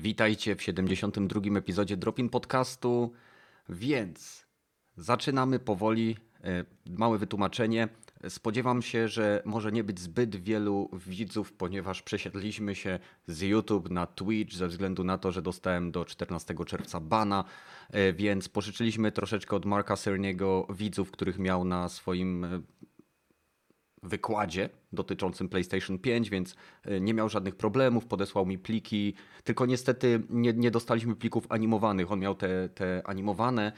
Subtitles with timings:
[0.00, 1.40] Witajcie w 72.
[1.58, 3.12] epizodzie Dropin Podcastu.
[3.68, 4.46] Więc
[4.96, 6.16] zaczynamy powoli.
[6.44, 7.88] E, Małe wytłumaczenie.
[8.28, 14.06] Spodziewam się, że może nie być zbyt wielu widzów, ponieważ przesiedliśmy się z YouTube na
[14.06, 17.44] Twitch ze względu na to, że dostałem do 14 czerwca bana,
[17.90, 22.60] e, więc pożyczyliśmy troszeczkę od Marka Cerniego widzów, których miał na swoim e,
[24.02, 30.22] wykładzie dotyczącym PlayStation 5, więc e, nie miał żadnych problemów, podesłał mi pliki, tylko niestety
[30.30, 32.12] nie, nie dostaliśmy plików animowanych.
[32.12, 33.72] On miał te, te animowane,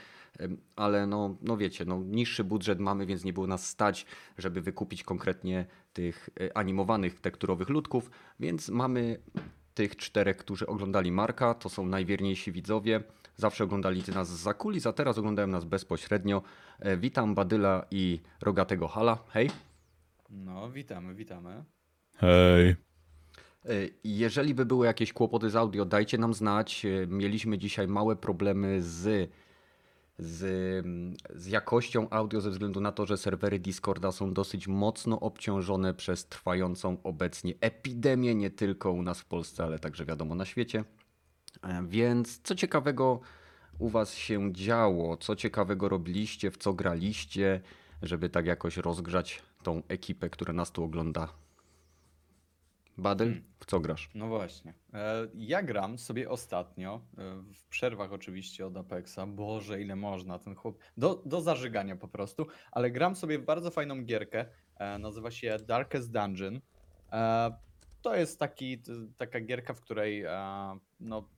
[0.77, 4.07] ale no, no wiecie, no, niższy budżet mamy, więc nie było nas stać,
[4.39, 9.19] żeby wykupić konkretnie tych e, animowanych tekturowych ludków, więc mamy
[9.75, 13.03] tych czterech, którzy oglądali Marka, to są najwierniejsi widzowie.
[13.37, 16.43] Zawsze oglądali nas z kulis, a teraz oglądają nas bezpośrednio.
[16.79, 19.19] E, Witam Badyla i Rogatego Hala.
[19.29, 19.51] Hej.
[20.33, 21.65] No, witamy, witamy.
[22.15, 22.69] Hej.
[23.65, 23.69] E,
[24.05, 26.85] Jeżeli by były jakieś kłopoty z audio, dajcie nam znać.
[26.85, 29.31] E, Mieliśmy dzisiaj małe problemy z,
[30.19, 30.43] z,
[30.85, 35.95] mm, z jakością audio ze względu na to, że serwery Discorda są dosyć mocno obciążone
[35.95, 40.85] przez trwającą obecnie epidemię, nie tylko u nas w Polsce, ale także wiadomo na świecie.
[41.63, 43.21] E, Więc co ciekawego
[43.79, 45.17] u Was się działo?
[45.17, 46.51] Co ciekawego robiliście?
[46.51, 47.61] W co graliście?
[48.03, 51.29] Żeby tak jakoś rozgrzać tą ekipę, która nas tu ogląda.
[52.99, 53.45] Badyl, Hmm.
[53.61, 54.11] w co grasz?
[54.15, 54.75] No właśnie.
[54.95, 59.19] E, Ja gram sobie ostatnio, e, w przerwach oczywiście od Apexa.
[59.27, 60.79] Boże, ile można, ten chłop.
[60.97, 64.47] Do, do zażygania po prostu, ale gram sobie w bardzo fajną gierkę.
[64.77, 66.61] e, Nazywa się Darkest Dungeon.
[68.03, 68.83] To jest taki,
[69.17, 70.25] taka gierka, w której
[71.01, 71.29] no,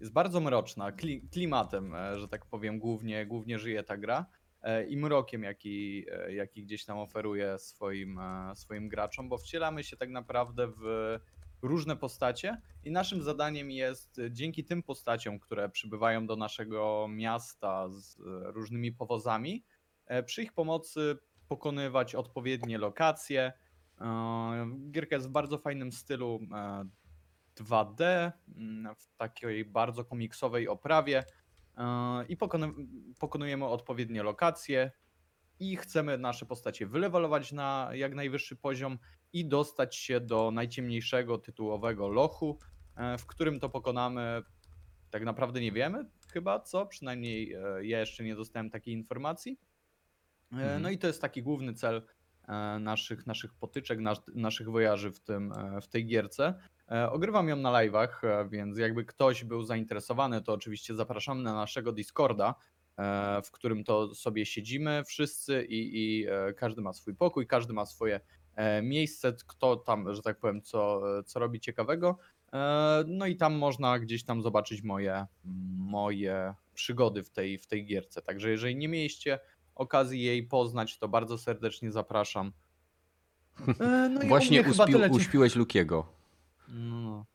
[0.00, 4.26] jest bardzo mroczna, kli, klimatem, że tak powiem, głównie, głównie żyje ta gra.
[4.62, 9.96] E, I mrokiem, jaki, jaki gdzieś tam oferuje swoim, e, swoim graczom, bo wcielamy się
[9.96, 11.18] tak naprawdę w
[11.62, 17.88] różne postacie i naszym zadaniem jest e, dzięki tym postaciom, które przybywają do naszego miasta
[17.88, 19.64] z różnymi powozami,
[20.26, 21.18] przy ich pomocy
[21.48, 23.52] pokonywać odpowiednie lokacje.
[24.90, 26.84] Gierka jest w bardzo fajnym stylu e,
[27.56, 31.24] 2D, mm, w takiej bardzo komiksowej oprawie
[32.28, 32.86] i pokony-
[33.18, 34.90] pokonujemy odpowiednie lokacje
[35.60, 38.98] i chcemy nasze postacie wylewalować na jak najwyższy poziom
[39.32, 42.58] i dostać się do najciemniejszego tytułowego lochu,
[42.96, 44.42] e, w którym to pokonamy.
[45.10, 49.58] Tak naprawdę nie wiemy chyba co, przynajmniej e, ja jeszcze nie dostałem takiej informacji.
[50.52, 50.82] E, Mhm.
[50.82, 52.02] No i to jest taki główny cel
[52.48, 56.54] e, naszych, naszych potyczek, nas, naszych wojaży w, tym, e, w tej gierce.
[56.90, 61.54] E, Ogrywam ją na live'ach, e, więc jakby ktoś był zainteresowany, to oczywiście zapraszamy na
[61.54, 62.54] naszego Discorda,
[62.98, 66.26] e, w którym to sobie siedzimy wszyscy i, i
[66.56, 68.20] każdy ma swój pokój, każdy ma swoje
[68.82, 72.18] miejsce, kto tam, że tak powiem, co, co robi ciekawego.
[73.06, 75.26] No i tam można gdzieś tam zobaczyć moje,
[75.78, 78.22] moje przygody w tej, w tej gierce.
[78.22, 79.38] Także jeżeli nie mieliście
[79.74, 82.52] okazji jej poznać, to bardzo serdecznie zapraszam.
[84.10, 85.08] No Właśnie tyle.
[85.10, 86.17] uśpiłeś Lukiego.
[86.68, 87.26] No.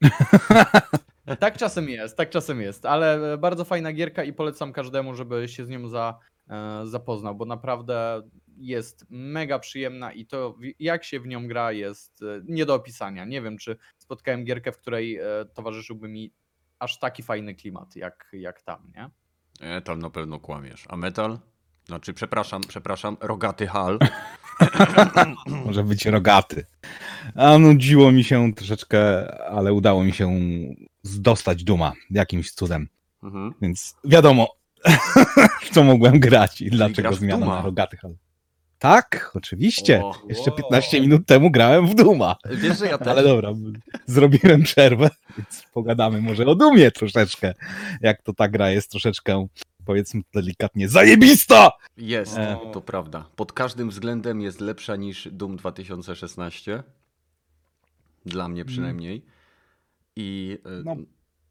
[1.39, 5.65] tak czasem jest, tak czasem jest, ale bardzo fajna gierka i polecam każdemu, żeby się
[5.65, 6.19] z nią za,
[6.49, 8.21] e, zapoznał, bo naprawdę
[8.57, 13.25] jest mega przyjemna i to jak się w nią gra jest e, nie do opisania.
[13.25, 16.33] Nie wiem, czy spotkałem gierkę, w której e, towarzyszyłby mi
[16.79, 19.09] aż taki fajny klimat jak, jak tam, nie?
[19.59, 20.85] E, tam na pewno kłamiesz.
[20.89, 21.39] A metal?
[21.85, 23.99] Znaczy, przepraszam, przepraszam, rogaty hal.
[25.65, 26.65] Może być rogaty.
[27.35, 30.39] A nudziło mi się troszeczkę, ale udało mi się
[31.03, 32.87] dostać duma jakimś cudem.
[33.23, 33.53] Mhm.
[33.61, 34.47] Więc wiadomo,
[35.73, 37.97] co mogłem grać i dlaczego zmiana na rogaty.
[37.97, 38.15] hal.
[38.79, 40.03] Tak, oczywiście.
[40.03, 40.57] O, Jeszcze wow.
[40.57, 42.35] 15 minut temu grałem w Duma.
[42.51, 43.07] Wiesz, że ja też.
[43.07, 43.53] Ale dobra,
[44.05, 47.53] zrobiłem przerwę, więc pogadamy może o Dumie troszeczkę.
[48.01, 49.47] Jak to ta gra jest troszeczkę,
[49.85, 51.71] powiedzmy delikatnie, zajebista!
[51.97, 52.57] Jest, E.
[52.73, 53.25] to prawda.
[53.35, 56.83] Pod każdym względem jest lepsza niż Doom 2016.
[58.25, 59.25] Dla mnie przynajmniej.
[60.15, 60.95] I e, No.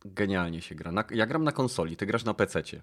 [0.04, 0.92] genialnie się gra.
[1.10, 2.82] Ja gram na konsoli, ty grasz na PC-cie.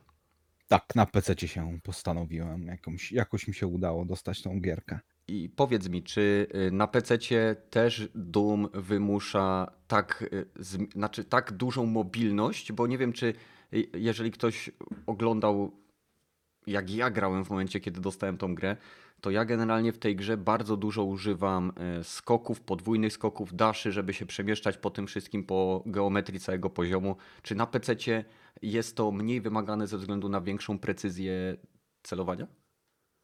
[0.67, 2.67] Tak, na PC się postanowiłem.
[2.67, 4.99] Jakąś, jakoś mi się udało dostać tą gierkę.
[5.27, 10.45] I powiedz mi, czy y, na PC-cie też Doom wymusza tak, y,
[10.93, 12.71] znaczy tak dużą mobilność?
[12.71, 13.33] Bo nie wiem, czy
[13.73, 14.69] y, jeżeli ktoś
[15.05, 15.71] oglądał,
[16.67, 18.77] jak ja grałem w momencie, kiedy dostałem tą grę,
[19.21, 24.13] to ja generalnie w tej grze bardzo dużo używam y, skoków, podwójnych skoków, daszy, żeby
[24.13, 27.15] się przemieszczać po tym wszystkim, po geometrii całego poziomu.
[27.41, 28.25] Czy na PC-cie
[28.61, 31.57] jest to mniej wymagane ze względu na większą precyzję
[32.03, 32.47] celowania?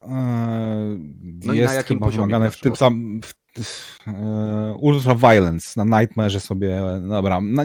[0.09, 0.99] Eee,
[1.45, 3.21] No jest na jakim chyba poziomie wymagane w tym samym...
[3.21, 3.95] W, w,
[4.79, 7.63] Ultra Violence na Nightmare sobie, dobra, na,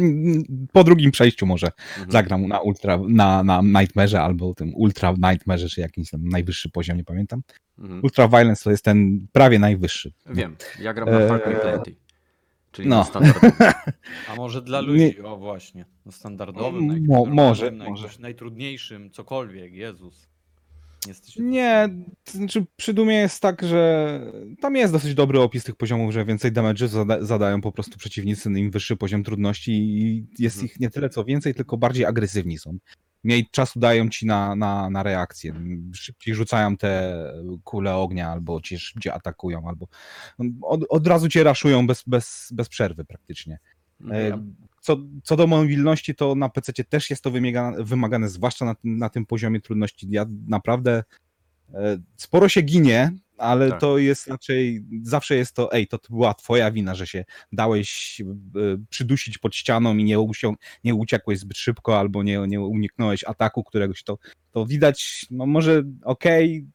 [0.73, 2.11] po drugim przejściu może Mhm.
[2.13, 6.97] zagram na Ultra, na, na Nightmare albo tym Ultra Nightmare, czy jakiś tam najwyższy poziom,
[6.97, 7.43] nie pamiętam.
[7.79, 8.01] Mhm.
[8.03, 10.13] Ultra Violence to jest ten prawie najwyższy.
[10.27, 11.97] Wiem, ja gram na Hard Me Eee, Plenty.
[12.73, 12.97] Czyli no.
[12.99, 13.53] na standardowym.
[14.33, 18.09] A może dla Nie- ludzi, o właśnie, no standardowym, normalnym, może, na może.
[18.21, 20.30] najtrudniejszym, cokolwiek, Jezus.
[21.06, 21.88] Jesteście Nie,
[22.25, 24.20] to znaczy przy Dumie jest tak, że
[24.61, 28.50] tam jest dosyć dobry opis tych poziomów, że więcej damage zada zadają po prostu przeciwnicy,
[28.50, 30.67] im wyższy poziom trudności i jest Mhm.
[30.67, 32.79] ich nie tyle co więcej, tylko bardziej agresywni są.
[33.25, 35.55] Mniej czasu dają ci na, na, na reakcję.
[35.94, 37.25] Szybciej rzucają te
[37.64, 39.87] kule ognia, albo cię szybciej atakują, albo
[40.62, 43.58] od, od razu cię raszują bez, bez, bez przerwy praktycznie.
[44.00, 44.55] Mhm.
[44.81, 48.97] Co, co do mobilności, to na PC też jest to wymagane, wymagane zwłaszcza na, tym-
[48.99, 50.06] na tym poziomie trudności.
[50.11, 51.05] Ja naprawdę
[51.75, 53.81] e, sporo się ginie, ale Tak.
[53.81, 58.25] to jest raczej, zawsze jest to, ej, to była twoja wina, że się dałeś e,
[58.91, 60.55] przydusić pod ścianą i nie, usią,
[60.85, 64.19] nie uciekłeś zbyt szybko, albo nie, nie uniknąłeś ataku któregoś, to,
[64.53, 66.67] to widać, no może okej,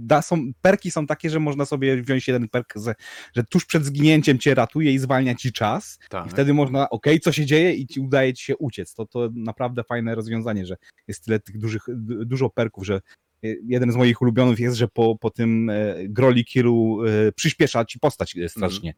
[0.00, 2.94] da, są, perki są takie, że można sobie wziąć jeden perk, że,
[3.36, 6.26] że tuż przed zginięciem cię ratuje i zwalnia ci czas, tak.
[6.26, 8.94] i wtedy można, okej, co się dzieje i ci udaje ci się uciec.
[8.94, 10.76] To, to naprawdę fajne rozwiązanie, że
[11.08, 13.00] jest tyle tych dużych, du- dużo perków, że
[13.42, 17.98] jeden z moich ulubionych jest, że po, po tym e, Groli Killu e, przyspiesza ci
[17.98, 18.94] postać e, strasznie.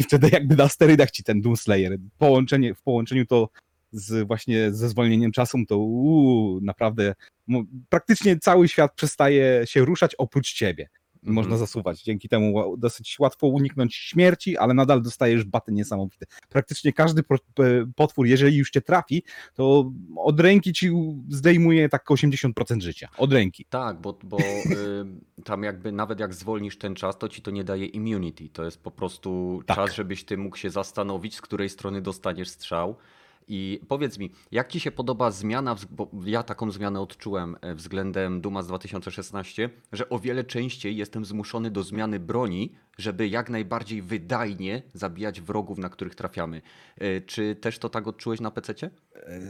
[0.00, 1.98] I wtedy jakby na sterydach ci ten Doomslayer.
[2.18, 3.48] Połączenie, w połączeniu to
[3.92, 7.14] z właśnie ze zwolnieniem czasu, to uuu, naprawdę
[7.88, 10.88] praktycznie cały świat przestaje się ruszać oprócz ciebie.
[11.22, 11.34] Mhm.
[11.34, 12.02] Można zasuwać.
[12.02, 16.26] Dzięki temu dosyć łatwo uniknąć śmierci, ale nadal dostajesz baty niesamowite.
[16.48, 17.22] Praktycznie każdy
[17.96, 19.22] potwór, jeżeli już cię trafi,
[19.54, 20.90] to od ręki ci
[21.28, 23.08] zdejmuje tak 80% życia.
[23.18, 23.64] Od ręki.
[23.64, 27.64] Tak, bo, bo y, tam jakby nawet jak zwolnisz ten czas, to ci to nie
[27.64, 28.48] daje immunity.
[28.48, 29.76] To jest po prostu Tak.
[29.76, 32.96] czas, żebyś ty mógł się zastanowić, z której strony dostaniesz strzał.
[33.48, 38.40] I powiedz mi, jak ci się podoba zmiana, bo ja taką zmianę odczułem e, względem
[38.40, 44.02] Duma z 2016, że o wiele częściej jestem zmuszony do zmiany broni, żeby jak najbardziej
[44.02, 46.62] wydajnie zabijać wrogów, na których trafiamy.
[46.98, 48.90] E, Czy też to tak odczułeś na PC-cie?
[49.16, 49.40] E,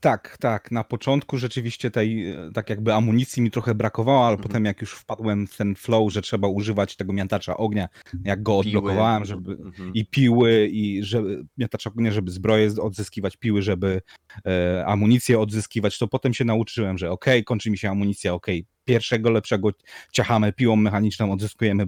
[0.00, 0.70] Tak, tak.
[0.70, 4.48] Na początku rzeczywiście tej, e, tak jakby amunicji mi trochę brakowało, ale Mhm.
[4.48, 7.88] potem jak już wpadłem w ten flow, że trzeba używać tego miotacza ognia,
[8.24, 9.94] jak go odblokowałem, żeby Mhm.
[9.94, 14.02] i piły, i żeby miotacz ognia, żeby zbroję odzyskiwać, piły, żeby
[14.46, 19.30] e, amunicję odzyskiwać, to potem się nauczyłem, że okej, kończy mi się amunicja, okej, pierwszego
[19.30, 19.70] lepszego
[20.12, 21.86] ciachamy piłą mechaniczną, odzyskujemy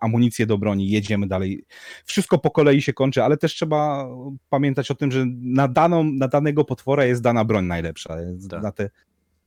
[0.00, 1.64] amunicję do broni, jedziemy dalej.
[2.04, 4.08] Wszystko po kolei się kończy, ale też trzeba
[4.50, 8.16] pamiętać o tym, że na, daną, na danego potwora jest dana broń najlepsza.
[8.50, 8.62] Tak.
[8.62, 8.90] Na te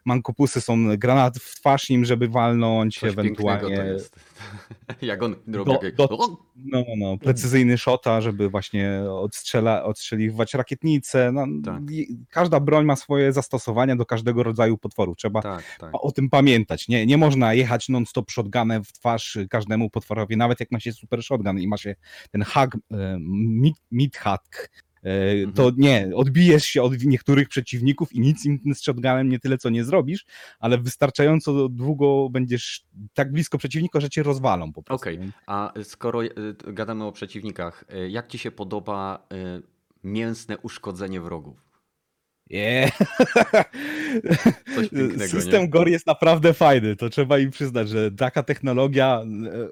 [0.05, 4.15] mankopusy są granat w twarz nim, żeby walnąć, Coś ewentualnie to jest.
[5.01, 6.17] Jak on robi Do-
[6.55, 11.31] no, no, no, precyzyjny shota, żeby właśnie odstrzela, odstrzeliwać rakietnice.
[11.31, 11.81] No, Tak.
[12.29, 15.15] Każda broń ma swoje zastosowania do każdego rodzaju potworu.
[15.15, 15.89] Trzeba Tak, tak.
[15.93, 16.87] o tym pamiętać.
[16.87, 21.23] Nie, nie można jechać non-stop shotgunem w twarz każdemu potworowi, nawet jak ma się super
[21.23, 21.95] shotgun i ma się
[22.31, 24.88] ten hack, e, mid, mid hack, e,
[25.55, 25.75] to Mhm.
[25.77, 29.83] nie, odbijesz się od niektórych przeciwników i nic im z shotgunem nie tyle co nie
[29.83, 30.25] zrobisz,
[30.59, 35.03] ale wystarczająco długo będziesz tak blisko przeciwnika, że cię rozwalą po prostu.
[35.03, 35.19] Okej.
[35.47, 36.31] A skoro y,
[36.67, 39.27] gadamy o przeciwnikach, y, jak ci się podoba
[40.03, 41.69] mięsne uszkodzenie wrogów?
[42.49, 42.91] Yeah.
[45.27, 45.69] System nie?
[45.69, 49.67] Gore jest naprawdę fajny, to trzeba im przyznać, że taka technologia e,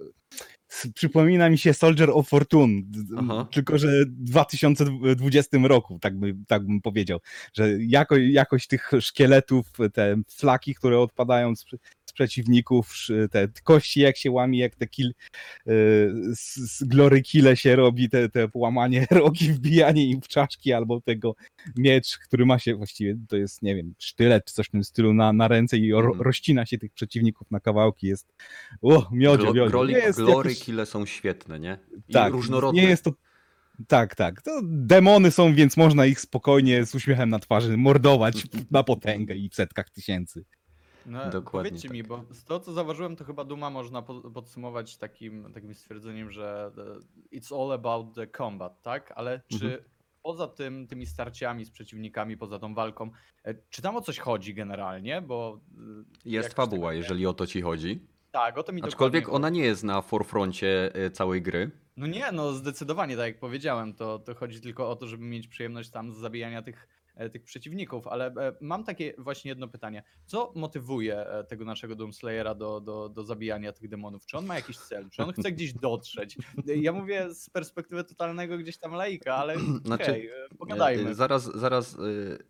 [0.96, 2.81] przypomina mi się Soldier of Fortune,
[3.17, 3.48] Aha.
[3.51, 7.19] tylko że w 2020 roku, tak, by, tak bym powiedział,
[7.53, 11.65] że jako, jakość tych szkieletów, te flaki, które odpadają z
[12.17, 12.93] przeciwników,
[13.31, 15.71] te kości jak się łamie, jak te kill, e,
[16.36, 21.01] z, z glory kille się robi, te, te łamanie rogi, wbijanie im w czaszki, albo
[21.01, 21.36] tego
[21.75, 25.13] miecz, który ma się właściwie, to jest, nie wiem, sztylet czy coś w tym stylu
[25.13, 26.21] na, na ręce i ro, Mhm.
[26.21, 28.07] rozcina się tych przeciwników na kawałki.
[28.07, 28.33] Jest,
[28.81, 29.93] o, miodzie, miodzie.
[30.00, 31.77] Jest glory jakoś- kille są świetne, nie?
[32.09, 32.81] I tak, różnorodne.
[32.81, 33.13] nie jest to
[33.88, 34.41] tak, tak.
[34.41, 39.50] To demony są, więc można ich spokojnie z uśmiechem na twarzy mordować na potęgę i
[39.50, 40.45] w setkach tysięcy.
[41.08, 41.94] No, Dokładnie Powiedzcie tak.
[41.96, 46.32] mi, bo z tego co zauważyłem, to chyba Duma można po- podsumować takim, takim stwierdzeniem,
[46.32, 46.72] że
[47.32, 49.14] e, it's all about the combat, tak?
[49.16, 49.84] Ale czy Mhm.
[50.24, 53.10] poza tym, tymi starciami z przeciwnikami, poza tą walką,
[53.44, 55.22] e, czy tam o coś chodzi generalnie?
[55.22, 58.00] Bo e, Jest jakoś fabuła, jeżeli o to ci chodzi.
[58.32, 61.72] Tak, o to mi Aczkolwiek dokładnie ona nie jest na forefroncie y, całej gry.
[61.98, 65.48] No nie, no zdecydowanie, tak jak powiedziałem, to, to chodzi tylko o to, żeby mieć
[65.48, 66.88] przyjemność tam z zabijania tych e,
[67.31, 70.03] tych przeciwników, ale e, mam takie właśnie jedno pytanie.
[70.25, 74.25] Co motywuje e, tego naszego Doomslayera do, do, do zabijania tych demonów?
[74.25, 75.09] Czy on ma jakiś cel?
[75.09, 76.38] Czy on chce gdzieś dotrzeć?
[76.65, 79.55] Ja mówię z perspektywy totalnego gdzieś tam laika, ale
[79.86, 81.09] Znaczy, okej, e, pogadajmy.
[81.09, 81.97] E, Zaraz, zaraz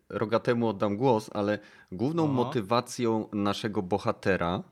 [0.08, 1.58] Rogatemu oddam głos, ale
[1.92, 2.32] główną Aha.
[2.32, 4.62] motywacją naszego bohatera,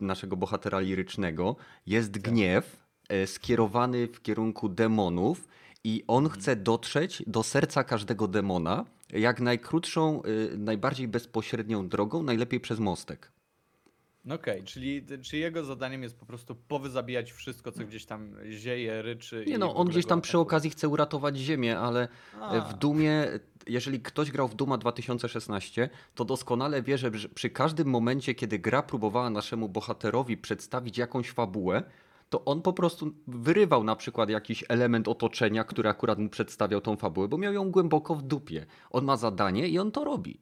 [0.00, 1.56] naszego bohatera lirycznego
[1.86, 2.22] jest Tak.
[2.22, 2.82] gniew
[3.26, 5.48] skierowany w kierunku demonów
[5.84, 6.40] i on Mhm.
[6.40, 10.22] chce dotrzeć do serca każdego demona jak najkrótszą,
[10.52, 13.32] y, najbardziej bezpośrednią drogą, najlepiej przez mostek.
[14.30, 19.44] Okej, czyli czy jego zadaniem jest po prostu powyzabijać wszystko, co gdzieś tam zieje, ryczy
[19.48, 22.08] Nie no, on gdzieś tam przy okazji chce uratować Ziemię, ale
[22.40, 23.26] A, w Dumie,
[23.66, 28.82] jeżeli ktoś grał w Duma 2016, to doskonale wie, że przy każdym momencie, kiedy gra
[28.82, 31.82] próbowała naszemu bohaterowi przedstawić jakąś fabułę,
[32.32, 36.96] to on po prostu wyrywał na przykład jakiś element otoczenia, który akurat mu przedstawiał tą
[36.96, 38.66] fabułę, bo miał ją głęboko w dupie.
[38.90, 40.40] On ma zadanie i on to robi.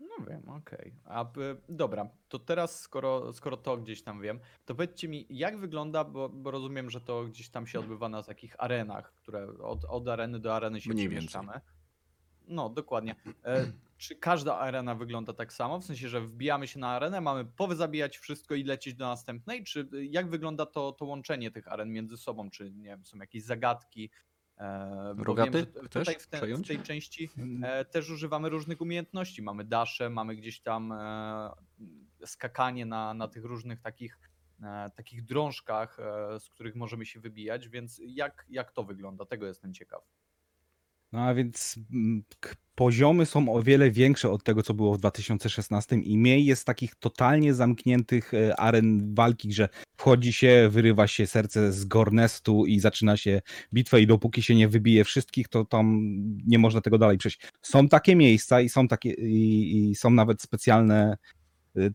[0.00, 0.94] No wiem, okej.
[1.34, 6.04] B- dobra, to teraz skoro, skoro to gdzieś tam wiem, to powiedzcie mi, jak wygląda,
[6.04, 10.08] bo, bo rozumiem, że to gdzieś tam się odbywa na takich arenach, które od, od
[10.08, 11.60] areny do areny się Mniej przemieszczamy.
[12.48, 13.14] No, dokładnie.
[14.04, 15.78] Czy każda arena wygląda tak samo?
[15.78, 19.64] W sensie, że wbijamy się na arenę, mamy powyzabijać wszystko i lecieć do następnej?
[19.64, 22.50] Czy y, jak wygląda to, to łączenie tych aren między sobą?
[22.50, 24.10] Czy nie wiem, są jakieś zagadki?
[24.58, 27.30] E, Rogaty, wiem, tutaj w, te, w tej części
[27.62, 29.42] e, też używamy różnych umiejętności.
[29.42, 31.50] Mamy dasze, mamy gdzieś tam e,
[32.26, 34.18] skakanie na, na tych różnych takich,
[34.62, 39.24] e, takich drążkach, e, z których możemy się wybijać, więc jak, jak to wygląda?
[39.24, 40.02] Tego jestem ciekaw.
[41.14, 42.22] No a więc mm,
[42.74, 46.94] poziomy są o wiele większe od tego, co było w 2016 i mniej jest takich
[46.94, 53.16] totalnie zamkniętych e, aren walki, że wchodzi się, wyrywa się serce z Gornestu i zaczyna
[53.16, 53.42] się
[53.74, 56.00] bitwa i dopóki się nie wybije wszystkich, to tam
[56.46, 57.40] nie można tego dalej przejść.
[57.62, 61.16] Są takie miejsca i są takie i, i są nawet specjalne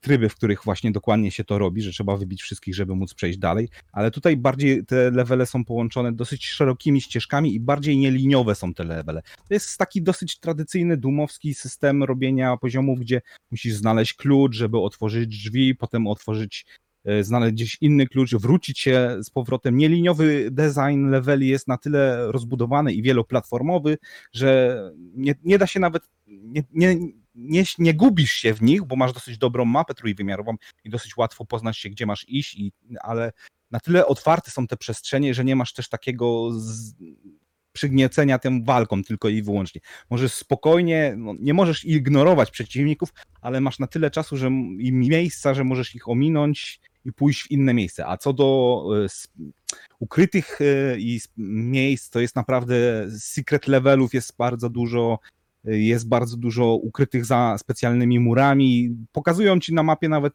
[0.02, 3.40] tryby, w których właśnie dokładnie się to robi, że trzeba wybić wszystkich, żeby móc przejść
[3.40, 8.74] dalej, ale tutaj bardziej te levele są połączone dosyć szerokimi ścieżkami i bardziej nieliniowe są
[8.74, 9.22] te levele.
[9.48, 13.22] To jest taki dosyć tradycyjny, dumowski system robienia poziomów, gdzie
[13.52, 16.66] musisz znaleźć klucz, żeby otworzyć drzwi, potem otworzyć,
[17.06, 19.78] e, znaleźć gdzieś inny klucz, wrócić się z powrotem.
[19.78, 23.98] Nieliniowy design leveli jest na tyle rozbudowany i wieloplatformowy,
[24.34, 24.82] że
[25.16, 26.98] nie, nie da się nawet, nie, nie,
[27.40, 31.46] nie, nie gubisz się w nich, bo masz dosyć dobrą mapę trójwymiarową i dosyć łatwo
[31.46, 33.32] poznać się, gdzie masz iść, i, ale
[33.72, 36.94] na tyle otwarte są te przestrzenie, że nie masz też takiego z,
[37.72, 39.82] przygniecenia tym walką tylko i wyłącznie.
[40.10, 43.10] Możesz spokojnie, no, nie możesz ignorować przeciwników,
[43.42, 44.48] ale masz na tyle czasu że,
[44.80, 48.08] i miejsca, że możesz ich ominąć i pójść w inne miejsce.
[48.08, 49.28] A co do s-
[50.00, 50.60] ukrytych
[50.98, 52.76] i s- miejsc, to jest naprawdę
[53.20, 55.20] secret levelów jest bardzo dużo,
[55.64, 58.96] jest bardzo dużo ukrytych za specjalnymi murami.
[59.12, 60.34] Pokazują ci na mapie nawet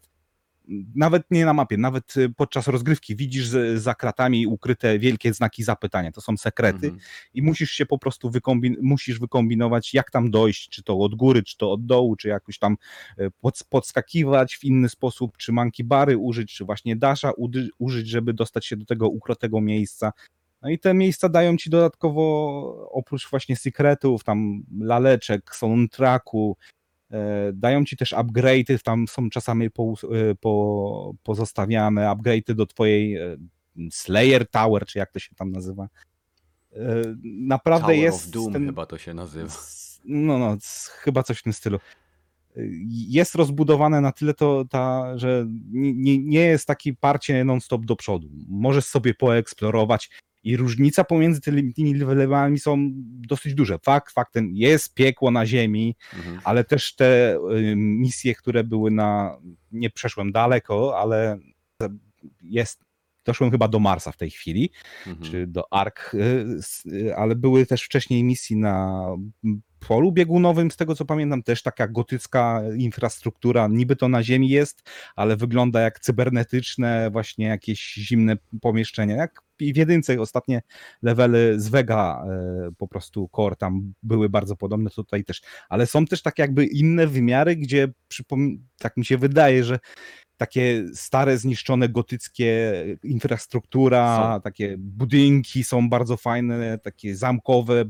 [0.95, 6.13] nawet nie na mapie, nawet y, podczas rozgrywki widzisz za kratami ukryte wielkie znaki zapytania.
[6.13, 6.99] To są sekrety Mhm.
[7.35, 11.43] i musisz się po prostu wykombin- musisz wykombinować, jak tam dojść, czy to od góry,
[11.43, 12.77] czy to od dołu, czy jakoś tam
[13.19, 17.33] e, pod- podskakiwać w inny sposób, czy manki bary użyć, czy właśnie dasza
[17.79, 20.13] użyć, żeby dostać się do tego ukrotego miejsca.
[20.65, 26.57] No i te miejsca dają ci dodatkowo, oprócz właśnie sekretów, tam laleczek, soundtracku,
[27.11, 33.17] e, dają ci też upgrade'y, tam są czasami po, e, po, pozostawiane upgrade'y do twojej
[33.17, 33.37] e,
[33.91, 35.89] Slayer Tower, czy jak to się tam nazywa.
[37.25, 39.53] Naprawdę Tower jest of Doom ten, chyba to się nazywa.
[40.05, 40.57] No, no,
[40.91, 41.79] chyba coś w tym stylu.
[42.89, 47.97] Jest rozbudowane na tyle to, ta, że nie, nie, nie jest taki parcie non-stop do
[47.97, 48.29] przodu.
[48.49, 50.11] Możesz sobie poeksplorować
[50.45, 52.91] i różnica pomiędzy tymi, levelami są
[53.29, 53.79] dosyć duże.
[53.79, 56.41] Fakt faktem jest piekło na ziemi, Mhm.
[56.45, 59.39] ale też te y, misje, które były na.
[59.73, 61.39] Nie przeszłem daleko, ale
[62.43, 62.85] jest.
[63.25, 64.71] Doszłem chyba do Marsa w tej chwili
[65.07, 65.31] Mhm.
[65.31, 66.47] czy do ARK, y,
[66.93, 69.07] y, ale były też wcześniej misji na
[69.89, 74.83] polu biegunowym, z tego co pamiętam, też taka gotycka infrastruktura, niby to na ziemi jest,
[75.17, 80.63] ale wygląda jak cybernetyczne właśnie jakieś zimne pomieszczenia, jak i w jedynce ostatnie
[81.03, 86.07] levely z Vega e, po prostu core tam były bardzo podobne tutaj też, ale są
[86.07, 87.89] też tak jakby inne wymiary, gdzie
[88.79, 89.79] tak mi się wydaje, że
[90.37, 92.73] takie stare, zniszczone, gotyckie
[93.03, 94.41] infrastruktura, Są.
[94.41, 97.85] takie budynki są bardzo fajne, takie zamkowe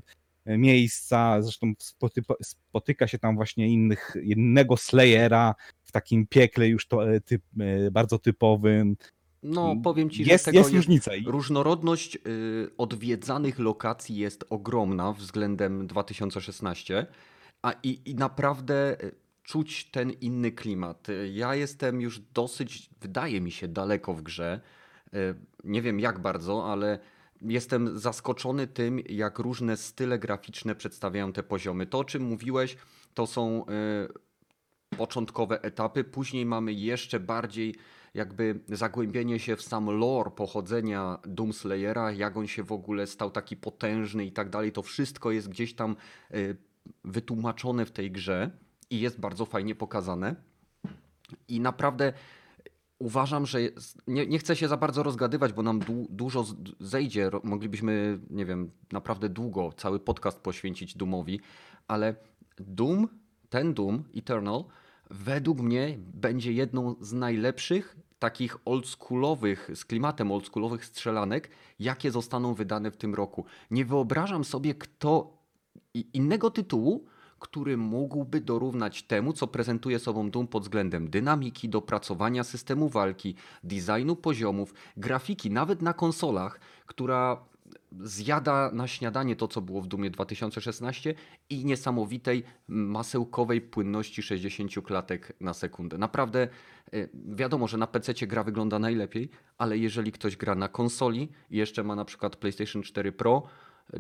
[0.47, 1.43] miejsca.
[1.43, 7.21] Zresztą spotyka, spotyka się tam właśnie innych, innego Slayera w takim piekle już to, e,
[7.21, 8.97] typ, e, bardzo typowym.
[9.43, 11.11] No, powiem ci, że Jest, tego jest różnica.
[11.27, 17.07] Różnorodność y, odwiedzanych lokacji jest ogromna względem 2016,
[17.63, 19.11] A i, i naprawdę e,
[19.43, 21.07] czuć ten inny klimat.
[21.33, 24.61] Ja jestem już dosyć, wydaje mi się, daleko w grze.
[25.65, 26.99] Nie wiem jak bardzo, ale
[27.45, 31.87] jestem zaskoczony tym, jak różne style graficzne przedstawiają te poziomy.
[31.87, 32.77] To, o czym mówiłeś,
[33.15, 36.05] to są e, początkowe etapy.
[36.05, 37.75] Później mamy jeszcze bardziej
[38.15, 43.57] jakby zagłębienie się w sam lore pochodzenia Doomslayera, jak on się w ogóle stał taki
[43.57, 44.73] potężny i tak dalej.
[44.73, 45.97] To wszystko jest gdzieś tam
[46.31, 46.37] e,
[47.05, 48.51] wytłumaczone w tej grze
[48.91, 50.37] i jest bardzo fajnie pokazane.
[51.49, 52.13] I naprawdę
[53.05, 56.45] uważam, że jest, nie, nie chcę się za bardzo rozgadywać, bo nam du, dużo
[56.81, 57.31] zejdzie.
[57.43, 61.41] Moglibyśmy, nie wiem, naprawdę długo cały podcast poświęcić Doomowi,
[61.89, 62.15] ale
[62.59, 63.09] Doom,
[63.51, 64.65] ten Doom Eternal,
[65.11, 72.91] według mnie będzie jedną z najlepszych takich oldschoolowych, z klimatem oldschoolowych strzelanek, jakie zostaną wydane
[72.91, 73.45] w tym roku.
[73.71, 75.39] Nie wyobrażam sobie kto
[75.95, 77.07] innego tytułu,
[77.45, 84.17] który mógłby dorównać temu, co prezentuje sobą Doom pod względem dynamiki, dopracowania systemu walki, designu
[84.17, 87.45] poziomów, grafiki, nawet na konsolach, która
[88.01, 91.15] zjada na śniadanie to, co było w Doomie 2016
[91.51, 95.99] i niesamowitej masełkowej płynności 60 klatek na sekundę.
[95.99, 96.49] Naprawdę
[96.95, 101.57] y, wiadomo, że na PC gra wygląda najlepiej, ale jeżeli ktoś gra na konsoli i
[101.57, 103.43] jeszcze ma na przykład PlayStation 4 Pro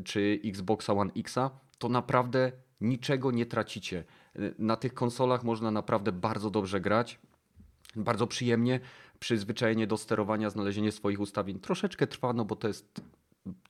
[0.04, 2.52] czy Xboxa One Xa, to naprawdę
[2.84, 4.04] niczego nie tracicie.
[4.38, 7.18] Y, Na tych konsolach można naprawdę bardzo dobrze grać,
[7.96, 8.80] bardzo przyjemnie.
[9.20, 13.00] Przyzwyczajenie do sterowania, znalezienie swoich ustawień troszeczkę trwa, no bo to jest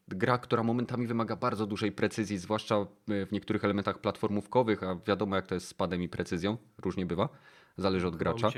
[0.09, 5.37] gra, która momentami wymaga bardzo dużej precyzji, zwłaszcza y, w niektórych elementach platformówkowych, a wiadomo
[5.37, 7.29] jak to jest z padem i precyzją, różnie bywa,
[7.77, 8.49] zależy od gracza.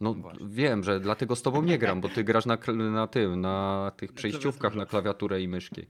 [0.00, 0.46] No Właśnie.
[0.48, 2.58] wiem, że dlatego z tobą nie gram, bo ty grasz na,
[2.92, 5.86] na tym, na tych przejściówkach, na klawiaturę i myszki.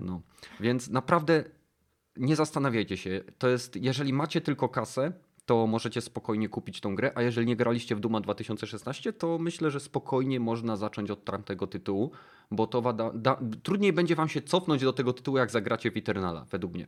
[0.00, 0.20] No.
[0.60, 1.44] Więc naprawdę
[2.16, 3.20] nie zastanawiajcie się.
[3.38, 5.12] To jest, jeżeli macie tylko kasę,
[5.46, 9.70] to możecie spokojnie kupić tą grę, a jeżeli nie graliście w Duma 2016, to myślę,
[9.70, 12.10] że spokojnie można zacząć od tamtego tytułu,
[12.50, 15.96] bo to wada, da, trudniej będzie wam się cofnąć do tego tytułu, jak zagracie w
[15.96, 16.86] Eternala, według mnie.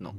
[0.00, 0.14] No.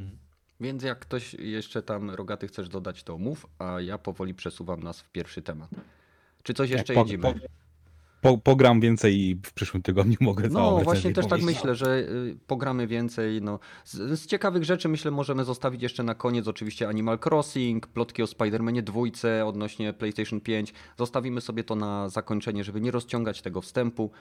[0.59, 5.01] Więc jak ktoś jeszcze tam rogaty chcesz dodać, to mów, a ja powoli przesuwam nas
[5.01, 5.69] w pierwszy temat.
[6.43, 7.23] Czy coś jeszcze po, jedziemy?
[7.23, 7.39] po, po,
[8.43, 12.87] pogram więcej i w przyszłym tygodniu mogę No właśnie też tak myślę, że y, pogramy
[12.87, 13.41] więcej.
[13.41, 13.59] No.
[13.85, 18.25] Z, z ciekawych rzeczy myślę możemy zostawić jeszcze na koniec oczywiście Animal Crossing, plotki o
[18.25, 20.73] Spider-Manie dwójce odnośnie PlayStation 5.
[20.97, 24.11] Zostawimy sobie to na zakończenie, żeby nie rozciągać tego wstępu.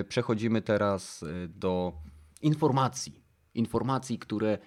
[0.00, 1.92] Y, Przechodzimy teraz y, do
[2.42, 3.28] informacji.
[3.54, 4.58] Informacji, które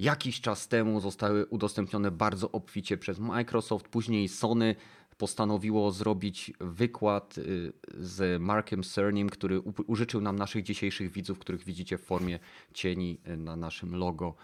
[0.00, 4.76] jakiś czas temu zostały udostępnione bardzo obficie przez Microsoft, później Sony
[5.20, 11.98] postanowiło zrobić wykład y, z Markiem Cernym, który użyczył nam naszych dzisiejszych widzów, których widzicie
[11.98, 12.38] w formie
[12.74, 14.34] cieni y, na naszym logo.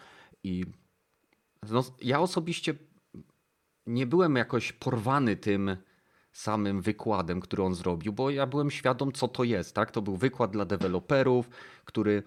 [0.44, 0.64] I
[1.70, 2.74] no, ja osobiście
[3.86, 5.76] nie byłem jakoś porwany tym
[6.32, 9.74] samym wykładem, który on zrobił, bo ja byłem świadom, co to jest.
[9.74, 9.90] Tak?
[9.90, 11.48] To był wykład dla deweloperów,
[11.84, 12.22] który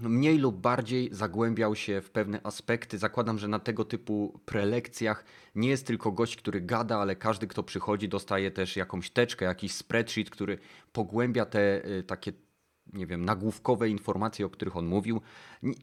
[0.00, 2.98] mniej lub bardziej zagłębiał się w pewne aspekty.
[2.98, 7.62] Zakładam, że na tego typu prelekcjach nie jest tylko gość, który gada, ale każdy, kto
[7.62, 10.58] przychodzi, dostaje też jakąś teczkę, jakiś spreadsheet, który
[10.92, 12.32] pogłębia te y, takie,
[12.92, 15.20] nie wiem, nagłówkowe informacje, o których on mówił.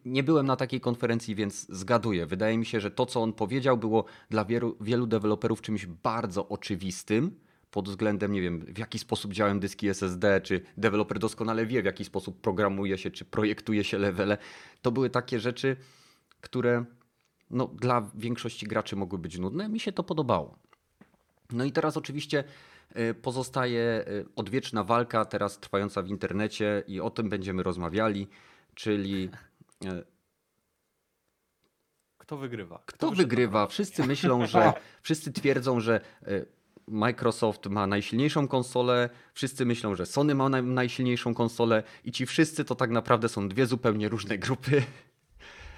[0.06, 2.26] Nie byłem na takiej konferencji, więc zgaduję.
[2.26, 6.50] Wydaje mi się, że to, co on powiedział, było dla wielu, wielu deweloperów czymś bardzo
[6.50, 7.36] oczywistym
[7.74, 11.86] pod względem, nie wiem, w jaki sposób działają dyski SSD, czy deweloper doskonale wie, w
[11.86, 14.38] jaki sposób programuje się, czy projektuje się levele.
[14.82, 15.76] To były takie rzeczy,
[16.42, 16.86] które
[17.50, 19.70] no, dla większości graczy mogły być nudne.
[19.70, 20.60] Mi się to podobało.
[21.52, 22.44] No i teraz oczywiście
[22.98, 28.28] y, pozostaje y, odwieczna walka, teraz trwająca w internecie i o tym będziemy rozmawiali,
[28.74, 29.30] czyli
[29.86, 30.04] y,
[32.18, 32.84] Kto wygrywa?
[32.86, 33.68] kto na wygrywa?
[33.68, 36.02] Wszyscy myślą, że wszyscy twierdzą, że
[36.88, 42.66] Microsoft ma najsilniejszą konsolę, wszyscy myślą, że Sony ma naj, najsilniejszą konsolę i ci wszyscy
[42.66, 44.84] to tak naprawdę są dwie zupełnie różne grupy.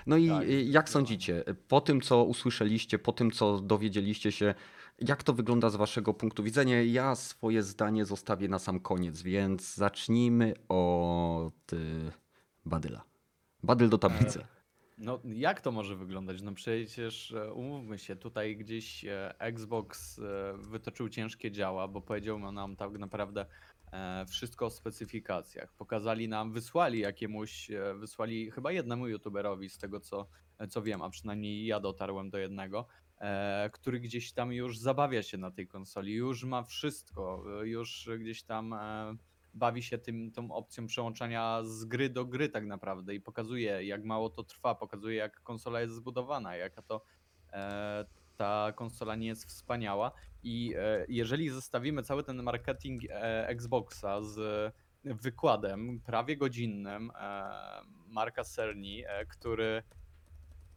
[0.08, 4.56] No i Tak, jak sądzicie, po tym co usłyszeliście, po tym co dowiedzieliście się,
[5.00, 6.84] jak to wygląda z waszego punktu widzenia?
[6.84, 12.12] Ja swoje zdanie zostawię na sam koniec, więc zacznijmy od y,
[12.66, 13.04] Badyla.
[13.64, 14.46] Badyl do tablicy.
[14.98, 16.42] No, jak to może wyglądać?
[16.42, 20.24] No przecież e, umówmy się, tutaj gdzieś e, Xbox e,
[20.58, 23.46] wytoczył ciężkie działa, bo powiedział nam tak naprawdę
[24.28, 25.74] wszystko o specyfikacjach.
[25.74, 30.28] Pokazali nam, wysłali jakiemuś, wysłali chyba jednemu youtuberowi z tego co,
[30.70, 32.88] co wiem, a przynajmniej ja dotarłem do jednego,
[33.72, 38.76] który gdzieś tam już zabawia się na tej konsoli, już ma wszystko, już gdzieś tam
[39.56, 44.04] bawi się tym, tą opcją przełączania z gry do gry tak naprawdę i pokazuje jak
[44.04, 47.02] mało to trwa, pokazuje jak konsola jest zbudowana, jaka to
[47.54, 48.06] e,
[48.38, 50.12] ta konsola nie jest wspaniała.
[50.44, 57.52] I e, jeżeli zestawimy cały ten marketing e, Xboxa z wykładem prawie godzinnym e,
[58.08, 59.84] Marka Cerny, e, który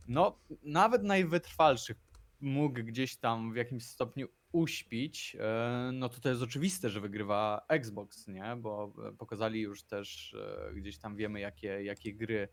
[0.08, 1.96] no nawet najwytrwalszych
[2.40, 7.64] mógł gdzieś tam w jakimś stopniu uśpić, e, no to to jest oczywiste, że wygrywa
[7.68, 8.56] Xbox, nie?
[8.56, 12.48] Bo e, pokazali już też, e, gdzieś tam wiemy jakie, jakie gry,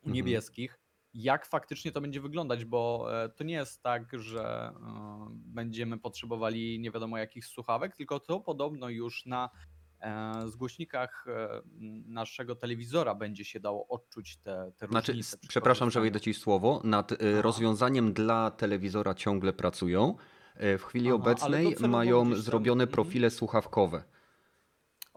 [0.02, 0.14] Mhm.
[0.16, 0.80] niebieskich.
[1.14, 6.80] Jak faktycznie to będzie wyglądać, bo e, to nie jest tak, że e, będziemy potrzebowali
[6.80, 9.50] nie wiadomo jakich słuchawek, tylko to podobno już na
[10.02, 11.62] e, z głośnikach e,
[12.06, 15.38] naszego telewizora będzie się dało odczuć te, te Znaczy, różnice.
[15.48, 16.82] przepraszam, że wejdę ci słowo.
[16.84, 17.42] Nad Aha.
[17.42, 20.16] rozwiązaniem dla telewizora ciągle pracują.
[20.80, 22.94] W chwili Aha, obecnej mają zrobione mhm.
[22.94, 24.04] profile słuchawkowe.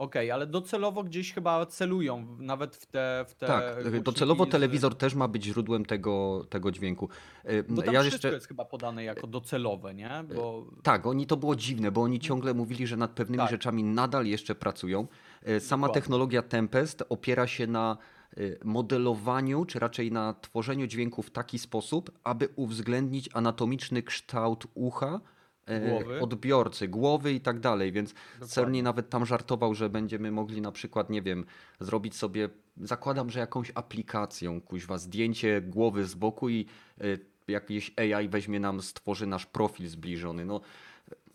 [0.01, 3.25] Okej, ale docelowo gdzieś chyba celują nawet w te.
[3.29, 7.09] W te Tak, głośniki docelowo z- telewizor też ma być źródłem tego, tego dźwięku.
[7.51, 8.35] Y, Bo tam ja wszystko jeszcze.
[8.35, 10.25] jest chyba podane jako docelowe, nie?
[10.37, 13.51] Bo Tak, oni to było dziwne, bo oni ciągle mówili, że nad pewnymi Tak.
[13.51, 15.07] rzeczami nadal jeszcze pracują.
[15.43, 16.03] E, Sama Dokładnie.
[16.03, 17.97] technologia Tempest opiera się na
[18.37, 25.07] e, modelowaniu, czy raczej na tworzeniu dźwięku w taki sposób, aby uwzględnić anatomiczny kształt ucha
[25.17, 25.40] e,
[25.79, 26.21] Głowy.
[26.21, 27.93] odbiorcy, głowy i tak dalej.
[27.93, 28.49] Więc Dokładnie.
[28.49, 31.45] Cerny nawet tam żartował, że będziemy mogli na przykład, nie wiem,
[31.81, 36.67] zrobić sobie, zakładam, że jakąś aplikacją, kuźwa, zdjęcie głowy z boku i
[37.01, 37.05] e,
[37.49, 40.45] jakieś AI weźmie nam, stworzy nasz profil zbliżony.
[40.45, 40.61] No,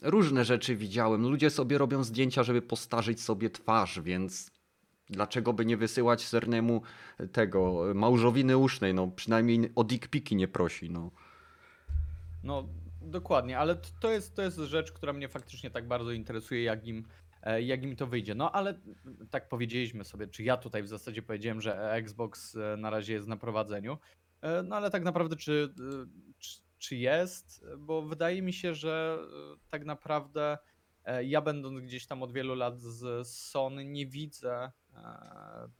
[0.02, 1.21] różne rzeczy widziałem.
[1.21, 4.52] Ludzie sobie robią zdjęcia, żeby postarzyć sobie twarz, więc
[5.10, 6.82] dlaczego by nie wysyłać Cernemu
[7.32, 8.93] tego małżowiny usznej?
[8.93, 10.89] No, przynajmniej o dick piki nie prosi.
[10.89, 11.12] No.
[12.43, 12.67] No,
[13.06, 17.06] dokładnie, ale to jest, to jest rzecz, która mnie faktycznie tak bardzo interesuje, jak im,
[17.44, 18.36] e, jak im to wyjdzie.
[18.36, 18.80] No, ale
[19.32, 23.28] tak powiedzieliśmy sobie, czy ja tutaj w zasadzie powiedziałem, że Xbox e, na razie jest
[23.28, 23.98] na prowadzeniu.
[24.41, 25.74] E, No, ale tak naprawdę, czy,
[26.39, 27.65] czy, czy jest?
[27.78, 29.18] Bo wydaje mi się, że
[29.70, 30.58] tak naprawdę
[31.24, 34.72] ja będąc gdzieś tam od wielu lat z Sony, nie widzę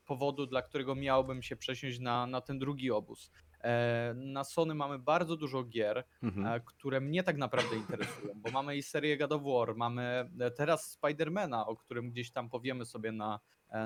[0.06, 3.32] powodu, dla którego miałbym się przesiąść na, na ten drugi obóz.
[3.65, 6.45] E, Na Sony mamy bardzo dużo gier, Mhm.
[6.47, 10.51] e, które mnie tak naprawdę interesują, bo mamy i serię God of War, mamy e,
[10.51, 13.39] teraz Spidermana, o którym gdzieś tam powiemy sobie na,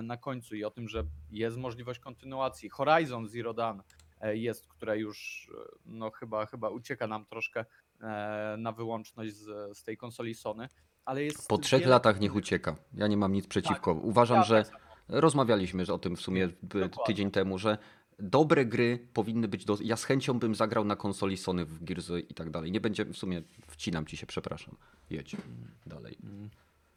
[0.04, 2.70] na końcu i o tym, że jest możliwość kontynuacji.
[2.70, 3.80] Horizon Zero Dawn
[4.34, 5.50] jest, która już
[5.86, 7.66] no chyba, chyba ucieka nam troszkę
[8.58, 10.70] na wyłączność z, z tej konsoli Sony,
[11.06, 12.76] ale jest Po trzech wiele latach niech ucieka.
[12.94, 13.96] Ja nie mam nic przeciwko.
[13.96, 17.04] Tak, Uważam, ja że tak rozmawialiśmy o tym w sumie Dokładnie.
[17.06, 17.78] tydzień temu, że
[18.20, 19.66] dobre gry powinny być.
[19.66, 19.78] Do...
[19.84, 22.72] Ja z chęcią bym zagrał na konsoli Sony w Gears i tak dalej.
[22.72, 24.76] Nie będzie w sumie wcinam ci się, przepraszam.
[25.10, 25.36] Jedź
[25.86, 26.18] dalej.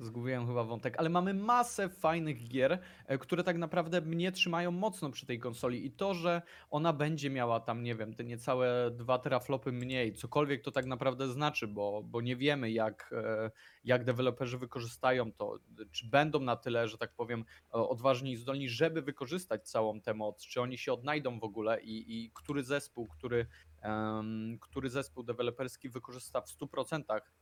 [0.03, 5.11] Zgubiłem chyba wątek, ale mamy masę fajnych gier, e, które tak naprawdę mnie trzymają mocno
[5.11, 9.19] przy tej konsoli i to, że ona będzie miała tam, nie wiem, te niecałe dwa
[9.19, 13.51] teraflopy mniej, cokolwiek to tak naprawdę znaczy, bo, bo nie wiemy jak, e,
[13.85, 15.59] jak deweloperzy wykorzystają to,
[15.93, 20.15] czy będą na tyle, że tak powiem, o- odważni i zdolni, żeby wykorzystać całą tę
[20.15, 23.47] moc, czy oni się odnajdą w ogóle i, i który zespół, który,
[23.83, 27.42] em, który zespół deweloperski wykorzysta w 100% e,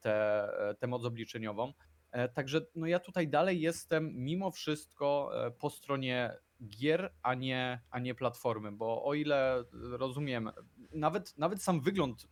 [0.00, 1.72] tę tę moc obliczeniową.
[2.10, 6.36] E, Także no ja tutaj dalej jestem mimo wszystko e, po stronie
[6.66, 10.50] gier, a nie, a nie platformy, bo o ile rozumiem,
[10.92, 12.28] nawet, nawet sam wygląd,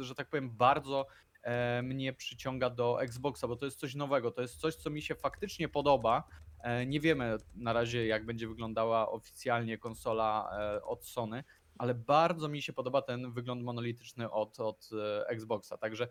[0.00, 1.06] że tak powiem, bardzo
[1.42, 5.02] e, mnie przyciąga do Xboxa, bo to jest coś nowego, to jest coś, co mi
[5.02, 6.24] się faktycznie podoba
[6.64, 11.44] E, Nie wiemy na razie, jak będzie wyglądała oficjalnie konsola e, od Sony,
[11.78, 15.78] ale bardzo mi się podoba ten wygląd monolityczny od, od e, Xboxa.
[15.78, 16.08] Także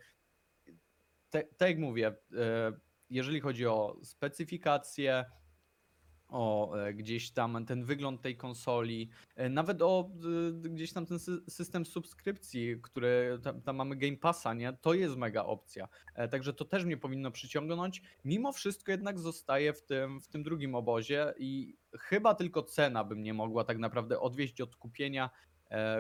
[1.34, 2.74] te- tak jak mówię, e,
[3.10, 5.26] jeżeli chodzi o specyfikację,
[6.28, 10.12] o e, gdzieś tam ten wygląd tej konsoli, e, nawet o
[10.54, 14.74] gdzieś tam ten sy- system subskrypcji, który tam, tam mamy Game Passa, nie?
[14.82, 15.88] To jest mega opcja.
[16.32, 18.02] Także to też mnie powinno przyciągnąć.
[18.26, 23.16] Mimo wszystko jednak zostaje w tym, w tym drugim obozie i chyba tylko cena by
[23.16, 25.30] mnie mogła tak naprawdę odwieść od kupienia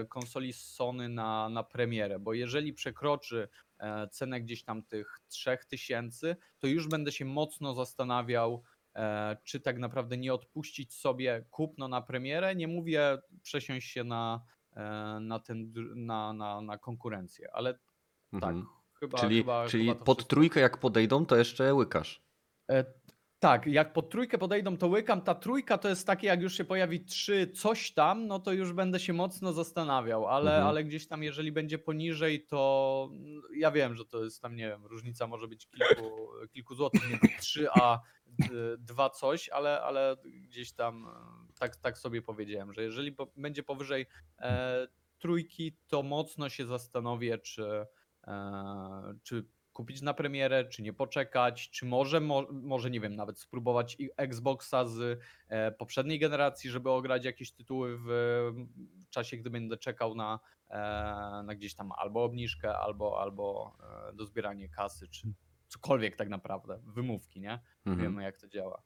[0.09, 3.47] konsoli z Sony na, na premierę, bo jeżeli przekroczy
[3.79, 8.63] e, cenę gdzieś tam tych 3000, to już będę się mocno zastanawiał,
[8.95, 12.55] e, czy tak naprawdę nie odpuścić sobie kupno na premierę.
[12.55, 14.41] Nie mówię przesiąść się na,
[14.75, 14.81] e,
[15.21, 17.83] na, ten, na, na, na konkurencję, ale tak,
[18.33, 18.65] Mhm.
[18.99, 19.17] chyba.
[19.17, 20.36] Czyli, chyba, czyli chyba pod wszystko.
[20.36, 22.23] trójkę jak podejdą, to jeszcze łykasz.
[23.43, 25.21] Tak, jak pod trójkę podejdą, to łykam.
[25.21, 28.73] Ta trójka to jest takie, jak już się pojawi trzy coś tam, no to już
[28.73, 30.67] będę się mocno zastanawiał, ale, Mhm.
[30.67, 34.67] ale gdzieś tam, jeżeli będzie poniżej, to mm, ja wiem, że to jest tam, nie
[34.67, 37.99] wiem, różnica może być kilku, kilku złotych między 3 a
[38.77, 43.63] 2 coś, ale, ale gdzieś tam e, tak, tak sobie powiedziałem, że jeżeli po, będzie
[43.63, 44.06] powyżej
[44.39, 44.88] e,
[45.19, 47.86] trójki, to mocno się zastanowię, czy,
[48.27, 53.39] e, czy kupić na premierę, czy nie poczekać, czy może, mo, może nie wiem, nawet
[53.39, 58.05] spróbować Xboxa z e, poprzedniej generacji, żeby ograć jakieś tytuły w,
[59.05, 60.79] w czasie, gdy będę czekał na, e,
[61.45, 63.77] na gdzieś tam albo obniżkę, albo, albo
[64.09, 65.33] e, dozbieranie kasy, czy
[65.67, 67.59] cokolwiek tak naprawdę, wymówki, nie?
[67.86, 67.97] Mhm.
[67.97, 68.81] Wiemy jak to działa.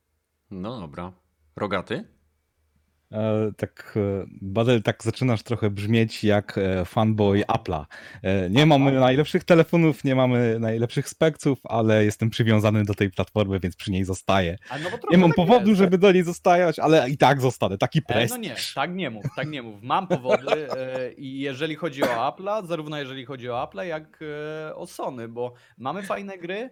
[0.52, 1.12] No dobra.
[1.56, 2.17] Rogaty?
[3.12, 7.86] E, tak, e, Badel, tak zaczynasz trochę brzmieć jak e, fanboy Apple'a.
[8.50, 13.76] Nie mamy najlepszych telefonów, nie mamy najlepszych spekców, ale jestem przywiązany do tej platformy, więc
[13.76, 14.58] przy niej zostaję.
[14.72, 17.78] No Nie mam tak powodu, jest, żeby do niej zostawać, ale i tak zostanę.
[17.78, 18.30] Taki E, prestiż.
[18.30, 19.84] No nie, tak nie mów, tak nie mów.
[19.84, 20.68] Mam powody
[21.18, 24.20] i jeżeli chodzi o Apple'a, zarówno jeżeli chodzi o Apple'a, jak
[24.76, 26.70] o Sony, bo mamy fajne gry,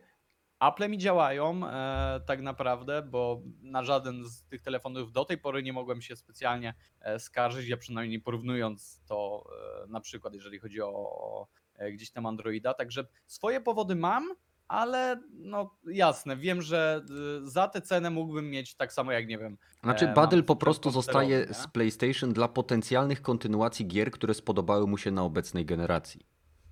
[0.60, 5.64] Apple mi działają e, tak naprawdę, bo na żaden z tych telefonów do tej pory
[5.64, 9.44] nie mogłem się specjalnie e, skarżyć, ja przynajmniej porównując to
[9.84, 14.36] e, na przykład, jeżeli chodzi o, o e, gdzieś tam Androida, także swoje powody mam,
[14.68, 17.02] ale no jasne, wiem, że
[17.44, 20.56] y, za tę cenę mógłbym mieć tak samo jak nie wiem, Znaczy, E, Badel po
[20.56, 21.54] prostu zostaje nie?
[21.54, 26.26] z PlayStation dla potencjalnych kontynuacji gier, które spodobały mu się na obecnej generacji.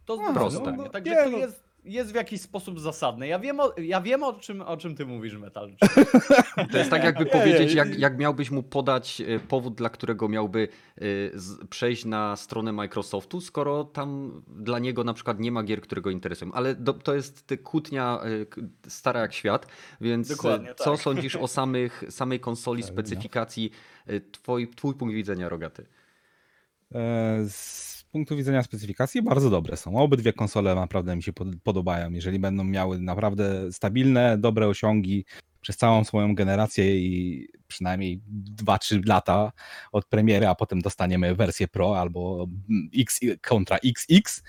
[0.05, 0.61] To A, proste.
[0.61, 0.83] proste.
[0.83, 1.37] no, Także nie, to no.
[1.37, 3.27] jest, jest w jakiś sposób zasadne.
[3.27, 5.71] Ja wiem, o, ja wiem o, czym, o czym ty mówisz, Metal.
[6.71, 10.67] To jest tak jakby powiedzieć, jak, jak miałbyś mu podać e, powód, dla którego miałby
[10.97, 11.01] e,
[11.69, 16.09] przejść na stronę Microsoftu, skoro tam dla niego na przykład nie ma gier, które go
[16.09, 16.51] interesują.
[16.53, 18.19] Ale do, to jest ty- kłótnia
[18.85, 19.67] e, stara jak świat,
[20.01, 21.01] więc Dokładnie, co tak.
[21.01, 23.71] sądzisz o samych, samej konsoli, specyfikacji,
[24.31, 25.85] twoi, twój punkt widzenia, Rogaty?
[27.49, 29.97] Z punktu widzenia specyfikacji bardzo dobre są.
[29.97, 32.11] Obydwie konsole naprawdę mi się pod- podobają.
[32.11, 35.25] Jeżeli będą miały naprawdę stabilne, dobre osiągi
[35.61, 38.21] przez całą swoją generację i przynajmniej
[38.63, 39.51] 2-3 lata
[39.91, 42.47] od premiery, a potem dostaniemy wersję Pro albo
[42.97, 44.43] X kontra XX,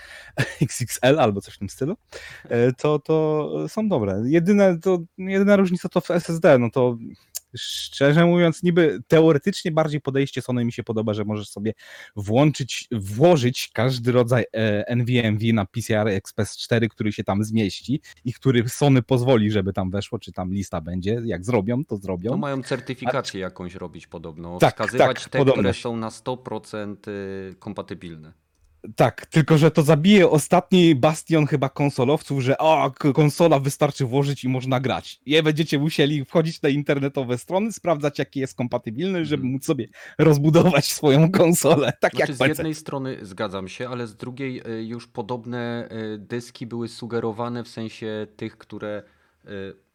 [0.62, 1.96] XXL albo coś w tym stylu,
[2.44, 4.22] e, to, to są dobre.
[4.26, 6.96] Jedyne, to, jedyna różnica to w SSD, no to
[7.56, 11.72] szczerze mówiąc, niby teoretycznie bardziej podejście Sony mi się podoba, że możesz sobie
[12.16, 18.32] włączyć, włożyć każdy rodzaj e, NVMe na PCI Express 4, który się tam zmieści i
[18.32, 21.22] który Sony pozwoli, żeby tam weszło, czy tam lista będzie.
[21.24, 22.30] Jak zrobią, to zrobią.
[22.30, 25.62] No mają certyfikację jakąś robić podobno, Tak, wskazywać tak, te, podobno.
[25.62, 28.43] które są na 100% y, kompatybilne.
[28.96, 34.48] Tak, tylko że to zabije ostatni bastion chyba konsolowców, że o, konsola wystarczy włożyć i
[34.48, 35.20] można grać.
[35.26, 39.52] I będziecie musieli wchodzić na internetowe strony, sprawdzać jaki jest kompatybilny, żeby Mhm.
[39.52, 41.92] móc sobie rozbudować swoją konsolę.
[42.00, 42.48] Tak Znaczy, jak z PC.
[42.48, 47.68] jednej strony zgadzam się, ale z drugiej y, już podobne y, dyski były sugerowane w
[47.68, 49.02] sensie tych, które
[49.44, 49.48] y,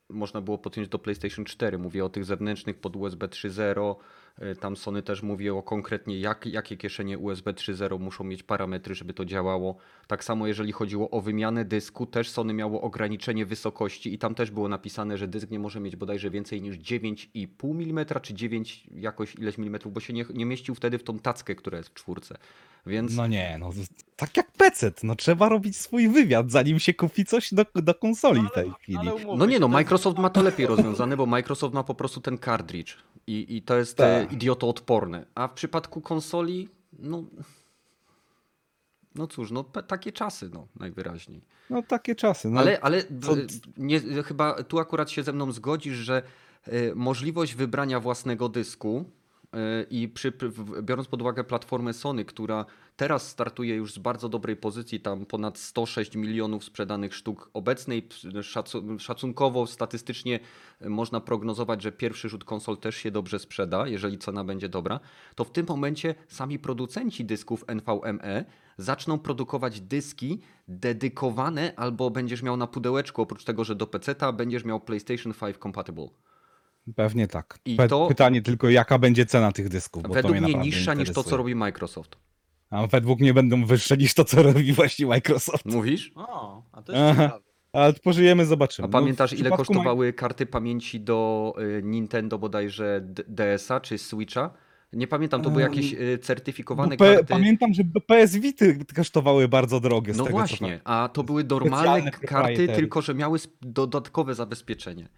[0.09, 1.77] można było podjąć do PlayStation 4.
[1.77, 3.95] Mówię o tych zewnętrznych pod USB 3.0.
[4.41, 8.95] y, Tam Sony też mówi o konkretnie jak, jakie kieszenie USB 3.0 muszą mieć parametry,
[8.95, 9.77] żeby to działało.
[10.07, 14.51] Tak samo jeżeli chodziło o wymianę dysku, też Sony miało ograniczenie wysokości i tam też
[14.51, 19.35] było napisane, że dysk nie może mieć bodajże więcej niż 9,5 mm czy 9 jakoś
[19.35, 22.37] ileś milimetrów, bo się nie, nie mieścił wtedy w tą tackę, która jest w czwórce.
[22.85, 23.71] Więc No nie, no
[24.15, 28.41] tak jak PC, no trzeba robić swój wywiad, zanim się kupi coś do, do konsoli
[28.41, 29.09] w tej chwili.
[29.37, 32.97] No nie no, Microsoft ma to lepiej rozwiązane, bo Microsoft ma po prostu ten cartridge
[33.27, 34.28] i, i to jest e, Tak.
[34.31, 35.25] Idiotoodporne.
[35.35, 37.23] A w przypadku konsoli, no...
[39.15, 41.41] No cóż, no takie czasy, no najwyraźniej.
[41.69, 42.49] No takie czasy.
[42.49, 43.03] No, ale ale
[43.77, 46.23] nie, chyba tu akurat się ze mną zgodzisz, że
[46.67, 49.05] y, możliwość wybrania własnego dysku
[49.43, 49.57] y,
[49.89, 50.33] i przy,
[50.81, 52.65] biorąc pod uwagę platformę Sony, która
[52.99, 58.07] teraz startuje już z bardzo dobrej pozycji, tam ponad 106 milionów sprzedanych sztuk obecnej,
[58.99, 60.39] szacunkowo, statystycznie
[60.81, 64.99] y, można prognozować, że pierwszy rzut konsol też się dobrze sprzeda, jeżeli cena będzie dobra,
[65.35, 68.45] to w tym momencie sami producenci dysków NVMe
[68.77, 74.65] zaczną produkować dyski dedykowane albo będziesz miał na pudełeczku, oprócz tego, że do PC-ta będziesz
[74.65, 76.07] miał PlayStation 5 compatible.
[76.95, 77.59] Pewnie tak.
[77.65, 80.65] I to- Pytanie tylko, jaka będzie cena tych dysków, bo to Według mnie mnie naprawdę
[80.65, 81.37] niższa niż to, co interesuje.
[81.37, 82.28] robi Microsoft.
[82.69, 85.65] A według mnie będą wyższe niż to, co robi właśnie Microsoft.
[85.65, 86.11] Mówisz?
[86.15, 87.23] O, a to jest Aha.
[87.23, 87.43] ciekawe.
[87.73, 88.85] Ale pożyjemy, zobaczymy.
[88.85, 93.79] A No, pamiętasz, w ile przypadku kosztowały karty pamięci do y, Nintendo bodajże D- DS-a
[93.79, 94.49] czy Switcha?
[94.93, 97.25] Nie pamiętam, to były Ehm, jakieś y, Bo certyfikowane P- karty.
[97.33, 100.13] Pamiętam, że PS Vity kosztowały bardzo drogie.
[100.13, 102.79] Z No tego, co właśnie, a to były normalne Specjalne karty, proprietary.
[102.79, 105.09] tylko że miały sp- dodatkowe zabezpieczenie.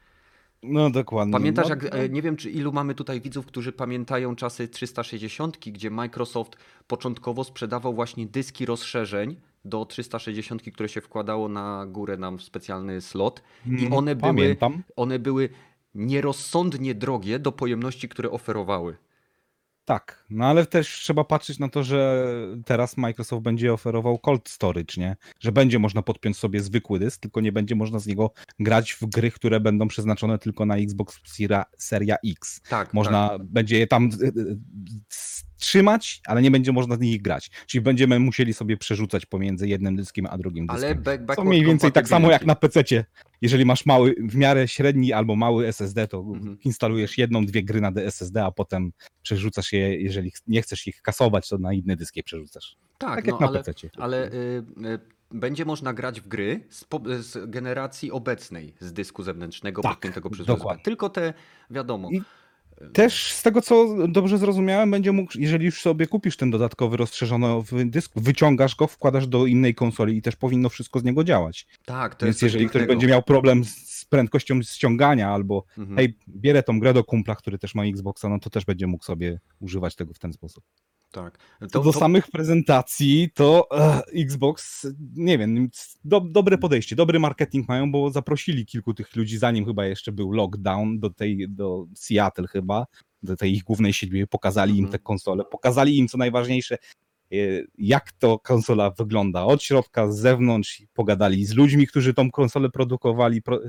[0.63, 1.32] No dokładnie.
[1.34, 5.58] Pamiętasz, no, jak, e, nie wiem, czy ilu mamy tutaj widzów, którzy pamiętają czasy 360,
[5.58, 6.56] gdzie Microsoft
[6.88, 13.02] początkowo sprzedawał właśnie dyski rozszerzeń do 360, które się wkładało na górę nam w specjalny
[13.02, 14.84] slot i mm, one były, Pamiętam.
[14.95, 15.50] one były
[15.95, 18.97] nierozsądnie drogie do pojemności, które oferowały.
[19.86, 22.28] Tak, no ale też trzeba patrzeć na to, że
[22.65, 25.15] teraz Microsoft będzie oferował cold storage, nie?
[25.39, 29.06] Że będzie można podpiąć sobie zwykły dysk, tylko nie będzie można z niego grać w
[29.06, 32.62] gry, które będą przeznaczone tylko na Xbox Seria, Seria X.
[32.70, 33.44] Tak, Można tak.
[33.44, 34.10] będzie je tam
[35.62, 37.52] trzymać, ale nie będzie można z nich grać.
[37.67, 40.86] Czyli będziemy musieli sobie przerzucać pomiędzy jednym dyskiem a drugim dyskiem.
[40.86, 42.84] Ale back, To backward mniej więcej tak samo jak na PC.
[43.41, 46.58] Jeżeli masz mały, w miarę średni albo mały SSD, to Mhm.
[46.63, 51.50] instalujesz jedną, dwie gry na SSD, a potem przerzucasz je, jeżeli nie chcesz ich kasować,
[51.50, 52.76] to na inny dysk je przerzucasz.
[52.97, 53.89] Tak, Tak no, jak na ale, PC.
[53.97, 54.34] ale y,
[54.86, 55.00] y,
[55.32, 56.86] będzie można grać w gry z,
[57.19, 60.71] z generacji obecnej z dysku zewnętrznego Tak, podpiętego przez dokładnie.
[60.78, 60.84] USB.
[60.84, 61.34] Tylko te,
[61.69, 62.21] wiadomo, I-
[62.94, 67.48] Też z tego, co dobrze zrozumiałem, będzie mógł, jeżeli już sobie kupisz ten dodatkowy rozszerzony
[67.86, 71.68] dysk, wyciągasz go, wkładasz do innej konsoli i też powinno wszystko z niego działać.
[71.86, 75.97] tak, to Więc jest jeżeli ktoś będzie miał problem z z prędkością ściągania albo Mhm.
[75.97, 79.03] hej, bierę tą grę do kumpla, który też ma Xboxa, no to też będzie mógł
[79.03, 80.64] sobie używać tego w ten sposób.
[81.12, 81.38] Tak.
[81.72, 85.70] To, do samych prezentacji to e, Xbox, nie wiem,
[86.03, 90.32] do, dobre podejście, dobry marketing mają, bo zaprosili kilku tych ludzi, zanim chyba jeszcze był
[90.32, 92.86] lockdown do tej, do Seattle chyba,
[93.24, 94.91] do tej ich głównej siedziby, pokazali im Mhm.
[94.91, 96.78] te konsole, pokazali im co najważniejsze,
[97.32, 97.36] e,
[97.78, 103.41] jak to konsola wygląda od środka, z zewnątrz, pogadali z ludźmi, którzy tą konsolę produkowali,
[103.41, 103.59] pro,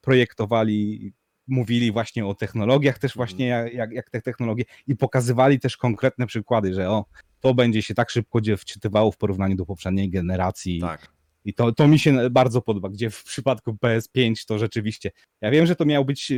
[0.00, 1.12] projektowali,
[1.48, 6.26] mówili właśnie o technologiach też właśnie, jak, jak, jak te technologie i pokazywali też konkretne
[6.26, 7.04] przykłady, że o,
[7.40, 10.80] to będzie się tak szybko wczytywało w porównaniu do poprzedniej generacji.
[10.80, 11.15] Tak.
[11.46, 15.10] I to, to mi się bardzo podoba, gdzie w przypadku PS5 to rzeczywiście.
[15.40, 16.32] Ja wiem, że to miało być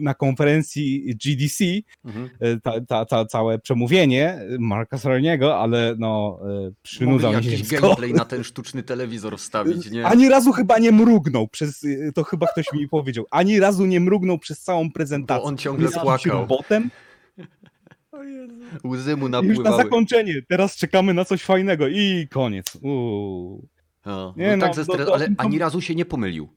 [0.00, 1.64] na konferencji GDC,
[2.04, 2.30] Mhm.
[2.44, 7.68] y, ta, ta, ta całe przemówienie Marka Cerniego, ale no y, Mogli przynudzał mi jakiś
[7.68, 10.06] gameplay na ten sztuczny telewizor wstawić, nie?
[10.06, 14.00] Ani razu chyba nie mrugnął przez, y, to chyba ktoś mi powiedział, ani razu nie
[14.00, 15.42] mrugnął przez całą prezentację.
[15.42, 16.32] Bo on ciągle płakał.
[16.40, 16.90] robotem.
[18.84, 19.82] Łzy mu I Już na napływały.
[19.82, 22.76] zakończenie, teraz czekamy na coś fajnego i koniec.
[22.82, 23.68] Uuu.
[24.04, 25.06] O, Nie no, tak no, ze to- stres...
[25.08, 26.48] to- ale to- ani razu się nie pomylił.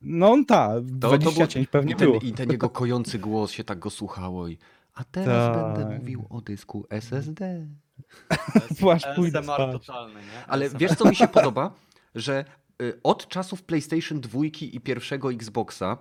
[0.00, 2.20] No tak, To, 20 było- cięć pewnie i ten, było.
[2.20, 4.58] I ten jego kojący głos się tak go słuchało i
[4.94, 5.64] a teraz Tak.
[5.74, 7.66] będę mówił o dysku SSD.
[8.94, 10.46] Aż pójdę totalny, nie?
[10.46, 11.70] Ale wiesz co mi się podoba?
[12.14, 12.44] Że
[12.82, 15.98] y, od czasów PlayStation 2 i pierwszego Xboxa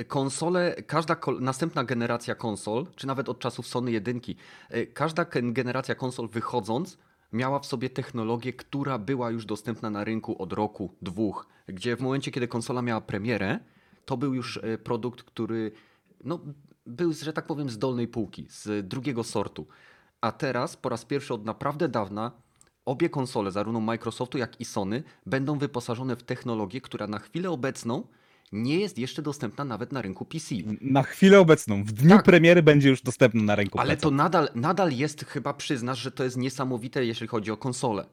[0.00, 4.20] y, konsole, każda następna generacja konsol, czy nawet od czasów Sony 1,
[4.74, 6.98] y, każda generacja konsol wychodząc
[7.32, 12.00] miała w sobie technologię, która była już dostępna na rynku od roku, dwóch, gdzie w
[12.00, 13.58] momencie, kiedy konsola miała premierę,
[14.04, 15.72] to był już y, produkt, który
[16.24, 16.40] no,
[16.86, 19.66] był, że tak powiem, z dolnej półki, z drugiego sortu.
[20.20, 22.32] A teraz, po raz pierwszy od naprawdę dawna,
[22.84, 28.06] obie konsole, zarówno Microsoftu, jak i Sony, będą wyposażone w technologię, która na chwilę obecną
[28.52, 30.54] nie jest jeszcze dostępna nawet na rynku PC.
[30.80, 32.24] Na chwilę obecną, w dniu Tak.
[32.24, 34.02] premiery będzie już dostępny na rynku Ale PC.
[34.02, 38.06] to nadal, nadal jest, chyba przyznasz, że to jest niesamowite, jeśli chodzi o konsole.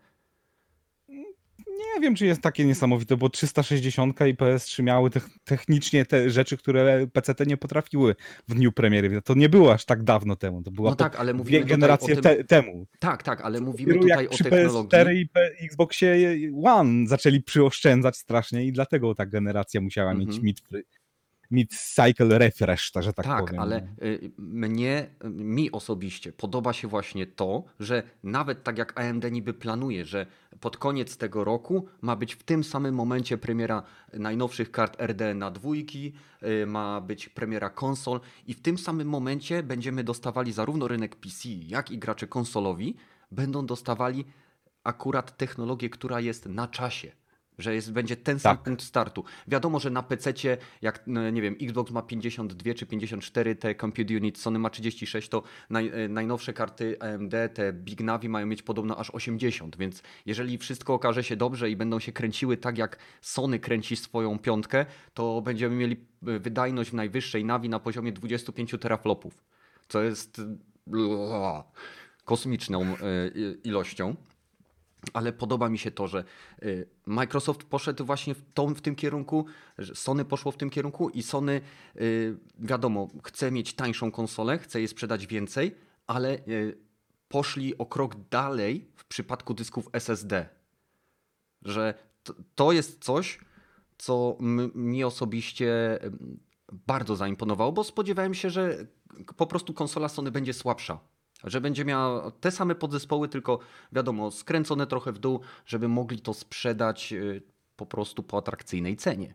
[1.79, 6.57] Nie wiem, czy jest takie niesamowite, bo 360 i PS3 miały te, technicznie te rzeczy,
[6.57, 8.15] które PC nie potrafiły
[8.47, 9.21] w dniu premiery.
[9.21, 10.63] To nie było aż tak dawno temu.
[10.63, 12.23] To była No tak, ale dwie generacje tym...
[12.23, 12.87] te, temu.
[12.99, 14.89] Tak, tak, ale mówimy Dopiero tutaj jak o przy technologii.
[14.89, 15.13] PS4
[15.61, 20.45] i Xboxie One zaczęli przyoszczędzać strasznie i dlatego ta generacja musiała mieć Mhm.
[20.45, 20.98] mid, mid
[21.69, 23.61] cycle refresh, że tak, Tak, powiem.
[23.61, 29.53] ale y, mnie, mi osobiście podoba się właśnie to, że nawet tak jak AMD niby
[29.53, 30.25] planuje, że
[30.59, 33.83] pod koniec tego roku ma być w tym samym momencie premiera
[34.13, 40.03] najnowszych kart RDNA dwójki, y, ma być premiera konsol i w tym samym momencie będziemy
[40.03, 42.95] dostawali zarówno rynek PC, jak i gracze konsolowi
[43.31, 44.25] będą dostawali
[44.83, 47.11] akurat technologię, która jest na czasie.
[47.59, 48.63] Że jest, będzie ten sam Tak.
[48.63, 49.23] punkt startu.
[49.47, 50.33] Wiadomo, że na PC,
[50.81, 55.29] jak no, nie wiem, Xbox ma 52 czy 54 te Compute Unit, Sony ma 36,
[55.29, 60.03] to naj, e, najnowsze karty AMD, te Big Navi mają mieć podobno aż 80, więc
[60.25, 64.85] jeżeli wszystko okaże się dobrze i będą się kręciły tak jak Sony kręci swoją piątkę,
[65.13, 65.95] to będziemy mieli
[66.27, 69.43] e, wydajność w najwyższej Navi na poziomie 25 teraflopów,
[69.87, 71.63] co jest e,
[72.25, 72.95] kosmiczną
[73.63, 74.15] ilością.
[75.13, 76.23] Ale podoba mi się to, że
[76.63, 79.45] y, Microsoft poszedł właśnie w, tą, w tym kierunku,
[79.77, 81.61] że Sony poszło w tym kierunku i Sony,
[82.01, 85.75] y, wiadomo, chce mieć tańszą konsolę, chce je sprzedać więcej,
[86.07, 86.77] ale y,
[87.27, 90.49] poszli o krok dalej w przypadku dysków SSD.
[91.61, 91.93] Że
[92.55, 93.39] to, jest coś,
[93.97, 95.99] co m- mi osobiście
[96.71, 98.85] bardzo zaimponowało, bo spodziewałem się, że
[99.37, 100.99] po prostu konsola Sony będzie słabsza.
[101.43, 103.59] Że będzie miała te same podzespoły, tylko
[103.91, 107.41] wiadomo, skręcone trochę w dół, żeby mogli to sprzedać y,
[107.75, 109.33] po prostu po atrakcyjnej cenie.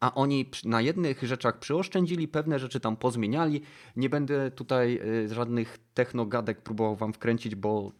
[0.00, 3.62] A oni na jednych rzeczach przyoszczędzili, pewne rzeczy tam pozmieniali.
[3.96, 7.92] Nie będę tutaj y, żadnych technogadek próbował wam wkręcić, bo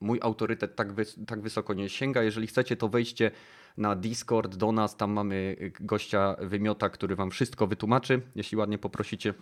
[0.00, 2.22] mój autorytet tak, wys- tak wysoko nie sięga.
[2.22, 3.30] Jeżeli chcecie, to wejdźcie
[3.76, 4.96] na Discord do nas.
[4.96, 9.34] Tam mamy y, gościa wymiota, który wam wszystko wytłumaczy, jeśli ładnie poprosicie.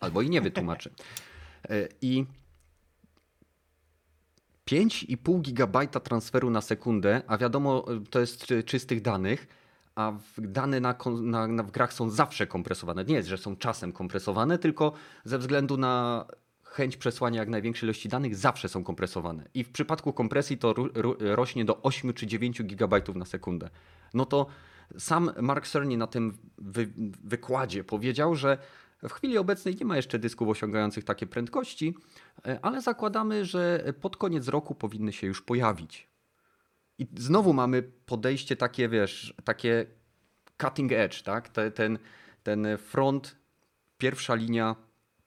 [0.00, 0.90] Albo i nie wytłumaczy.
[1.70, 2.26] E, I
[4.66, 9.46] 5,5 gigabajta transferu na sekundę, a wiadomo, y, to jest czy- czystych danych,
[9.94, 13.04] a dane na, na, na, w grach są zawsze kompresowane.
[13.04, 14.92] Nie jest, że są czasem kompresowane, tylko
[15.24, 16.26] ze względu na
[16.64, 19.48] chęć przesłania jak największej ilości danych zawsze są kompresowane.
[19.54, 23.70] I w przypadku kompresji to ru, ru, rośnie do 8 czy 9 gigabajtów na sekundę.
[24.14, 24.46] No to
[24.98, 26.88] sam Mark Cerny na tym wy,
[27.24, 28.58] wykładzie powiedział, że
[29.08, 31.94] w chwili obecnej nie ma jeszcze dysków osiągających takie prędkości,
[32.46, 36.08] e, ale zakładamy, że pod koniec roku powinny się już pojawić.
[36.98, 39.86] I znowu mamy podejście takie, wiesz, takie
[40.62, 41.48] cutting edge, tak?
[41.48, 41.98] Te, ten,
[42.42, 43.36] ten front,
[43.98, 44.76] pierwsza linia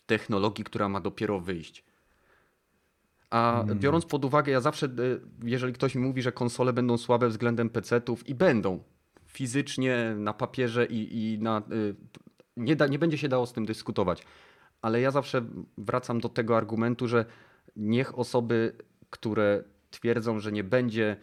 [0.06, 1.84] technologii, która ma dopiero wyjść.
[3.30, 4.90] A biorąc pod uwagę, ja zawsze, e,
[5.44, 8.84] jeżeli ktoś mi mówi, że konsole będą słabe względem PC-ów i będą
[9.26, 11.62] fizycznie, na papierze i, i na.
[12.58, 14.24] Nie, da, nie będzie się dało z tym dyskutować.
[14.82, 15.46] Ale ja zawsze
[15.78, 17.26] wracam do tego argumentu, że
[17.76, 18.76] niech osoby,
[19.10, 21.18] które twierdzą, że nie będzie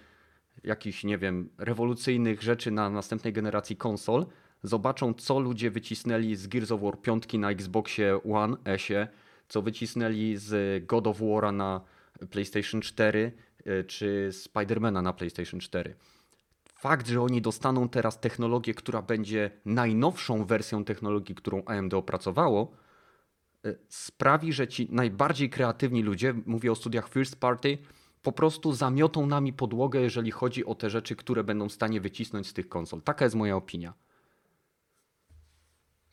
[0.64, 4.26] jakichś, nie wiem, rewolucyjnych rzeczy na następnej generacji konsol,
[4.62, 9.08] zobaczą, co ludzie wycisnęli z Gears of War 5 na Xboxie One S-ie,
[9.48, 11.80] co wycisnęli z God of War'a na
[12.30, 13.32] PlayStation 4,
[13.66, 15.94] y, czy Spidermana na PlayStation 4.
[16.80, 22.72] Fakt, że oni dostaną teraz technologię, która będzie najnowszą wersją technologii, którą AMD opracowało,
[23.66, 27.78] y, sprawi, że ci najbardziej kreatywni ludzie, mówię o studiach first party,
[28.22, 32.46] po prostu zamiotą nami podłogę, jeżeli chodzi o te rzeczy, które będą w stanie wycisnąć
[32.46, 33.02] z tych konsol.
[33.02, 33.94] Taka jest moja opinia.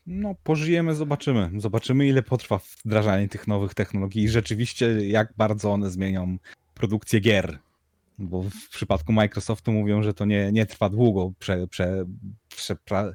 [0.06, 1.52] No, pożyjemy, zobaczymy.
[1.58, 6.38] Zobaczymy, ile potrwa wdrażanie tych nowych technologii i rzeczywiście, jak bardzo one zmienią
[6.74, 7.60] produkcję gier.
[8.20, 11.32] Bo w przypadku Microsoftu mówią, że to nie, nie trwa długo.
[11.40, 12.06] Prze, prze,
[12.56, 13.12] prze, pra,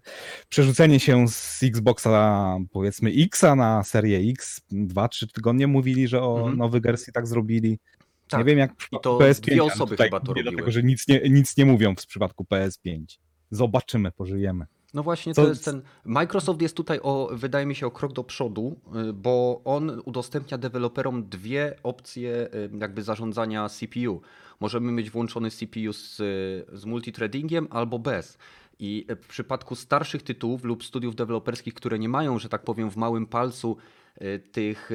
[0.48, 6.56] przerzucenie się z Xboxa, powiedzmy, X na serię X, 2-3 tygodnie mówili, że o Mhm.
[6.58, 7.78] nowej wersji tak zrobili.
[8.28, 8.38] Tak.
[8.40, 9.40] Nie wiem, jak w I przypadku to PS5.
[9.40, 10.42] dwie osoby chyba to robiły.
[10.50, 13.04] Dlatego, że nic nie, nic nie mówią w przypadku PS5.
[13.50, 14.66] Zobaczymy, pożyjemy.
[14.94, 15.82] No właśnie, Co- to jest ten.
[16.04, 18.76] Microsoft jest tutaj, o, wydaje mi się, o krok do przodu,
[19.08, 24.20] y, bo on udostępnia deweloperom dwie opcje y, jakby zarządzania CPU.
[24.60, 28.38] Możemy mieć włączony CPU z, y, z multithreadingiem albo bez.
[28.78, 32.96] I w przypadku starszych tytułów lub studiów deweloperskich, które nie mają, że tak powiem, w
[32.96, 33.76] małym palcu
[34.52, 34.90] tych,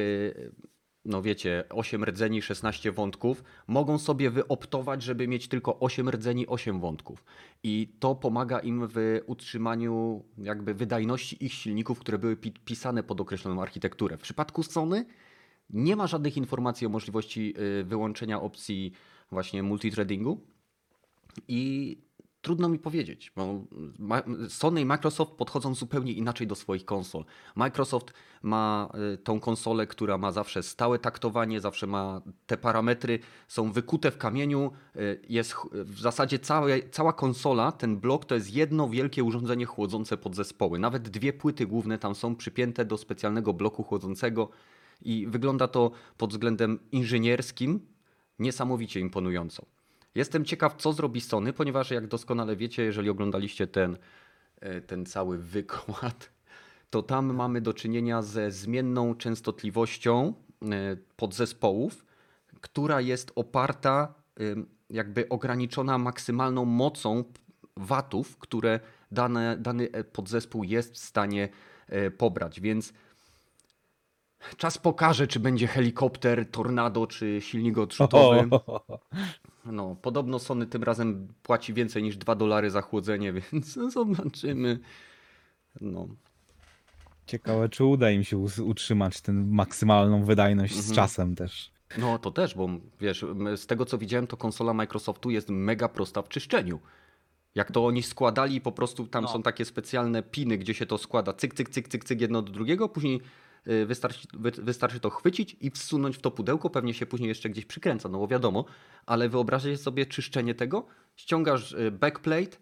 [1.07, 6.79] no wiecie, 8 rdzeni, 16 wątków, mogą sobie wyoptować, żeby mieć tylko 8 rdzeni, 8
[6.79, 7.23] wątków.
[7.63, 13.21] I to pomaga im w utrzymaniu jakby wydajności ich silników, które były pi- pisane pod
[13.21, 14.17] określoną architekturę.
[14.17, 15.05] W przypadku Sony
[15.69, 18.91] nie ma żadnych informacji o możliwości y, wyłączenia opcji
[19.31, 20.41] właśnie multithreadingu
[21.47, 21.97] i
[22.47, 23.65] trudno mi powiedzieć, bo
[24.49, 27.25] Sony i Microsoft podchodzą zupełnie inaczej do swoich konsol.
[27.55, 33.71] Microsoft ma y, tą konsolę, która ma zawsze stałe taktowanie, zawsze ma te parametry, są
[33.71, 34.71] wykute w kamieniu.
[34.95, 36.39] y, Jest w zasadzie
[36.91, 40.79] cała konsola, ten blok to jest jedno wielkie urządzenie chłodzące podzespoły.
[40.79, 44.49] Nawet dwie płyty główne tam są przypięte do specjalnego bloku chłodzącego
[45.01, 47.79] i wygląda to pod względem inżynierskim
[48.39, 49.76] niesamowicie imponująco.
[50.17, 53.97] Jestem ciekaw, co zrobi Sony, ponieważ jak doskonale wiecie, jeżeli oglądaliście ten,
[54.59, 56.29] e, ten cały wykład,
[56.89, 62.05] to tam mamy do czynienia ze zmienną częstotliwością e, podzespołów,
[62.61, 64.13] która jest oparta,
[64.89, 67.23] jakby ograniczona maksymalną mocą
[67.75, 68.79] watów, które
[69.11, 71.49] dane, dany e, podzespół jest w stanie
[72.17, 72.61] pobrać.
[72.61, 72.93] Więc
[74.57, 78.49] czas pokaże, czy będzie helikopter, tornado, czy silnik odrzutowy.
[79.65, 84.79] No, podobno Sony tym razem płaci więcej niż 2 dolary za chłodzenie, więc zobaczymy.
[85.81, 86.07] No,
[87.25, 90.95] Ciekawe, czy uda im się utrzymać tę maksymalną wydajność z Mhm.
[90.95, 91.71] czasem też.
[91.97, 92.69] no to też, bo
[93.01, 93.25] wiesz,
[93.55, 96.79] z tego co widziałem, to konsola Microsoftu jest mega prosta w czyszczeniu.
[97.55, 99.29] Jak to oni składali, po prostu tam No.
[99.29, 102.51] są takie specjalne piny, gdzie się to składa cyk, cyk, cyk, cyk, cyk jedno do
[102.51, 103.21] drugiego, później
[103.85, 107.65] wystarczy, wy- wystarczy to chwycić i wsunąć w to pudełko, pewnie się później jeszcze gdzieś
[107.65, 108.65] przykręca, no bo wiadomo,
[109.05, 112.57] ale wyobraźcie sobie czyszczenie tego, ściągasz y, backplate,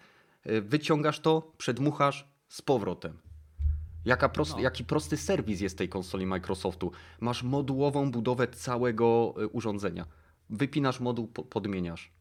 [0.48, 3.18] y, wyciągasz to, przedmuchasz z powrotem.
[4.06, 4.60] Jaka prost, No.
[4.60, 6.92] Jaki prosty serwis jest tej konsoli Microsoftu.
[7.20, 10.06] Masz modułową budowę całego y, urządzenia.
[10.50, 12.12] Wypinasz moduł, po- podmieniasz.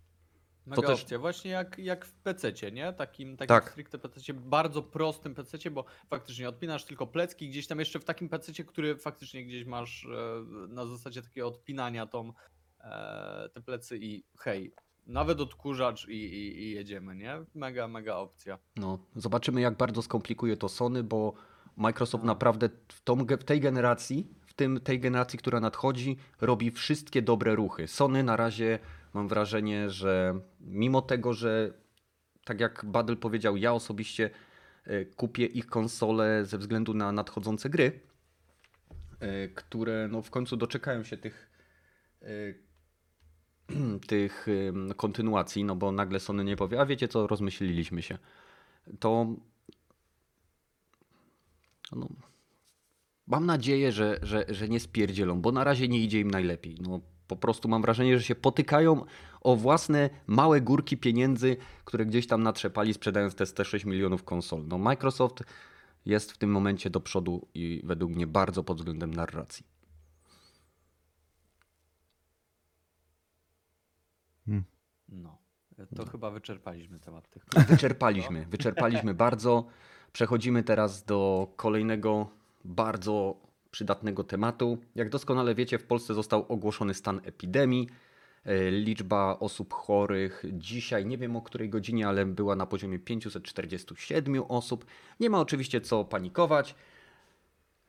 [0.66, 2.92] Mega też- opcja, właśnie jak, jak w PC, nie?
[2.92, 3.70] Takim, takim Tak.
[3.70, 8.28] stricte PC, bardzo prostym PC, bo faktycznie odpinasz tylko plecki, gdzieś tam jeszcze w takim
[8.28, 12.32] PC, który faktycznie gdzieś masz e, na zasadzie takiego odpinania tą,
[12.80, 14.74] e, te plecy i hej,
[15.06, 17.44] nawet odkurzacz i, i, i jedziemy, nie?
[17.54, 18.58] Mega, mega opcja.
[18.76, 21.34] No, zobaczymy, jak bardzo skomplikuje to Sony, bo
[21.76, 22.26] Microsoft A.
[22.26, 27.54] naprawdę w, tą, w tej generacji, w tym tej generacji, która nadchodzi, robi wszystkie dobre
[27.54, 27.88] ruchy.
[27.88, 28.78] Sony na razie
[29.14, 31.72] mam wrażenie, że mimo tego, że
[32.44, 34.30] tak jak Badel powiedział, ja osobiście
[34.84, 38.00] e, kupię ich konsolę ze względu na nadchodzące gry,
[39.20, 41.50] e, które no, w końcu doczekają się tych
[42.22, 42.26] e,
[44.08, 44.46] tych
[44.96, 48.18] kontynuacji, no bo nagle Sony nie powie, a wiecie co, rozmyśliliśmy się.
[49.00, 49.36] To
[51.92, 52.08] no,
[53.26, 56.78] mam nadzieję, że, że, że nie spierdzielą, bo na razie nie idzie im najlepiej.
[56.80, 59.04] No, po prostu mam wrażenie, że się potykają
[59.40, 64.66] o własne małe górki pieniędzy, które gdzieś tam natrzepali sprzedając te 106 milionów konsol.
[64.66, 65.44] No, Microsoft
[66.06, 69.66] jest w tym momencie do przodu i według mnie bardzo pod względem narracji.
[75.08, 75.38] No,
[75.96, 79.66] to chyba wyczerpaliśmy temat tych Wyczerpaliśmy, wyczerpaliśmy bardzo.
[80.12, 82.30] Przechodzimy teraz do kolejnego
[82.64, 83.36] bardzo
[83.74, 84.78] przydatnego tematu.
[84.94, 87.88] Jak doskonale wiecie, w Polsce został ogłoszony stan epidemii.
[88.44, 94.42] E, Liczba osób chorych dzisiaj, nie wiem o której godzinie, ale była na poziomie 547
[94.48, 94.84] osób.
[95.20, 96.74] Nie ma oczywiście co panikować.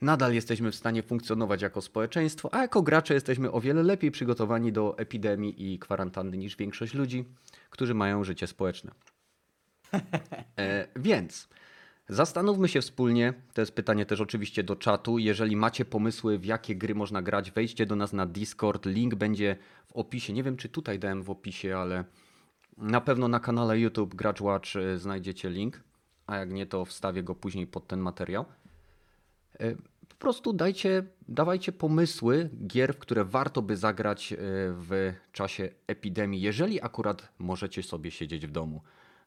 [0.02, 4.72] Nadal jesteśmy w stanie funkcjonować jako społeczeństwo, a jako gracze jesteśmy o wiele lepiej przygotowani
[4.72, 7.26] do epidemii i kwarantanny niż większość ludzi,
[7.70, 8.92] którzy mają życie społeczne.
[10.58, 11.48] E, więc
[12.10, 13.34] zastanówmy się wspólnie.
[13.54, 15.18] To jest pytanie też oczywiście do czatu.
[15.18, 18.86] Jeżeli macie pomysły, w jakie gry można grać, wejdźcie do nas na Discord.
[18.86, 20.34] Link będzie w opisie.
[20.34, 22.06] Nie wiem, czy tutaj dałem w opisie, ale
[22.78, 25.84] na pewno na kanale YouTube Gracz Watch e, znajdziecie link.
[26.28, 28.46] A jak nie, to wstawię go później pod ten materiał.
[29.60, 29.76] E,
[30.10, 34.38] Po prostu dajcie, dawajcie pomysły gier, w które warto by zagrać e,
[34.72, 38.82] w czasie epidemii, jeżeli akurat możecie sobie siedzieć w domu.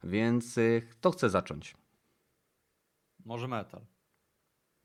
[0.05, 0.59] Więc
[0.91, 1.74] kto chce zacząć?
[3.29, 3.81] Może metal.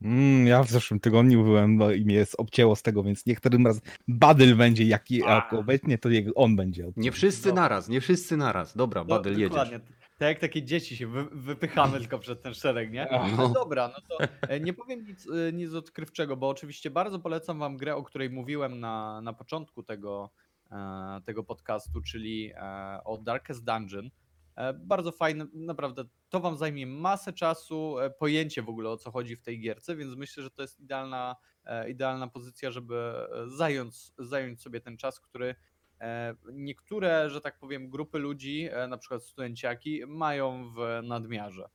[0.02, 3.80] Mm, ja w zeszłym tygodniu byłem no, i mnie obcięło z tego, więc niektórym raz
[4.08, 6.92] Badyl będzie, jaki jak obecnie, to jego- on będzie.
[6.96, 7.62] Nie wszyscy Dobra.
[7.62, 8.76] naraz, nie wszyscy naraz.
[8.76, 9.80] Dobra, No, Badyl dokładnie.
[10.18, 13.08] Tak jak takie dzieci się wy, wypychamy tylko przed ten szereg, nie?
[13.12, 13.26] No.
[13.36, 13.48] No.
[13.48, 17.76] Dobra, no to e, nie powiem nic, e, nic odkrywczego, bo oczywiście bardzo polecam wam
[17.76, 20.30] grę, o której mówiłem na, na początku tego,
[20.70, 22.52] e, tego podcastu, czyli
[23.04, 24.10] o Darkest Dungeon.
[24.74, 26.04] Bardzo fajne, naprawdę
[26.34, 29.96] to wam zajmie masę czasu, e, pojęcie w ogóle o co chodzi w tej gierce,
[29.96, 34.96] więc myślę, że to jest idealna, e, idealna pozycja, żeby e, zająć, zająć sobie ten
[34.96, 35.54] czas, który
[36.52, 41.68] Niektóre, że tak powiem, grupy ludzi, na przykład studenciaki, mają w nadmiarze.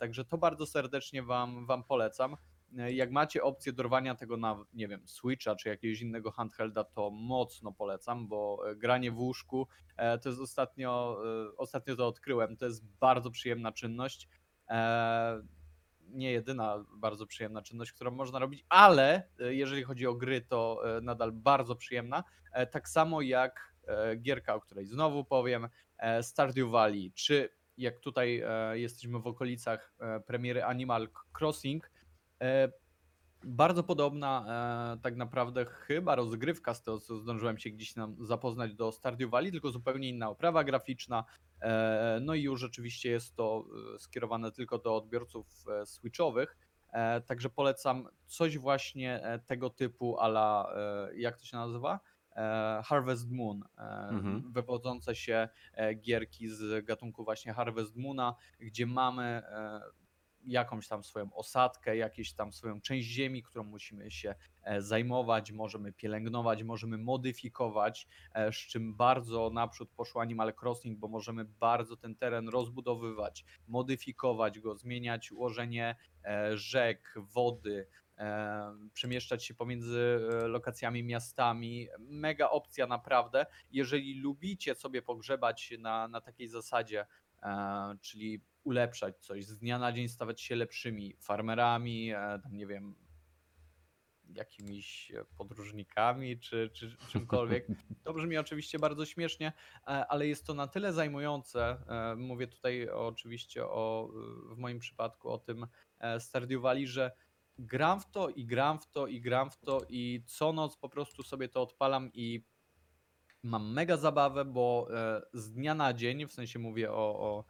[0.00, 2.36] Także to bardzo serdecznie wam, wam polecam.
[2.78, 7.10] E, Jak macie opcję dorwania tego na, nie wiem, Switcha czy jakiegoś innego handhelda, to
[7.10, 11.22] mocno polecam, bo e, granie w łóżku e, to jest ostatnio,
[11.56, 14.28] ostatnio to odkryłem, to jest bardzo przyjemna czynność.
[16.08, 21.32] Nie jedyna bardzo przyjemna czynność, którą można robić, ale jeżeli chodzi o gry, to nadal
[21.32, 22.24] bardzo przyjemna.
[22.70, 23.74] Tak samo jak
[24.18, 25.68] gierka, o której znowu powiem,
[26.22, 28.42] Stardew Valley, czy jak tutaj
[28.72, 29.94] jesteśmy w okolicach
[30.26, 31.08] premiery Animal
[31.38, 31.90] Crossing,
[33.44, 34.44] bardzo podobna
[34.96, 39.30] e, tak naprawdę chyba rozgrywka z tego, co zdążyłem się gdzieś nam zapoznać do Stardew
[39.30, 41.24] Valley, tylko zupełnie inna oprawa graficzna.
[41.60, 43.64] E, no i już rzeczywiście jest to
[43.94, 46.56] e, skierowane tylko do odbiorców e, switchowych.
[46.92, 52.00] E, także polecam coś właśnie e, tego typu, ala e, jak to się nazywa?
[52.36, 54.52] E, Harvest Moon, e, Mhm.
[54.52, 59.80] wywodzące się e, gierki z gatunku właśnie Harvest Moona, gdzie mamy e,
[60.46, 65.92] jakąś tam swoją osadkę, jakieś tam swoją część ziemi, którą musimy się e, zajmować, możemy
[65.92, 72.16] pielęgnować, możemy modyfikować, e, z czym bardzo naprzód poszło Animal Crossing, bo możemy bardzo ten
[72.16, 77.86] teren rozbudowywać, modyfikować go, zmieniać ułożenie e, rzek, wody,
[78.92, 81.88] przemieszczać się pomiędzy lokacjami, miastami.
[81.98, 83.46] Mega opcja naprawdę.
[83.70, 87.06] Jeżeli lubicie sobie pogrzebać na, na takiej zasadzie,
[88.00, 92.94] czyli ulepszać coś, z dnia na dzień stawać się lepszymi farmerami, e, tam nie wiem,
[94.34, 97.66] jakimiś e, podróżnikami czy, czy czymkolwiek.
[98.04, 99.52] To brzmi oczywiście bardzo śmiesznie,
[99.86, 101.76] e, ale jest to na tyle zajmujące.
[102.16, 104.10] Mówię tutaj oczywiście o,
[104.48, 105.66] w moim przypadku o tym
[106.18, 107.12] Stardew że
[107.58, 110.88] gram w to i gram w to i gram w to i co noc po
[110.88, 112.44] prostu sobie to odpalam i
[113.42, 114.88] mam mega zabawę, bo
[115.32, 117.44] z dnia na dzień, w sensie mówię o, o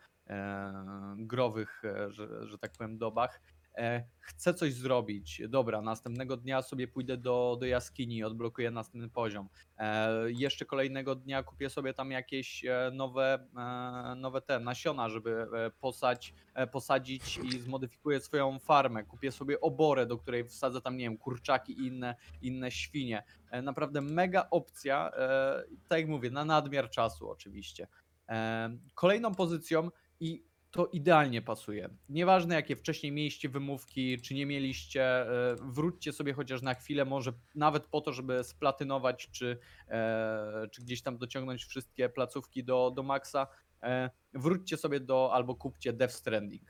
[1.17, 3.41] growych, e, że, że tak powiem, dobach,
[3.77, 5.43] e, chcę coś zrobić.
[5.49, 9.49] Dobra, następnego dnia sobie pójdę do, do jaskini, odblokuję następny poziom.
[9.79, 15.47] E, jeszcze kolejnego dnia kupię sobie tam jakieś e, nowe, e, nowe te nasiona, żeby
[15.53, 19.05] e, posać, e, posadzić i zmodyfikuję swoją farmę.
[19.05, 23.23] Kupię sobie oborę, do której wsadzę tam, nie wiem, kurczaki i inne, inne świnie.
[23.51, 27.87] E, Naprawdę mega opcja, e, tak jak mówię, na nadmiar czasu oczywiście.
[28.29, 29.91] E, Kolejną pozycją
[30.23, 31.89] i to idealnie pasuje.
[32.09, 37.33] Nieważne jakie wcześniej mieliście wymówki, czy nie mieliście, e, wróćcie sobie chociaż na chwilę, może
[37.55, 39.59] nawet po to, żeby splatynować, czy,
[39.89, 43.47] e, czy gdzieś tam dociągnąć wszystkie placówki do, do maksa.
[43.83, 46.63] E, Wróćcie sobie do, albo kupcie Death Stranding.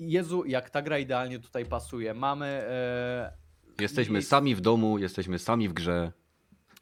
[0.00, 2.14] Jezu, jak ta gra idealnie tutaj pasuje.
[2.14, 2.62] Mamy
[3.80, 6.12] Jesteśmy i- sami w domu, jesteśmy sami w grze.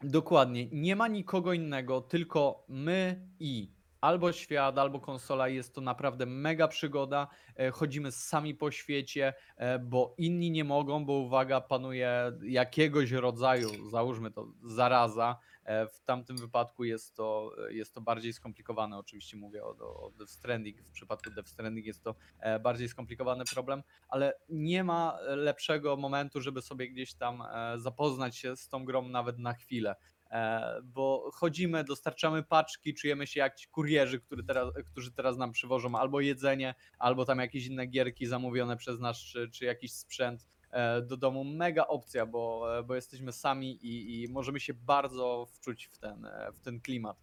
[0.02, 0.66] Dokładnie.
[0.72, 3.70] Nie ma nikogo innego, tylko my i
[4.00, 5.48] albo świat, albo konsola.
[5.48, 7.28] Jest to naprawdę mega przygoda.
[7.56, 13.90] E, Chodzimy sami po świecie, e, bo inni nie mogą, bo uwaga, panuje jakiegoś rodzaju,
[13.90, 15.38] załóżmy to, zaraza.
[15.64, 18.98] E, W tamtym wypadku jest to, jest to bardziej skomplikowane.
[18.98, 20.80] Oczywiście mówię o, o Death Stranding.
[20.82, 22.14] W przypadku Death Stranding jest to
[22.60, 27.42] bardziej skomplikowany problem, ale nie ma lepszego momentu, żeby sobie gdzieś tam
[27.76, 29.96] zapoznać się z tą grą nawet na chwilę.
[30.30, 35.52] E, Bo chodzimy, dostarczamy paczki, czujemy się jak ci kurierzy, który teraz, którzy teraz nam
[35.52, 40.46] przywożą albo jedzenie, albo tam jakieś inne gierki zamówione przez nas, czy, czy jakiś sprzęt
[40.70, 41.44] e, do domu.
[41.44, 46.28] Mega opcja, bo, e, bo jesteśmy sami i, i możemy się bardzo wczuć w ten,
[46.54, 47.16] w ten klimat.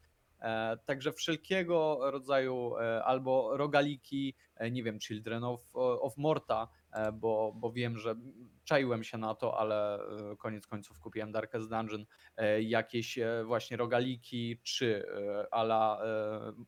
[0.85, 4.35] Także wszelkiego rodzaju albo rogaliki,
[4.71, 6.67] nie wiem, Children of, of Morta,
[7.13, 8.15] bo, bo wiem, że
[8.63, 9.99] czaiłem się na to, ale
[10.31, 12.05] e, koniec końców kupiłem Darkest Dungeon,
[12.37, 15.99] e, jakieś e, właśnie rogaliki, czy e, ala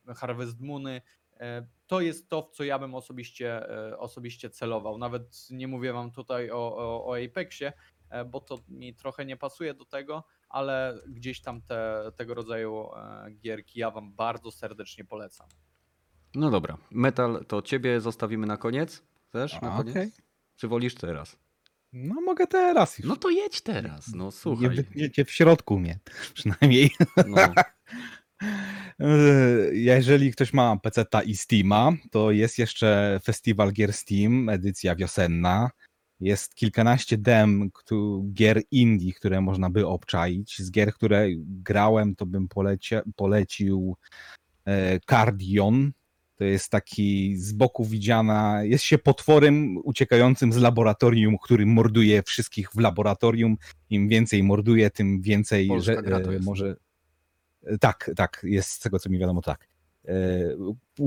[0.08, 1.02] e, Harvest Moony.
[1.40, 4.98] E, To jest to, w co ja bym osobiście, e, osobiście celował.
[4.98, 7.72] Nawet nie mówię wam tutaj o, o, o Apexie,
[8.10, 12.88] e, bo to mi trochę nie pasuje do tego, ale gdzieś tam te, tego rodzaju
[12.96, 15.48] e, gierki ja wam bardzo serdecznie polecam.
[16.34, 19.02] No dobra, metal to ciebie zostawimy na koniec.
[19.28, 19.96] Chcesz na koniec?
[19.96, 20.10] okej.
[20.56, 21.36] Czy wolisz teraz?
[21.92, 23.08] No mogę teraz już.
[23.08, 24.70] No to jedź teraz, no nie słuchaj.
[24.70, 25.98] wytniecie w środku mnie,
[26.34, 26.90] przynajmniej.
[27.26, 27.36] No,
[29.72, 35.70] Jeżeli ktoś ma PC i Steama, to jest jeszcze festiwal gier Steam, edycja wiosenna.
[36.20, 37.70] Jest kilkanaście dem
[38.32, 40.58] gier indie, które można by obczaić.
[40.58, 42.48] Z gier, które grałem, to bym
[43.16, 43.96] polecił
[44.64, 45.92] e, Cardion.
[46.38, 52.70] To jest taki z boku widziana, jest się potworem uciekającym z laboratorium, który morduje wszystkich
[52.74, 53.56] w laboratorium.
[53.90, 56.46] Im więcej morduje, tym więcej Polska że, gra to e, jest.
[56.46, 56.76] może.
[57.66, 59.68] E, Tak, tak, jest z tego co mi wiadomo, tak.
[60.08, 60.12] E,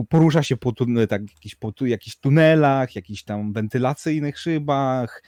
[0.09, 5.23] Porusza się po, tun- tak, jakiś, po jakichś tunelach, jakichś tam wentylacyjnych szybach.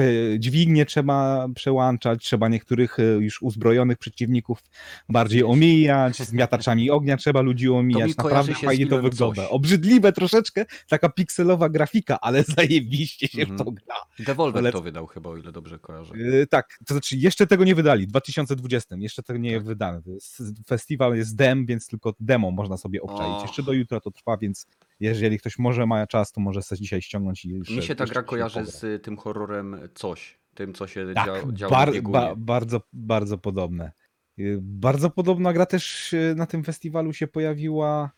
[0.00, 0.04] E,
[0.38, 4.62] dźwignie trzeba przełączać, trzeba niektórych e, już uzbrojonych przeciwników
[5.08, 8.16] bardziej omijać, z miataczami ognia trzeba ludzi omijać.
[8.16, 9.42] Naprawdę fajnie to wygląda.
[9.42, 9.50] Coś.
[9.52, 13.58] Obrzydliwe troszeczkę, taka pikselowa grafika, ale zajebiście się Mhm.
[13.58, 13.94] w to gra.
[14.18, 14.80] Devolver Polecam.
[14.80, 16.18] to wydał chyba, o ile dobrze kojarzę.
[16.18, 20.00] Yy, tak, to znaczy jeszcze tego nie wydali, w 2020, jeszcze tego nie jest wydane.
[20.06, 23.42] Jest, festiwal jest dem, więc tylko demo można sobie obczaić.
[23.42, 24.66] Jeszcze do jutra to trwa, więc
[25.00, 28.06] jeżeli ktoś może ma czas, to może sobie dzisiaj ściągnąć i Mi jeszcze- się ta
[28.06, 30.38] gra kojarzy z y, tym horrorem Coś.
[30.54, 33.92] Tym, co się Tak, dzia działo bar, ba, bardzo, bardzo podobne.
[34.38, 38.10] Y, Bardzo podobna gra też y, na tym festiwalu się pojawiła.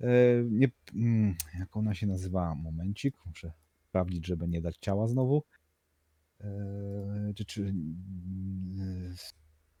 [0.00, 0.06] e,
[0.50, 2.54] Nie, mm, jak ona się nazywała?
[2.54, 3.52] Momencik, muszę
[3.88, 5.42] sprawdzić, żeby nie dać ciała znowu.
[7.36, 7.62] Czy, czy,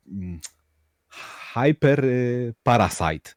[0.06, 0.40] mm,
[1.54, 3.30] Hyper y, Parasite.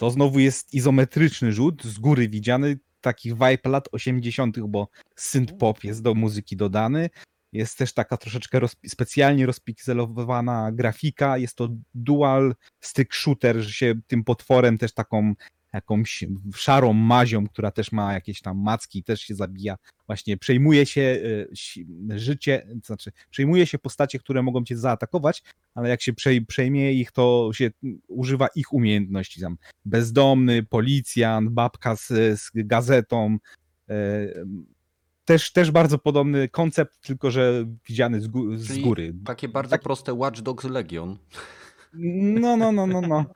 [0.00, 5.84] To znowu jest izometryczny rzut, z góry widziany, takich vibe lat 80., bo synth pop
[5.84, 7.10] jest do muzyki dodany.
[7.52, 11.38] Jest też taka troszeczkę rozpi- specjalnie rozpikselowana grafika.
[11.38, 15.34] Jest to dual stick shooter, że się tym potworem też taką
[15.72, 19.76] jakąś szarą mazią, która też ma jakieś tam macki, też się zabija.
[20.06, 21.18] Właśnie przejmuje się
[22.10, 25.42] e, życie, to znaczy przejmuje się postacie, które mogą cię zaatakować,
[25.74, 27.70] ale jak się przej- przejmie ich, to się
[28.08, 29.40] używa ich umiejętności.
[29.40, 32.06] Tam bezdomny, policjant, babka z,
[32.40, 33.38] z gazetą.
[33.88, 33.94] e,
[35.24, 38.28] Też, też bardzo podobny koncept, tylko że widziany z,
[38.66, 39.14] Czyli góry.
[39.24, 39.82] Takie bardzo Tak.
[39.82, 41.18] proste Watch Dogs Legion.
[41.94, 43.24] No, no, no, no, no.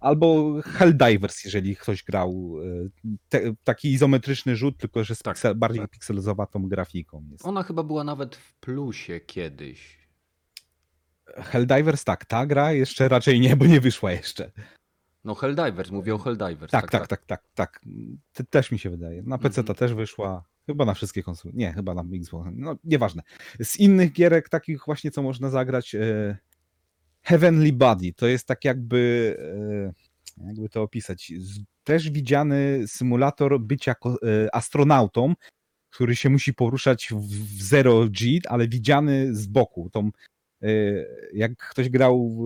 [0.00, 2.56] Albo Helldivers, jeżeli ktoś grał.
[2.84, 2.88] e,
[3.28, 5.90] Te, taki izometryczny rzut, tylko że z Tak, piksel, bardziej tak.
[5.90, 7.24] pikselowatą grafiką.
[7.32, 7.46] Jest.
[7.46, 10.06] Ona chyba była nawet w plusie kiedyś.
[11.36, 14.52] Helldivers, tak, ta gra jeszcze raczej nie, bo nie wyszła jeszcze.
[15.24, 16.72] No Helldivers, mówię o Helldivers.
[16.72, 17.80] Tak, tak, tak, tak, tak.
[18.32, 19.22] Te, też mi się wydaje.
[19.22, 19.76] Na PC ta Mhm.
[19.76, 20.44] też wyszła.
[20.66, 21.54] Chyba na wszystkie konsole.
[21.56, 22.48] Nie, chyba na Xbox.
[22.52, 23.22] No, nieważne.
[23.62, 25.96] Z innych gierek, takich właśnie, co można zagrać.
[27.26, 29.36] Heavenly Body to jest tak jakby.
[30.38, 31.32] E, jakby to opisać.
[31.84, 35.34] Też widziany symulator bycia e, astronautą,
[35.90, 37.20] który się musi poruszać w,
[37.58, 39.90] w zero G, ale widziany z boku.
[39.92, 40.10] Tą,
[40.62, 40.68] e,
[41.32, 42.44] jak ktoś grał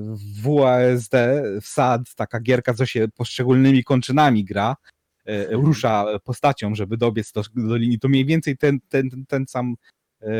[0.00, 1.14] w, WASD,
[1.62, 4.76] w SAD, taka gierka, co się poszczególnymi kończynami gra,
[5.50, 9.74] rusza postacią, żeby dobiec do, do linii, to mniej więcej ten, ten, ten, sam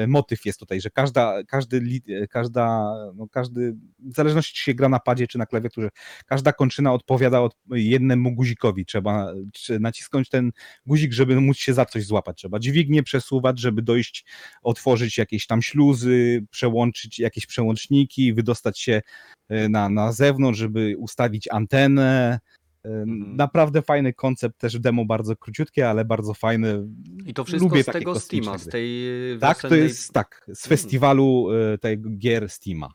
[0.07, 4.89] motyw jest tutaj, że każda, każdy, e, każda, no każdy, w zależności czy się gra
[4.89, 5.89] na padzie czy na klawiaturze,
[6.27, 8.87] każda kończyna odpowiada od jednemu guzikowi.
[8.87, 9.33] Trzeba
[9.81, 10.53] nacisnąć ten
[10.87, 12.37] guzik, żeby móc się za coś złapać.
[12.37, 14.25] Trzeba dźwignię przesuwać, żeby dojść,
[14.63, 19.03] otworzyć jakieś tam śluzy, przełączyć jakieś przełączniki, wydostać się
[19.49, 22.41] e, na, na zewnątrz, żeby ustawić antenę.
[22.85, 23.37] E, Mhm.
[23.37, 26.87] Naprawdę fajny koncept, też demo bardzo króciutkie, ale bardzo fajny.
[27.27, 29.03] I to wszystko Lubię z tego Steama, z tej
[29.41, 29.89] Tak, to wiosennej...
[29.89, 30.69] jest tak, z Mm.
[30.69, 32.89] festiwalu e, tego gier Steama.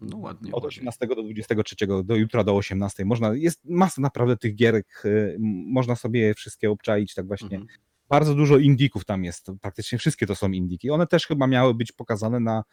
[0.00, 0.52] No ładnie.
[0.52, 0.78] Od ładnie.
[0.78, 3.04] 18 do 23, do jutra do 18.
[3.04, 7.56] Można, jest masa naprawdę tych gierek, e, można sobie je wszystkie obczaić, tak właśnie.
[7.56, 7.66] Mhm.
[8.08, 10.90] Bardzo dużo indików tam jest, to praktycznie wszystkie to są indiki.
[10.90, 12.64] One też chyba miały być pokazane na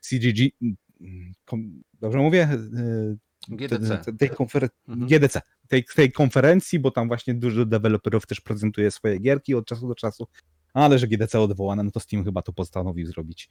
[0.00, 0.50] CGG,
[1.00, 2.48] mm, dobrze mówię?
[3.48, 3.98] GDC.
[3.98, 5.08] te- tej konfer- Mhm.
[5.08, 9.88] GDC, tej, tej konferencji, bo tam właśnie dużo deweloperów też prezentuje swoje gierki od czasu
[9.88, 10.26] do czasu,
[10.74, 13.48] ale że GDC odwołane, no to Steam chyba to postanowił zrobić,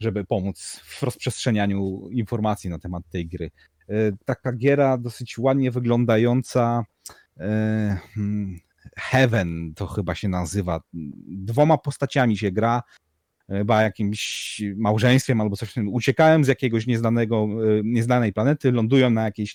[0.00, 3.50] żeby pomóc w rozprzestrzenianiu informacji na temat tej gry.
[3.88, 3.92] E,
[4.24, 6.84] Taka giera dosyć ładnie wyglądająca,
[7.40, 8.58] e, hmm,
[8.96, 10.80] Heaven to chyba się nazywa.
[11.28, 12.82] Dwoma postaciami się gra,
[13.48, 15.70] chyba jakimś małżeństwem albo coś.
[15.70, 15.88] w tym.
[15.88, 19.54] Uciekałem z jakiegoś nieznanego, e, nieznanej planety, lądują na jakiejś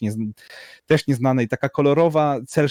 [0.86, 2.70] też nieznanej, taka kolorowa, cel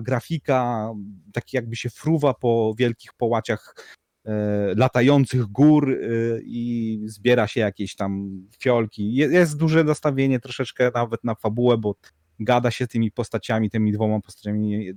[0.00, 0.90] grafika,
[1.32, 3.74] taki jakby się fruwa po wielkich połaciach
[4.26, 4.32] e,
[4.76, 5.96] latających gór e,
[6.44, 8.30] i zbiera się jakieś tam
[8.60, 9.14] fiolki.
[9.14, 11.94] Je, jest duże nastawienie troszeczkę nawet na fabułę, bo
[12.40, 14.92] gada się tymi postaciami, tymi dwoma postaciami.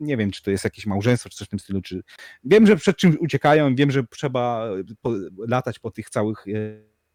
[0.00, 1.82] Nie, wiem, czy to jest jakieś małżeństwo, czy coś w tym stylu.
[1.82, 2.02] Czy...
[2.44, 4.68] Wiem, że przed czymś uciekają, wiem, że trzeba
[5.02, 5.12] po,
[5.48, 6.50] latać po tych całych e,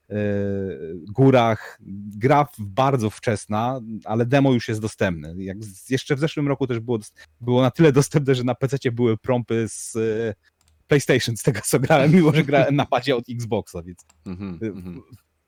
[0.10, 0.18] e,
[1.12, 1.80] górach.
[2.18, 5.34] Gra bardzo wczesna, ale demo już jest dostępne.
[5.38, 5.58] Jak
[5.90, 7.00] jeszcze w zeszłym roku też było,
[7.42, 10.34] było na tyle dostępne, że na PC były prompy z e,
[10.88, 15.02] PlayStation, z tego co grałem, mimo że grałem na padzie od Xboxa, więc Mhm, mhm.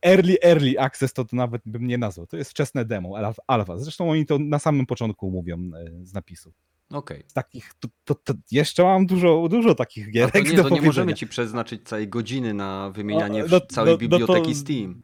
[0.05, 2.27] Early, early access to, to nawet bym nie nazwał.
[2.27, 3.77] To jest wczesne demo, alf- alfa.
[3.77, 6.53] Zresztą oni to na samym początku mówią e, z napisu.
[6.91, 7.23] Okej.
[7.27, 10.63] Z takich, to, to, to jeszcze mam dużo, dużo takich A gierek to nie, do
[10.63, 14.57] to nie możemy ci przeznaczyć całej godziny na wymienianie No, całej no, no biblioteki to-
[14.59, 15.01] Steam.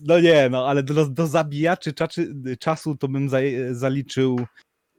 [0.00, 3.38] No nie, no ale do, do zabijaczy czaczy, czasu to bym za,
[3.70, 4.40] zaliczył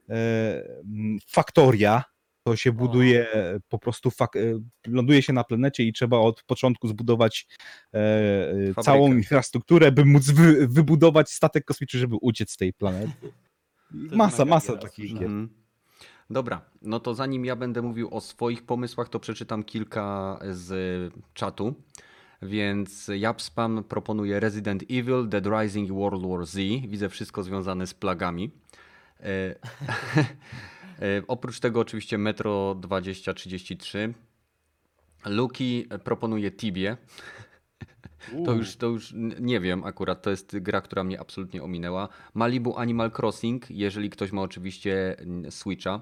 [0.09, 0.63] e,
[1.27, 2.03] Faktoria.
[2.45, 4.39] To się buduje e, po prostu, e,
[4.87, 7.47] ląduje się na planecie i trzeba od początku zbudować
[7.93, 7.97] e,
[8.77, 13.31] e, całą infrastrukturę, by móc wy, wybudować statek kosmiczny, żeby uciec z tej planety.
[13.91, 15.23] Masa, masa takich gier.
[15.23, 15.49] Mhm.
[16.29, 21.75] Dobra, no to zanim ja będę mówił o swoich pomysłach, to przeczytam kilka z czatu.
[22.41, 26.57] Więc Japspam proponuje Resident Evil, Dead Rising i World War Z.
[26.87, 28.51] Widzę wszystko związane z plagami.
[30.99, 34.13] E, E, Oprócz tego oczywiście Metro 2033.
[35.25, 36.97] Luki proponuje Tibie.
[38.45, 42.09] To już, to już nie wiem akurat, to jest gra, która mnie absolutnie ominęła.
[42.33, 45.15] Malibu Animal Crossing, jeżeli ktoś ma oczywiście
[45.49, 46.01] Switcha.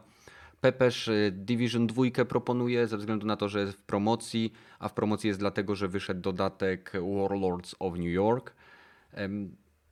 [0.61, 4.93] Pepeż y, Division 2 proponuje ze względu na to, że jest w promocji, a w
[4.93, 8.53] promocji jest dlatego, że wyszedł dodatek Warlords of New York.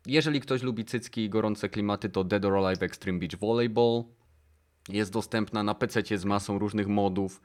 [0.05, 4.03] Jeżeli ktoś lubi cycki i gorące klimaty, to Dead or Alive Extreme Beach Volleyball.
[4.91, 7.41] Jest dostępna na PC z masą różnych modów.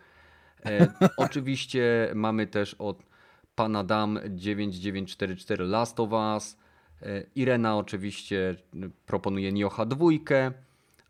[0.66, 3.02] E, oczywiście mamy też od
[3.54, 6.56] pana Dam 9944 Last of Us.
[7.02, 8.56] E, Irena oczywiście
[9.06, 10.06] proponuje Nioha 2.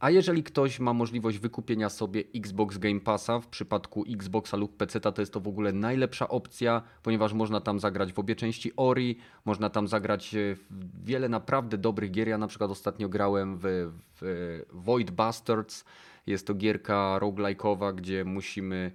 [0.01, 5.01] A jeżeli ktoś ma możliwość wykupienia sobie Xbox Game Passa, w przypadku Xboxa lub PC,
[5.01, 9.19] to jest to w ogóle najlepsza opcja, ponieważ można tam zagrać w obie części Ori,
[9.45, 12.29] można tam zagrać e, w wiele naprawdę dobrych gier.
[12.29, 15.85] Ja na przykład ostatnio grałem w, w Void Bastards.
[16.27, 18.93] Jest to gierka roguelike'owa, gdzie musimy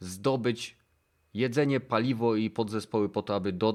[0.00, 0.76] zdobyć
[1.34, 3.74] jedzenie, paliwo i podzespoły po to, aby do,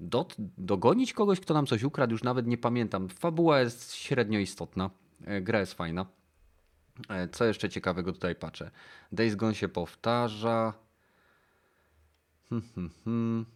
[0.00, 0.26] do,
[0.58, 2.12] dogonić kogoś, kto nam coś ukradł.
[2.12, 3.08] Już nawet nie pamiętam.
[3.08, 4.90] Fabuła jest średnio istotna.
[5.24, 6.06] E, Gra jest fajna.
[7.08, 8.70] E, Co jeszcze ciekawego tutaj patrzę?
[9.12, 10.74] Days Gone się powtarza.
[12.48, 13.46] Hmm, hmm, hmm.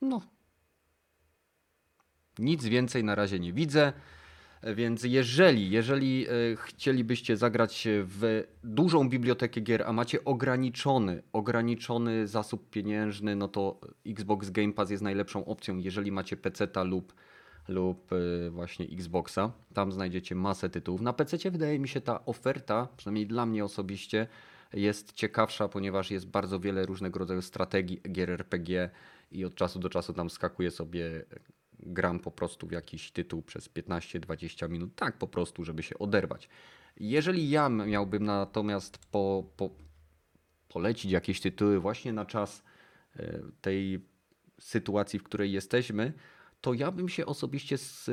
[0.00, 0.20] No.
[2.38, 3.92] Nic więcej na razie nie widzę.
[4.62, 12.70] Więc jeżeli, jeżeli e, chcielibyście zagrać w dużą bibliotekę gier, a macie ograniczony, ograniczony zasób
[12.70, 17.14] pieniężny, no to Xbox Game Pass jest najlepszą opcją, jeżeli macie PC-ta lub,
[17.68, 19.52] lub e, właśnie Xboxa.
[19.74, 21.00] Tam znajdziecie masę tytułów.
[21.00, 24.26] Na PC wydaje mi się ta oferta, przynajmniej dla mnie osobiście,
[24.72, 28.90] jest ciekawsza, ponieważ jest bardzo wiele różnego rodzaju strategii gier RPG
[29.32, 31.24] i od czasu do czasu tam skakuje sobie
[31.92, 36.48] gram po prostu w jakiś tytuł przez 15-20 minut, tak po prostu, żeby się oderwać.
[37.00, 39.70] Jeżeli ja miałbym natomiast po, po,
[40.68, 42.62] polecić jakieś tytuły właśnie na czas
[43.16, 44.06] e, tej
[44.60, 46.12] sytuacji, w której jesteśmy,
[46.60, 48.10] to ja bym się osobiście s-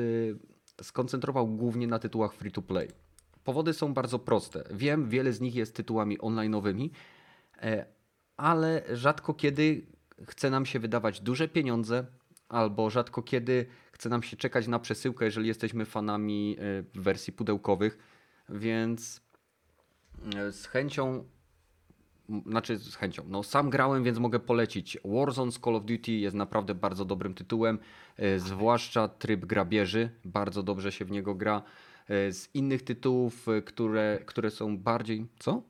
[0.82, 2.88] skoncentrował głównie na tytułach free to play.
[3.44, 4.64] Powody są bardzo proste.
[4.70, 6.90] Wiem, wiele z nich jest tytułami online'owymi,
[7.62, 7.86] e,
[8.36, 9.86] ale rzadko kiedy
[10.26, 12.06] chce nam się wydawać duże pieniądze,
[12.48, 17.98] albo rzadko kiedy chce nam się czekać na przesyłkę, jeżeli jesteśmy fanami e, wersji pudełkowych,
[18.48, 19.20] więc
[20.36, 21.24] e, z chęcią,
[22.46, 24.98] znaczy z chęcią, no sam grałem, więc mogę polecić.
[25.04, 27.78] Warzone z Call of Duty jest naprawdę bardzo dobrym tytułem,
[28.16, 31.62] e, zwłaszcza tryb grabieży, bardzo dobrze się w niego gra.
[32.08, 35.62] Z innych tytułów, które, które są bardziej, co?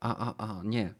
[0.00, 0.94] A, a, a, nie.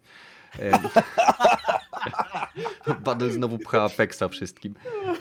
[3.05, 4.75] Badel znowu pcha Apexa wszystkim.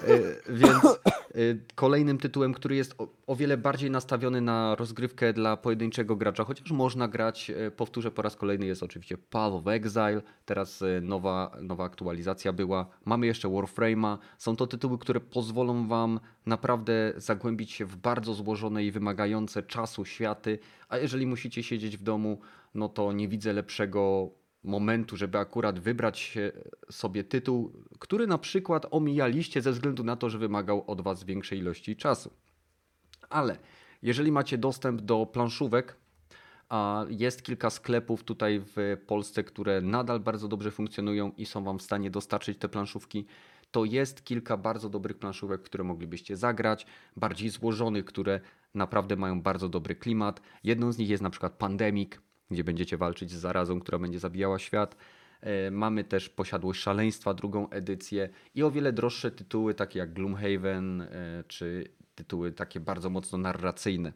[0.07, 0.99] E, Więc e,
[1.75, 2.95] kolejnym tytułem, który jest
[3.27, 8.21] o, wiele bardziej nastawiony na rozgrywkę dla pojedynczego gracza, chociaż można grać, e, powtórzę po
[8.21, 12.85] raz kolejny, jest oczywiście Path of Exile, teraz nowa, nowa aktualizacja była.
[13.05, 14.17] Mamy jeszcze Warframe'a.
[14.37, 20.05] Są to tytuły, które pozwolą Wam naprawdę zagłębić się w bardzo złożone i wymagające czasu
[20.05, 20.59] światy,
[20.89, 22.39] a jeżeli musicie siedzieć w domu,
[22.75, 24.31] no to nie widzę lepszego
[24.63, 26.51] momentu, żeby akurat wybrać się-
[26.91, 31.59] sobie tytuł, który na przykład omijaliście ze względu na to, że wymagał od Was większej
[31.59, 32.33] ilości czasu.
[33.29, 33.57] Ale
[34.01, 35.95] jeżeli macie dostęp do planszówek,
[36.69, 41.79] a jest kilka sklepów tutaj w Polsce, które nadal bardzo dobrze funkcjonują i są Wam
[41.79, 43.25] w stanie dostarczyć te planszówki,
[43.71, 46.85] to jest kilka bardzo dobrych planszówek, które moglibyście zagrać,
[47.15, 48.39] bardziej złożonych, które
[48.75, 50.41] naprawdę mają bardzo dobry klimat.
[50.63, 52.11] Jedną z nich jest na przykład Pandemic,
[52.51, 54.95] gdzie będziecie walczyć z zarazą, która będzie zabijała świat.
[55.41, 61.01] E, Mamy też Posiadłość Szaleństwa, drugą edycję i o wiele droższe tytuły, takie jak Gloomhaven,
[61.01, 64.13] e, czy tytuły takie bardzo mocno narracyjne.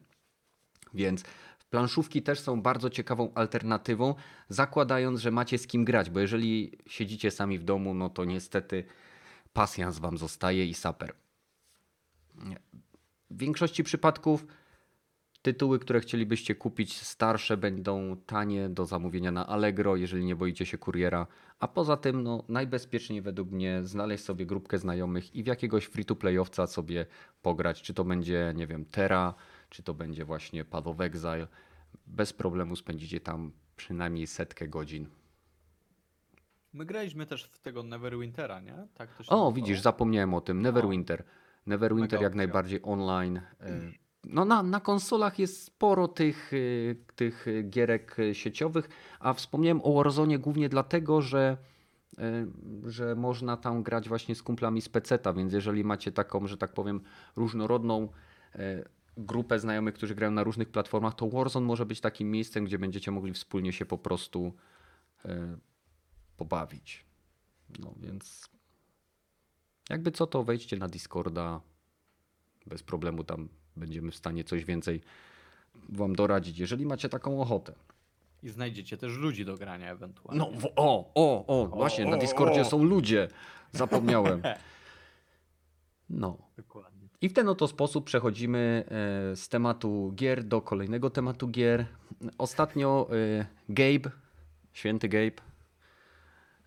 [0.94, 1.24] Więc
[1.70, 4.16] planszówki też są bardzo ciekawą alternatywą,
[4.50, 8.84] zakładając, że macie z kim grać, bo jeżeli siedzicie sami w domu, no to niestety
[9.54, 11.14] pasjans wam zostaje i saper.
[13.30, 14.46] W większości przypadków
[15.46, 20.78] tytuły, które chcielibyście kupić starsze będą tanie do zamówienia na Allegro, jeżeli nie boicie się
[20.78, 21.28] kuriera,
[21.60, 26.68] a poza tym no, najbezpieczniej według mnie znaleźć sobie grupkę znajomych i w jakiegoś free-to-playowca
[26.68, 27.06] sobie
[27.42, 29.34] pograć, czy to będzie, nie wiem, Terra,
[29.70, 31.48] czy to będzie właśnie Path of Exile.
[32.08, 35.08] Bez problemu spędzicie tam przynajmniej setkę godzin.
[36.74, 38.88] My graliśmy też w tego Neverwintera, nie?
[38.94, 39.52] Tak O, nazywało.
[39.52, 40.62] widzisz, zapomniałem o tym.
[40.62, 41.24] Neverwinter.
[41.66, 43.38] Neverwinter jak najbardziej online.
[43.38, 43.82] E,
[44.30, 49.82] No na, na konsolach jest sporo tych, y, tych y, gierek y, sieciowych, a wspomniałem
[49.84, 51.58] o Warzone głównie dlatego, że,
[52.20, 56.58] y, że można tam grać właśnie z kumplami z peceta, więc jeżeli macie taką, że
[56.58, 57.02] tak powiem,
[57.36, 58.10] różnorodną
[58.56, 58.84] e,
[59.18, 63.12] grupę znajomych, którzy grają na różnych platformach, to Warzone może być takim miejscem, gdzie będziecie
[63.12, 64.54] mogli wspólnie się po prostu
[66.38, 67.06] pobawić.
[67.80, 68.50] No więc
[69.90, 71.62] jakby co, to wejdźcie na Discorda.
[72.66, 75.02] Bez problemu tam będziemy w stanie coś więcej
[75.90, 77.74] wam doradzić, jeżeli macie taką ochotę.
[78.44, 80.40] I znajdziecie też ludzi do grania ewentualnie.
[80.40, 82.66] No, w, o, o, o, właśnie, na o, Discordzie o.
[82.66, 83.28] są ludzie.
[83.72, 84.42] Zapomniałem.
[86.10, 86.38] No.
[86.58, 87.08] Dokładnie.
[87.22, 88.84] I w ten oto sposób przechodzimy
[89.32, 91.86] e, z tematu gier do kolejnego tematu gier.
[92.38, 93.10] Ostatnio
[93.40, 94.12] e, Gabe,
[94.74, 95.42] święty Gabe,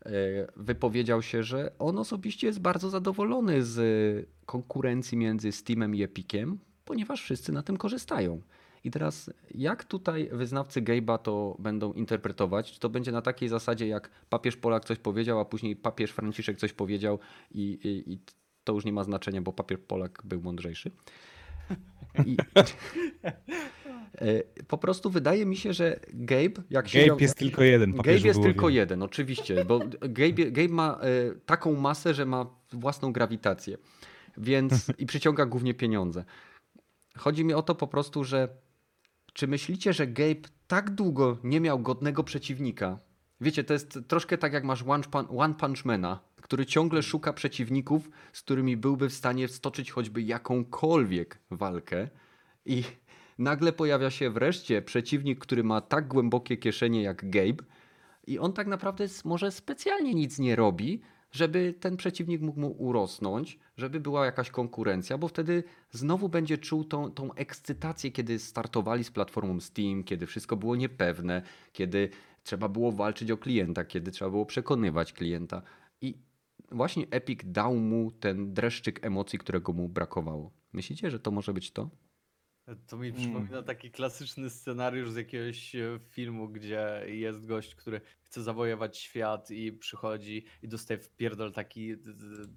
[0.07, 0.11] e,
[0.57, 3.79] wypowiedział się, że on osobiście jest bardzo zadowolony z
[4.47, 6.59] konkurencji między Steamem i Epiciem,
[6.89, 8.43] ponieważ wszyscy na tym korzystają.
[8.85, 12.73] I teraz, jak tutaj wyznawcy Gabe'a to będą interpretować?
[12.73, 16.59] Czy to będzie na takiej zasadzie, jak papież Polak coś powiedział, a później papież Franciszek
[16.59, 17.19] coś powiedział
[17.51, 18.19] i, i, i
[18.65, 20.91] to już nie ma znaczenia, bo papież Polak był mądrzejszy.
[22.27, 22.37] I,
[24.15, 27.93] e, po prostu wydaje mi się, że Gabe, jak się Gabe jest tylko jeden.
[27.93, 33.13] Gabe jest tylko jeden, oczywiście, bo Gabe, Gabe ma e, taką masę, że ma własną
[33.13, 33.79] grawitację,
[34.39, 36.25] więc i przyciąga głównie pieniądze.
[37.19, 38.49] Chodzi mi o to po prostu, że
[39.33, 42.99] czy myślicie, że Gabe tak długo nie miał godnego przeciwnika?
[43.41, 47.33] Wiecie, to jest troszkę tak jak masz One, Pun- One Punch Mana, który ciągle szuka
[47.33, 52.09] przeciwników, z którymi byłby w stanie stoczyć choćby jakąkolwiek walkę
[52.65, 52.83] i
[53.39, 57.65] nagle pojawia się wreszcie przeciwnik, który ma tak głębokie kieszenie jak Gabe
[58.27, 61.01] i on tak naprawdę może specjalnie nic nie robi,
[61.31, 66.85] żeby ten przeciwnik mógł mu urosnąć, żeby była jakaś konkurencja, bo wtedy znowu będzie czuł
[66.85, 72.09] tą, tą ekscytację, kiedy startowali z platformą Steam, kiedy wszystko było niepewne, kiedy
[72.43, 75.63] trzeba było walczyć o klienta, kiedy trzeba było przekonywać klienta.
[76.01, 76.15] I
[76.73, 80.53] właśnie Epic dał mu ten dreszczyk emocji, którego mu brakowało.
[80.73, 81.91] Myślicie, że to może być to?
[82.87, 88.43] To mi przypomina taki klasyczny scenariusz z jakiegoś e, filmu, gdzie jest gość, który chce
[88.43, 91.95] zawojować świat i przychodzi i dostaje w pierdol taki,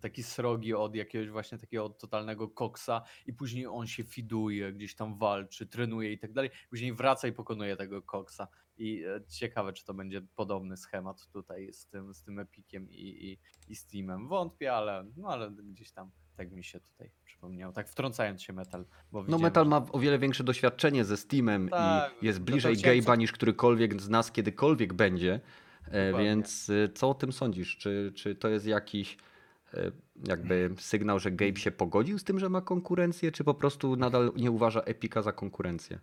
[0.01, 5.18] taki srogi od jakiegoś właśnie takiego totalnego koksa i później on się fiduje, gdzieś tam
[5.18, 6.49] walczy, trenuje i tak dalej.
[6.70, 8.47] Później wraca i pokonuje tego koksa.
[8.78, 12.95] I e, ciekawe, czy to będzie podobny schemat tutaj z tym, z tym Epikiem i,
[12.97, 13.38] i,
[13.72, 14.28] i Steamem.
[14.28, 17.73] Wątpię, ale, no ale gdzieś tam tak mi się tutaj przypomniało.
[17.73, 18.86] Tak wtrącając się metal.
[19.11, 22.51] Bo No Metal ma o wiele większe doświadczenie ze Steamem Tak, i jest no to
[22.51, 25.39] bliżej Gabe'a niż którykolwiek z nas kiedykolwiek będzie.
[25.88, 26.29] E, Dokładnie.
[26.29, 27.77] Więc e, co o tym sądzisz?
[27.77, 29.17] Czy, czy to jest jakiś
[29.73, 29.91] e,
[30.27, 34.32] jakby sygnał, że Gabe się pogodził z tym, że ma konkurencję, czy po prostu nadal
[34.36, 35.99] nie uważa Epika za konkurencję?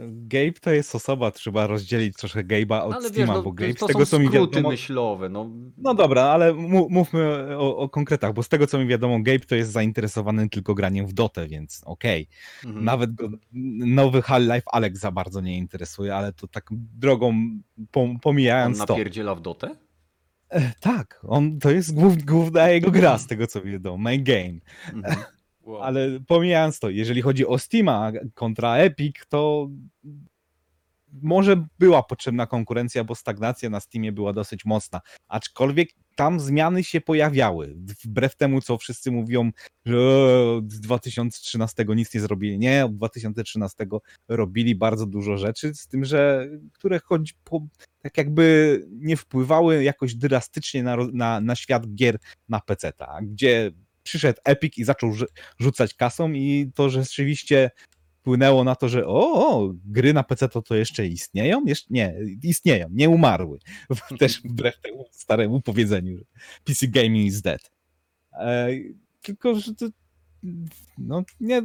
[0.00, 3.74] Gabe to jest osoba, trzeba rozdzielić troszkę Gabe'a od Ale wiesz, Steama, no, bo Gabe
[3.74, 4.68] to z tego są co mi wiadomo...
[4.68, 5.28] myślowe.
[5.28, 9.38] No, No dobra, ale mówmy o, o konkretach, bo z tego co mi wiadomo, Gabe
[9.40, 12.28] to jest zainteresowany tylko graniem w Dotę, więc okej.
[12.64, 12.84] mhm.
[12.84, 13.28] Nawet go
[13.86, 16.66] nowy Half-Life Alex za bardzo nie interesuje, ale to tak
[16.98, 17.32] drogą
[17.92, 18.86] pom- On pomijając to.
[18.92, 19.76] napierdziela w dotę?
[20.50, 24.58] E, Tak, on, to jest głów, główna jego gra z tego co wiadomo, main game.
[24.94, 25.16] Mhm.
[25.68, 25.82] Wow.
[25.82, 29.68] Ale pomijając to, jeżeli chodzi o Steama kontra Epic, to
[31.22, 35.00] może była potrzebna konkurencja, bo stagnacja na Steamie była dosyć mocna.
[35.28, 37.74] Aczkolwiek tam zmiany się pojawiały.
[38.04, 39.50] Wbrew temu, co wszyscy mówią,
[39.86, 39.98] że
[40.56, 42.58] od 2013 nic nie zrobili.
[42.58, 43.86] Nie, od 2013
[44.28, 47.66] robili bardzo dużo rzeczy, z tym, że które choć po,
[48.02, 52.92] tak jakby nie wpływały jakoś drastycznie na, na, na świat gier na PC,
[53.22, 53.72] gdzie
[54.08, 55.26] przyszedł Epic i zaczął rzu-
[55.58, 57.70] rzucać kasą i to rzeczywiście
[58.20, 61.64] wpłynęło na to, że o, o gry na PC to, to jeszcze istnieją?
[61.90, 63.58] Nie, istnieją, nie umarły.
[64.18, 66.24] Też wbrew temu staremu powiedzeniu, że
[66.64, 67.70] PC gaming is dead.
[68.32, 68.68] E,
[69.22, 69.88] tylko, że to
[70.98, 71.62] no nie,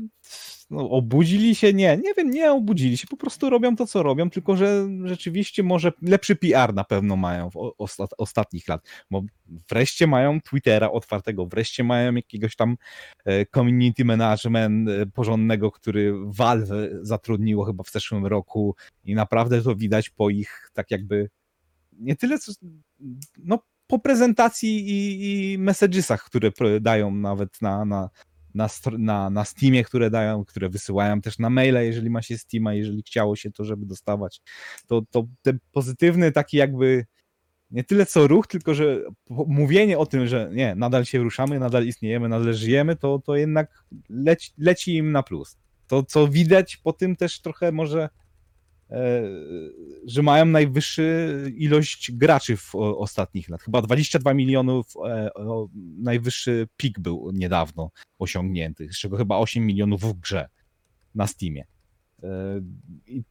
[0.70, 1.74] no, obudzili się?
[1.74, 5.64] Nie, nie wiem, nie obudzili się, po prostu robią to, co robią, tylko że rzeczywiście
[5.64, 7.74] może lepszy PR na pewno mają w
[8.18, 9.24] ostatnich lat, bo
[9.70, 12.78] wreszcie mają Twittera otwartego, wreszcie mają jakiegoś tam
[13.26, 19.76] e, community management e, porządnego, który Valve zatrudniło chyba w zeszłym roku i naprawdę to
[19.76, 21.30] widać po ich tak jakby
[22.00, 22.52] nie tyle co,
[23.38, 26.52] no po prezentacji i, i messagesach, które
[26.82, 28.10] dają nawet na, na,
[28.56, 32.74] na, na, na Steamie, które dają, które wysyłają też na maila, jeżeli ma się Steama,
[32.74, 34.42] jeżeli chciało się to, żeby dostawać,
[34.88, 37.06] to, to ten pozytywny taki jakby
[37.72, 41.86] nie tyle co ruch, tylko że mówienie o tym, że nie, nadal się ruszamy, nadal
[41.86, 45.58] istniejemy, nadal żyjemy, to, to jednak leci, leci im na plus.
[45.88, 48.10] To, co widać po tym też trochę może,
[50.06, 53.62] że mają najwyższy ilość graczy w ostatnich lat.
[53.62, 55.30] Chyba 22 milionów, e,
[55.98, 60.50] najwyższy pik był niedawno osiągnięty, z czego chyba 8 milionów w grze.
[61.16, 61.66] na Steamie.
[62.24, 62.28] E,
[63.08, 63.24] i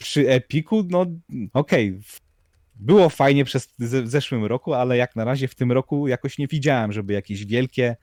[0.00, 1.06] Przy Epiku, no
[1.52, 2.20] okej, w-
[2.74, 6.92] było fajnie przez zeszłym roku, ale jak na razie w tym roku jakoś nie widziałem,
[6.92, 7.96] żeby jakieś wielkie e,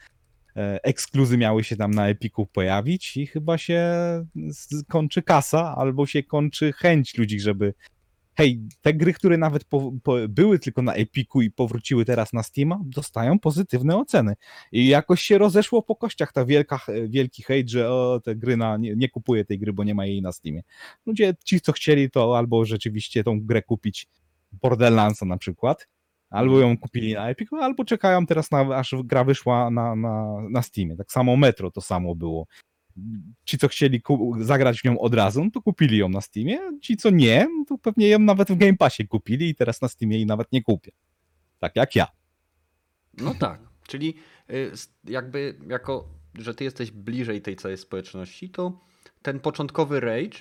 [0.83, 3.83] ekskluzy miały się tam na Epiku pojawić i chyba się
[4.87, 7.73] kończy kasa albo się kończy chęć ludzi, żeby
[8.37, 12.43] hej, te gry, które nawet po, po, były tylko na Epiku i powróciły teraz na
[12.43, 14.33] Steama, dostają pozytywne oceny.
[14.71, 18.77] I jakoś się rozeszło po kościach ta wielka, wielki hejt, że o, te gry na,
[18.77, 20.61] nie, nie kupuję tej gry, bo nie ma jej na Steamie.
[21.05, 24.07] Ludzie, ci co chcieli to albo rzeczywiście tą grę kupić
[24.51, 25.87] Borderlandsa na przykład,
[26.29, 30.61] albo ją kupili na Epiku, albo czekają teraz na, aż gra wyszła na, na, na
[30.61, 30.95] Steamie.
[30.95, 32.47] Tak samo Metro to samo było.
[33.45, 34.01] Ci, co chcieli
[34.39, 36.59] zagrać w nią od razu, no to kupili ją na Steamie.
[36.81, 39.87] Ci, co nie, no to pewnie ją nawet w Game Passie kupili i teraz na
[39.87, 40.91] Steamie jej nawet nie kupię.
[41.59, 42.07] Tak jak ja.
[43.17, 44.13] No tak, czyli
[44.49, 44.71] y,
[45.03, 48.79] jakby jako, że ty jesteś bliżej tej całej społeczności, to
[49.21, 50.39] ten początkowy rage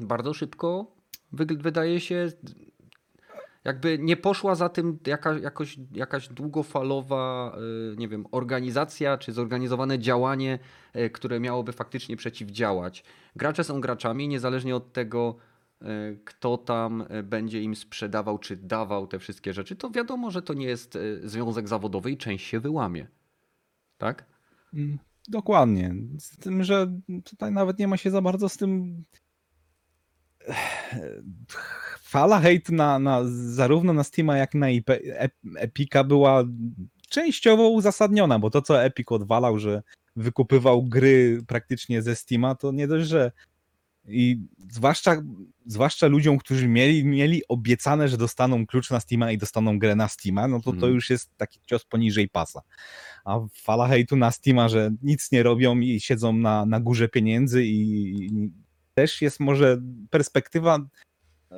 [0.00, 0.96] bardzo szybko
[1.32, 2.32] wydaje się
[3.64, 7.56] jakby nie poszła za tym jaka, jakoś, jakaś długofalowa,
[7.92, 10.58] y, nie wiem, organizacja czy zorganizowane działanie,
[10.96, 13.04] y, które miałoby faktycznie przeciwdziałać.
[13.36, 15.36] Gracze są graczami, niezależnie od tego,
[15.82, 15.86] y,
[16.24, 20.66] kto tam będzie im sprzedawał czy dawał te wszystkie rzeczy, to wiadomo, że to nie
[20.66, 23.06] jest związek zawodowy i część się wyłamie.
[23.98, 24.24] Tak?
[24.74, 24.98] Mm,
[25.28, 25.94] Dokładnie.
[26.18, 26.92] Z tym, że
[27.24, 29.04] tutaj nawet nie ma się za bardzo z tym.
[32.00, 33.20] Fala hejtu na, na,
[33.54, 34.86] zarówno na Steama, jak na IP,
[35.18, 36.44] Ep- Epika była
[37.08, 39.82] częściowo uzasadniona, bo to, co Epic odwalał, że
[40.16, 43.32] wykupywał gry praktycznie ze Steama, to nie dość, że
[44.08, 44.38] i
[44.70, 45.22] zwłaszcza,
[45.66, 50.08] zwłaszcza ludziom, którzy mieli, mieli obiecane, że dostaną klucz na Steama i dostaną grę na
[50.08, 50.94] Steama, no to to Mhm.
[50.94, 52.60] już jest taki cios poniżej pasa.
[53.24, 57.64] A fala hejtu na Steama, że nic nie robią i siedzą na, na górze pieniędzy
[57.64, 58.50] i
[59.00, 60.78] też jest może perspektywa,
[61.50, 61.56] e,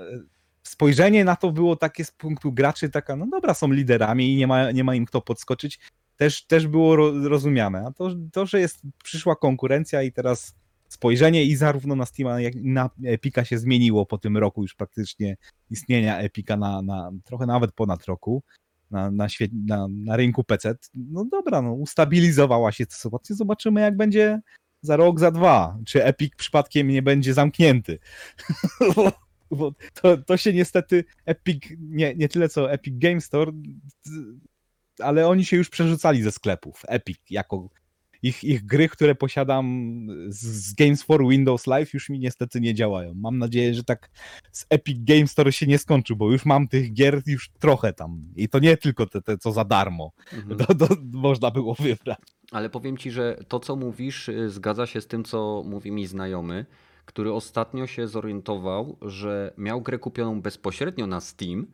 [0.63, 4.47] spojrzenie na to było takie z punktu graczy taka, no dobra, są liderami i nie
[4.47, 5.81] ma, nie ma im kto podskoczyć,
[6.17, 7.85] też, też było ro, rozumiane.
[7.87, 10.55] A to, to, że jest przyszła konkurencja i teraz
[10.89, 14.75] spojrzenie i zarówno na Steama, jak i na Epika się zmieniło po tym roku już
[14.75, 15.37] praktycznie
[15.71, 18.43] istnienia Epika na, na trochę nawet ponad roku
[18.91, 20.75] na, na, świe- na, na rynku PC.
[20.95, 23.37] No dobra, no, ustabilizowała się sytuacja.
[23.37, 24.41] Zobaczymy, jak będzie
[24.83, 25.79] za rok, za dwa.
[25.87, 27.99] Czy Epic przypadkiem nie będzie zamknięty.
[29.51, 33.53] bo, to, to się niestety Epic, nie, nie tyle co Epic Game Store,
[34.99, 36.83] ale oni się już przerzucali ze sklepów.
[36.89, 37.69] Epic jako
[38.23, 42.75] ich, ich gry, które posiadam z, z Games for Windows Live już mi niestety nie
[42.75, 43.15] działają.
[43.15, 44.11] Mam nadzieję, że tak
[44.53, 48.23] z Epic Games Store się nie skończy, bo już mam tych gier już trochę tam.
[48.37, 50.13] I to nie tylko te, te co za darmo.
[50.33, 50.59] Mhm.
[50.59, 52.19] To, to można było wybrać.
[52.51, 56.07] Ale powiem ci, że to, co mówisz, y, zgadza się z tym, co mówi mi
[56.07, 56.67] znajomy,
[57.05, 61.67] który ostatnio się zorientował, że miał grę kupioną bezpośrednio na Steam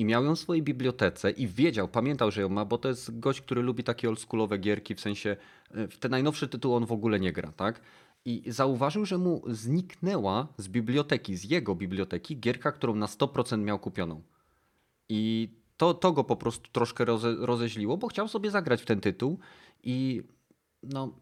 [0.00, 3.18] i miał ją w swojej bibliotece i wiedział, pamiętał, że ją ma, bo to jest
[3.18, 5.36] gość, który lubi takie oldschoolowe gierki, w sensie
[5.76, 7.80] y, w te najnowsze tytuły on w ogóle nie gra, tak?
[8.24, 13.78] I zauważył, że mu zniknęła z biblioteki, z jego biblioteki, gierka, którą na 100% miał
[13.78, 14.22] kupioną.
[15.08, 19.00] I to, to go po prostu troszkę roze, rozeźliło, bo chciał sobie zagrać w ten
[19.00, 19.38] tytuł
[19.82, 20.22] i
[20.82, 21.14] no,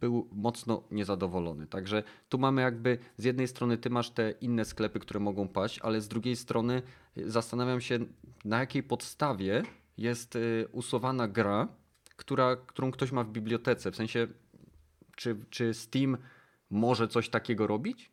[0.00, 1.66] był mocno niezadowolony.
[1.66, 5.78] Także tu mamy jakby z jednej strony ty masz te inne sklepy, które mogą paść,
[5.78, 6.82] ale z drugiej strony
[7.18, 7.98] y, zastanawiam się
[8.44, 9.62] na jakiej podstawie
[9.96, 11.68] jest y, usuwana gra,
[12.16, 13.90] która, którą ktoś ma w bibliotece.
[13.92, 14.26] W sensie,
[15.16, 16.16] czy, czy Steam
[16.70, 18.10] może coś takiego robić?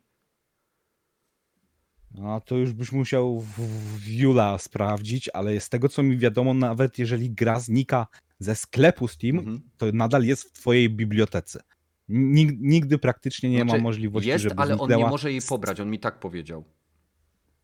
[2.10, 3.58] No to już byś musiał w,
[3.98, 8.06] w Jula sprawdzić, ale z tego co mi wiadomo, nawet jeżeli gra znika
[8.38, 9.60] ze sklepu Steam, Mhm.
[9.76, 11.62] to nadal jest w twojej bibliotece.
[12.08, 15.04] Nig, nigdy praktycznie nie Znaczy, ma możliwości, Jest, żeby ale on zniknęła.
[15.04, 16.64] nie może jej pobrać, on mi tak powiedział.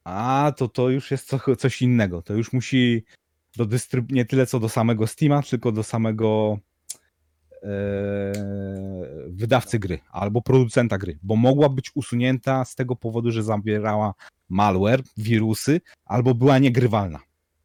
[0.05, 2.23] A, to to już jest co, coś innego.
[2.23, 3.05] To już musi
[3.57, 4.13] do dystryb...
[4.13, 6.59] nie tyle co do samego Steama, tylko do samego
[7.63, 7.69] e,
[9.29, 14.15] wydawcy gry albo producenta gry, bo mogła być usunięta z tego powodu, że zawierała
[14.49, 17.21] malware, wirusy, albo była niegrywalna.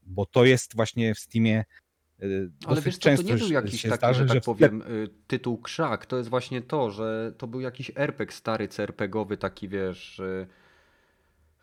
[0.06, 1.66] Bo to jest właśnie w Steamie
[2.22, 5.58] Ale dosyć wiesz co, to nie był jakiś taki, zdarzy, że tak powiem, y, tytuł
[5.58, 6.06] krzak.
[6.06, 10.20] To jest właśnie to, że to był jakiś RPG stary, CRPGowy, taki wiesz...
[10.20, 10.48] y,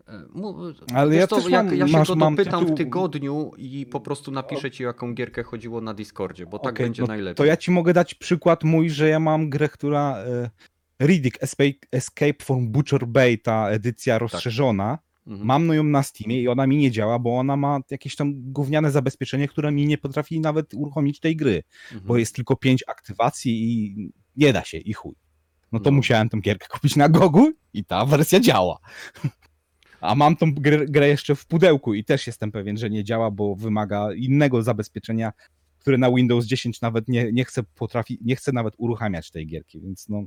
[0.09, 2.77] y, Ale wiesz ja co, też jak mam- ja się masz- go dopytam tytuł- w
[2.77, 7.03] tygodniu i po prostu napiszę ci, jaką gierkę chodziło na Discordzie, bo tak Okej, będzie
[7.03, 7.35] no najlepiej.
[7.35, 10.51] To ja ci mogę dać przykład mój, że ja mam grę, która e,
[11.07, 14.99] Riddick Escape, Escape from Butcher Bay, ta edycja rozszerzona.
[15.27, 15.47] Mhm.
[15.47, 18.91] Mam ją na Steamie i ona mi nie działa, bo ona ma jakieś tam gówniane
[18.91, 22.07] zabezpieczenie, które mi nie potrafi nawet uruchomić tej gry, Mhm.
[22.07, 23.97] bo jest tylko pięć aktywacji i
[24.37, 25.15] nie da się i chuj.
[25.73, 25.97] no to No.
[25.97, 28.79] musiałem tę gierkę kupić na Gogu i ta wersja działa.
[30.01, 33.31] A mam tą grę, grę jeszcze w pudełku i też jestem pewien, że nie działa,
[33.31, 35.33] bo wymaga innego zabezpieczenia,
[35.79, 39.81] które na Windows 10 nawet nie, nie chce potrafi, nie chce nawet uruchamiać tej gierki,
[39.81, 40.23] więc no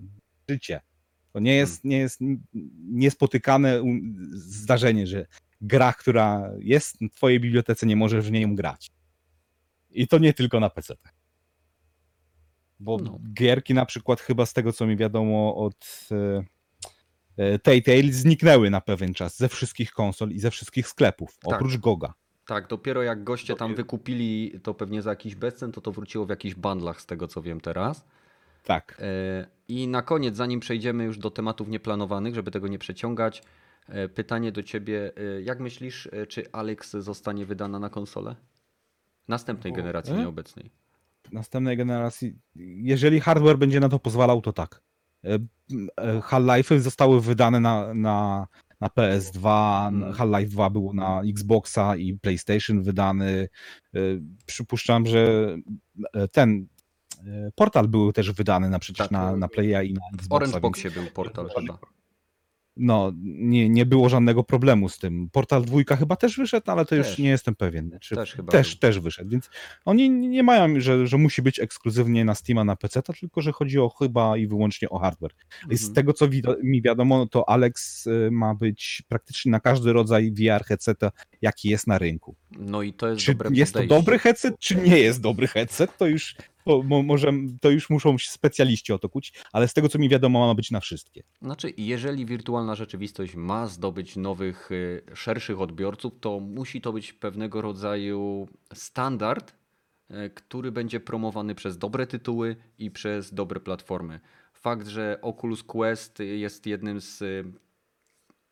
[0.49, 0.81] życie.
[1.37, 2.19] To nie jest, nie jest
[2.89, 3.83] niespotykane
[4.33, 5.25] zdarzenie, że
[5.61, 8.91] gra, która jest w twojej bibliotece, nie możesz w nią grać.
[9.89, 10.95] I to nie tylko na PC.
[12.79, 13.19] Bo No.
[13.33, 16.43] gierki na przykład chyba z tego, co mi wiadomo od e,
[17.37, 21.53] e, Telltale zniknęły na pewien czas ze wszystkich konsol i ze wszystkich sklepów, Tak.
[21.53, 22.13] oprócz Goga.
[22.45, 26.29] Tak, dopiero jak goście tam wykupili to pewnie za jakiś bezcen, to to wróciło w
[26.29, 28.05] jakichś bundlach z tego co wiem teraz.
[28.67, 28.97] Tak.
[29.01, 33.43] E, I na koniec, zanim przejdziemy już do tematów nieplanowanych, żeby tego nie przeciągać,
[33.89, 35.11] e, pytanie do ciebie.
[35.37, 38.35] e, Jak myślisz, czy Alex zostanie wydana na konsolę?
[39.27, 40.17] Następnej generacji, e?
[40.17, 40.71] nieobecnej.
[41.31, 42.35] Następnej generacji,
[42.81, 44.81] jeżeli hardware będzie na to pozwalał, to tak.
[45.23, 45.33] E,
[45.97, 48.47] e, Half-Life'y zostały wydane na, na,
[48.81, 49.47] na PS2,
[49.87, 50.13] Mm.
[50.13, 53.47] Half-Life 2 był na Xboxa i PlayStation wydany.
[54.45, 55.55] Przypuszczam, że
[56.31, 56.67] ten
[57.55, 59.11] portal był też wydany na przecież Tak.
[59.11, 60.35] na, na Playa i na W Xboxa.
[60.35, 61.77] Orange Boxie był portal chyba.
[62.79, 65.29] No, nie, nie było żadnego problemu z tym.
[65.31, 67.07] Portal dwójka chyba też wyszedł, ale to Też.
[67.07, 67.97] już nie jestem pewien.
[68.01, 68.79] Czy Też chyba też, był.
[68.79, 69.49] też wyszedł, więc
[69.85, 73.79] oni nie mają, że, że musi być ekskluzywnie na Steama, na PC, tylko że chodzi
[73.79, 75.31] o chyba i wyłącznie o hardware.
[75.69, 75.95] I z Mhm.
[75.95, 80.63] tego, co wi- mi wiadomo, to Alex y, ma być praktycznie na każdy rodzaj VR
[80.65, 81.11] headseta,
[81.41, 82.35] jaki jest na rynku.
[82.59, 83.95] No i to jest Czy dobre jest to podejście.
[83.95, 86.35] dobry headset, czy nie jest dobry headset, to już,
[86.67, 89.99] to, mo, może, to już muszą się specjaliści o to kłócić, ale z tego, co
[89.99, 91.23] mi wiadomo, ma być na wszystkie.
[91.41, 97.61] Znaczy, jeżeli wirtualna rzeczywistość ma zdobyć nowych, y, szerszych odbiorców, to musi to być pewnego
[97.61, 99.53] rodzaju standard,
[100.11, 104.19] y, który będzie promowany przez dobre tytuły i przez dobre platformy.
[104.53, 107.43] Fakt, że Oculus Quest jest jednym z, y,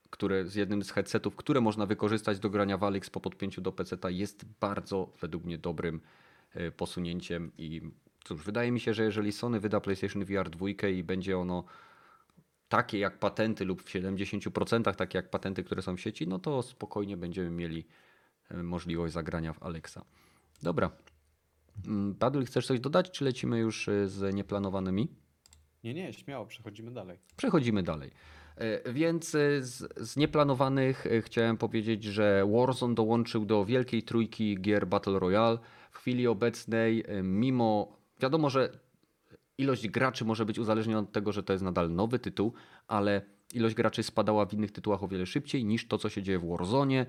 [0.10, 3.72] które, z jednym z headsetów, które można wykorzystać do grania w Alex po podpięciu do
[3.72, 6.02] PC, jest bardzo według mnie dobrym
[6.77, 7.82] posunięciem i
[8.23, 11.64] cóż, wydaje mi się, że jeżeli Sony wyda PlayStation VR 2 i będzie ono
[12.69, 16.61] takie jak patenty lub w 70% takie jak patenty, które są w sieci, no to
[16.61, 17.86] spokojnie będziemy mieli
[18.49, 20.06] e, możliwość zagrania w Alexa.
[20.61, 20.91] Dobra.
[21.88, 25.07] Mm, Badul, chcesz coś dodać, czy lecimy już e, z nieplanowanymi?
[25.84, 27.19] Nie, nie, śmiało, przechodzimy dalej.
[27.38, 28.11] Przechodzimy dalej.
[28.56, 34.61] E, Więc e, z, z nieplanowanych e, chciałem powiedzieć, że Warzone dołączył do wielkiej trójki
[34.61, 35.57] gier Battle Royale.
[35.96, 38.70] W chwili obecnej, e, mimo wiadomo, że
[39.58, 42.54] ilość graczy może być uzależniona od tego, że to jest nadal nowy tytuł,
[42.88, 43.22] ale
[43.54, 46.50] ilość graczy spadała w innych tytułach o wiele szybciej niż to, co się dzieje w
[46.50, 46.96] Warzone.
[46.96, 47.06] E,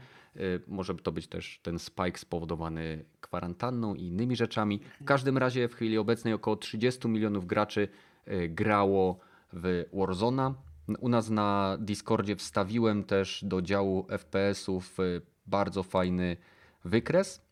[0.67, 4.81] Może to być też ten spike spowodowany kwarantanną i innymi rzeczami.
[5.01, 7.89] W każdym razie w chwili obecnej około 30 milionów graczy
[8.25, 9.19] e, grało
[9.53, 10.55] w Warzona.
[11.01, 16.37] U nas na Discordzie wstawiłem też do działu FPS-ów y, bardzo fajny
[16.85, 17.46] wykres,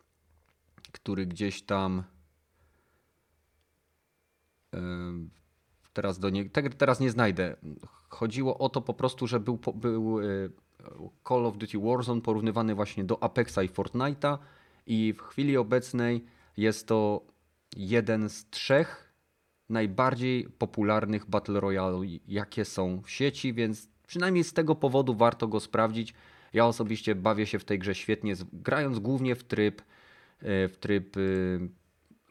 [0.95, 2.03] który gdzieś tam
[5.93, 7.55] teraz do nie, te- teraz nie znajdę.
[8.09, 10.51] Chodziło o to po prostu, że był, był y,
[11.27, 14.37] Call of Duty Warzone porównywany właśnie do Apexa i Fortnite'a
[14.87, 16.25] i w chwili obecnej
[16.57, 17.21] jest to
[17.77, 19.13] jeden z trzech
[19.69, 25.59] najbardziej popularnych Battle Royale, jakie są w sieci, więc przynajmniej z tego powodu warto go
[25.59, 26.13] sprawdzić.
[26.53, 29.94] Ja osobiście bawię się w tej grze świetnie, grając głównie w tryb, e,
[30.41, 31.69] w tryb y,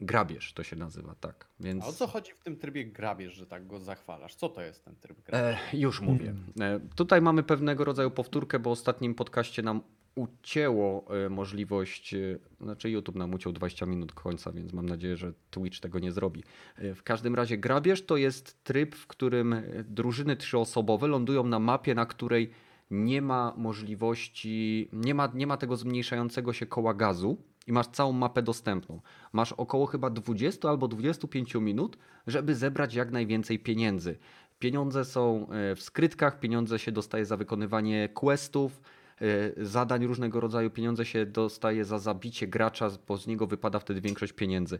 [0.01, 1.47] grabież, to się nazywa, tak.
[1.59, 1.83] Więc...
[1.83, 4.35] A o co chodzi w tym trybie grabież, że tak go zachwalasz?
[4.35, 5.59] Co to jest ten tryb grabież?
[5.73, 6.33] E, już mówię.
[6.59, 9.81] E, tutaj mamy pewnego rodzaju powtórkę, bo w ostatnim podcaście nam
[10.15, 15.33] ucięło e, możliwość, e, znaczy YouTube nam uciął 20 minut końca, więc mam nadzieję, że
[15.49, 16.43] Twitch tego nie zrobi.
[16.75, 21.59] E, w każdym razie grabież to jest tryb, w którym e, drużyny trzyosobowe lądują na
[21.59, 22.51] mapie, na której
[22.91, 28.11] nie ma możliwości, nie ma, nie ma tego zmniejszającego się koła gazu i masz całą
[28.11, 29.01] mapę dostępną.
[29.33, 31.97] Masz około chyba 20 albo 25 minut,
[32.27, 34.17] żeby zebrać jak najwięcej pieniędzy.
[34.59, 38.81] Pieniądze są e, w skrytkach, pieniądze się dostaje za wykonywanie questów,
[39.21, 44.01] e, zadań różnego rodzaju, pieniądze się dostaje za zabicie gracza, bo z niego wypada wtedy
[44.01, 44.79] większość pieniędzy.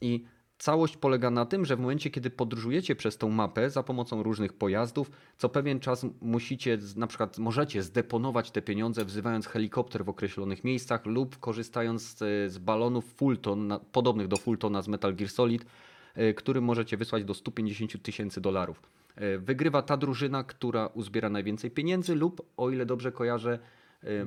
[0.00, 0.24] I
[0.58, 4.52] całość polega na tym, że w momencie, kiedy podróżujecie przez tą mapę za pomocą różnych
[4.52, 10.64] pojazdów, co pewien czas musicie, na przykład możecie zdeponować te pieniądze, wzywając helikopter w określonych
[10.64, 12.18] miejscach lub korzystając z,
[12.52, 15.66] z balonów Fulton, na, podobnych do Fultona z Metal Gear Solid,
[16.14, 18.82] e, którym możecie wysłać do 150 tysięcy dolarów.
[19.16, 23.58] E, Wygrywa ta drużyna, która uzbiera najwięcej pieniędzy lub, o ile dobrze kojarzę,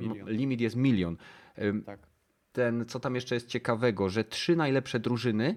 [0.00, 0.28] Milion.
[0.28, 1.16] limit jest milion.
[1.86, 2.00] Tak.
[2.52, 5.56] ten, co tam jeszcze jest ciekawego, że trzy najlepsze drużyny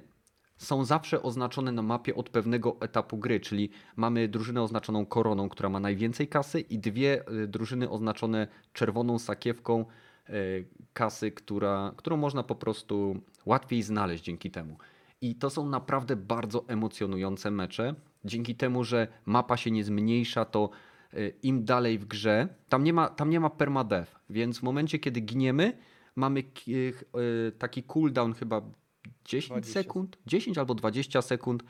[0.58, 5.70] są zawsze oznaczone na mapie od pewnego etapu gry, czyli mamy drużynę oznaczoną koroną, która
[5.70, 9.86] ma najwięcej kasy i dwie y, drużyny oznaczone czerwoną sakiewką
[10.30, 14.78] y, kasy, która, którą można po prostu łatwiej znaleźć dzięki temu.
[15.22, 17.96] I to są naprawdę bardzo emocjonujące mecze.
[18.26, 20.70] Dzięki temu, że mapa się nie zmniejsza, to
[21.14, 25.00] y, im dalej w grze, tam nie ma, tam nie ma permadeath, więc w momencie,
[25.00, 25.78] kiedy giniemy,
[26.16, 26.74] mamy ki-
[27.58, 28.62] taki cooldown chyba
[29.26, 31.64] 10 20 sekund, 10 albo 20 sekund,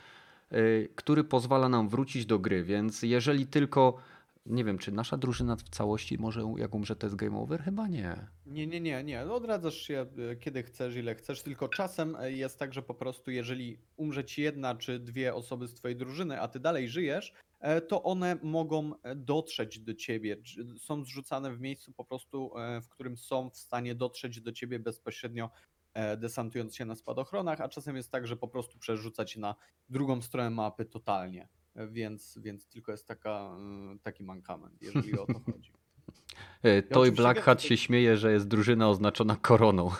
[0.51, 3.97] y, który pozwala nam wrócić do gry, więc jeżeli tylko,
[4.45, 7.64] nie wiem, czy nasza drużyna w całości może, jak umrze, to jest game over?
[7.64, 8.15] Chyba nie.
[8.45, 9.26] Nie, nie, nie, nie.
[9.26, 12.93] No, Odradzasz się e, kiedy chcesz, ile chcesz, tylko czasem e, jest tak, że po
[12.93, 17.34] prostu jeżeli umrze ci jedna czy dwie osoby z twojej drużyny, a ty dalej żyjesz,
[17.88, 20.38] to one mogą dotrzeć do ciebie.
[20.77, 22.51] Są zrzucane w miejscu po prostu,
[22.84, 25.49] w którym są w stanie dotrzeć do ciebie bezpośrednio
[26.17, 29.55] desantując się na spadochronach, a czasem jest tak, że po prostu przerzuca cię na
[29.89, 31.47] drugą stronę mapy totalnie.
[31.75, 35.71] E, Więc, więc tylko jest taka, mm, taki mankament, jeżeli o to chodzi.
[36.93, 39.91] Toy Black Hat się śmieje, że jest drużyna oznaczona koroną.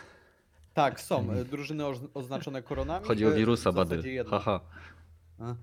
[0.74, 1.84] Tak, są e, drużyny
[2.14, 3.06] oznaczone koronami.
[3.06, 4.12] Chodzi o e, wirusa, w zasadzie Bady.
[4.12, 4.40] jedna.
[4.40, 4.60] Haha.
[5.40, 5.56] A,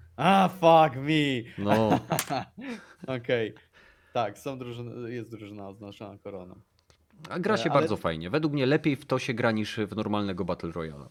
[0.45, 1.53] A, fuck me!
[1.59, 2.01] No,
[3.17, 3.55] Okej.
[4.13, 6.61] Tak, są drużyny, jest drużyna oznaczona koroną.
[7.29, 8.31] A gra E, się ale- bardzo fajnie.
[8.31, 11.09] Według mnie lepiej w to się gra niż w normalnego Battle Royale.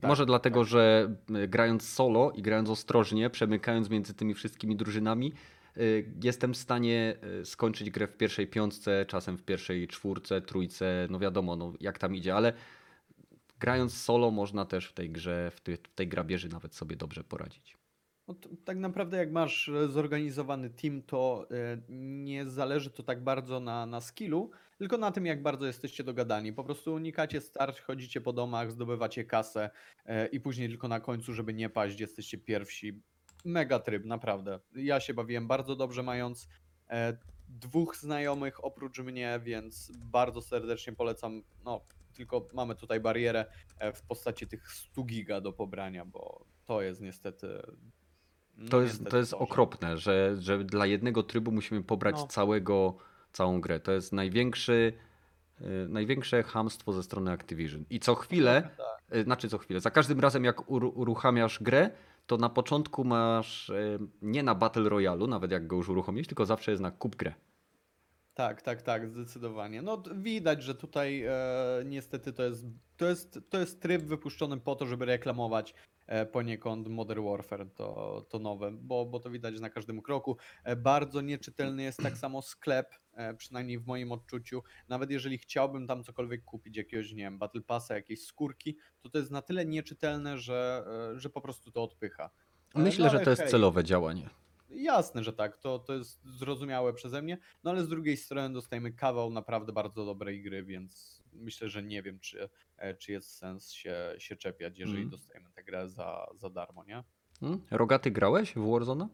[0.00, 0.68] Tak, Może dlatego, tak.
[0.68, 5.32] że y, grając solo i grając ostrożnie, przemykając między tymi wszystkimi drużynami,
[5.76, 11.18] y, jestem w stanie skończyć grę w pierwszej piątce, czasem w pierwszej czwórce, trójce, no
[11.18, 12.52] wiadomo, no, jak tam idzie, ale
[13.60, 17.24] grając solo można też w tej grze, w tej, w tej grabieży nawet sobie dobrze
[17.24, 17.76] poradzić.
[18.28, 23.22] No to, tak naprawdę jak masz e, zorganizowany team, to e, nie zależy to tak
[23.24, 26.52] bardzo na, na skillu, tylko na tym, jak bardzo jesteście dogadani.
[26.52, 29.70] Po prostu unikacie start, chodzicie po domach, zdobywacie kasę
[30.06, 33.02] e, i później tylko na końcu, żeby nie paść, jesteście pierwsi.
[33.44, 34.60] Mega tryb, naprawdę.
[34.74, 36.48] Ja się bawiłem bardzo dobrze, mając
[36.90, 37.16] e,
[37.48, 41.42] dwóch znajomych oprócz mnie, więc bardzo serdecznie polecam.
[41.64, 41.80] No,
[42.14, 43.46] tylko mamy tutaj barierę
[43.78, 47.62] e, w postaci tych 100 giga do pobrania, bo to jest niestety.
[48.56, 52.26] no To jest, niestety to jest okropne, że, że dla jednego trybu musimy pobrać No.
[52.26, 52.96] całego,
[53.32, 53.80] całą grę.
[53.80, 54.92] To jest największy,
[55.60, 57.84] y, największe hamstwo ze strony Activision.
[57.90, 59.16] I co chwilę, Tak.
[59.16, 61.90] y, znaczy co chwilę, za każdym razem jak uru- uruchamiasz grę,
[62.26, 66.46] to na początku masz y, nie na Battle Royale, nawet jak go już uruchomisz, tylko
[66.46, 67.34] zawsze jest na kup grę.
[68.34, 69.82] Tak, tak, tak, zdecydowanie.
[69.82, 71.32] No widać, że tutaj e,
[71.84, 75.74] niestety to jest, to, jest, to jest tryb wypuszczony po to, żeby reklamować
[76.32, 80.36] poniekąd Modern Warfare, to, to nowe, bo, bo to widać na każdym kroku.
[80.64, 84.62] E, bardzo nieczytelny jest tak samo sklep, e, przynajmniej w moim odczuciu.
[84.88, 89.18] Nawet jeżeli chciałbym tam cokolwiek kupić, jakiegoś, nie wiem, Battle Passa, jakiejś skórki, to to
[89.18, 92.30] jest na tyle nieczytelne, że, e, że po prostu to odpycha.
[92.74, 93.50] E, Myślę, no że to jest hej.
[93.50, 94.30] celowe działanie.
[94.70, 98.92] Jasne, że tak, to, to jest zrozumiałe przeze mnie, no ale z drugiej strony dostajemy
[98.92, 103.70] kawał naprawdę bardzo dobrej gry, więc myślę, że nie wiem, czy, e, czy jest sens
[103.70, 105.10] się, się czepiać, jeżeli Mhm.
[105.10, 107.04] dostajemy tę grę za, za darmo, nie?
[107.40, 107.62] Hmm?
[107.70, 109.08] Rogaty grałeś w Warzone?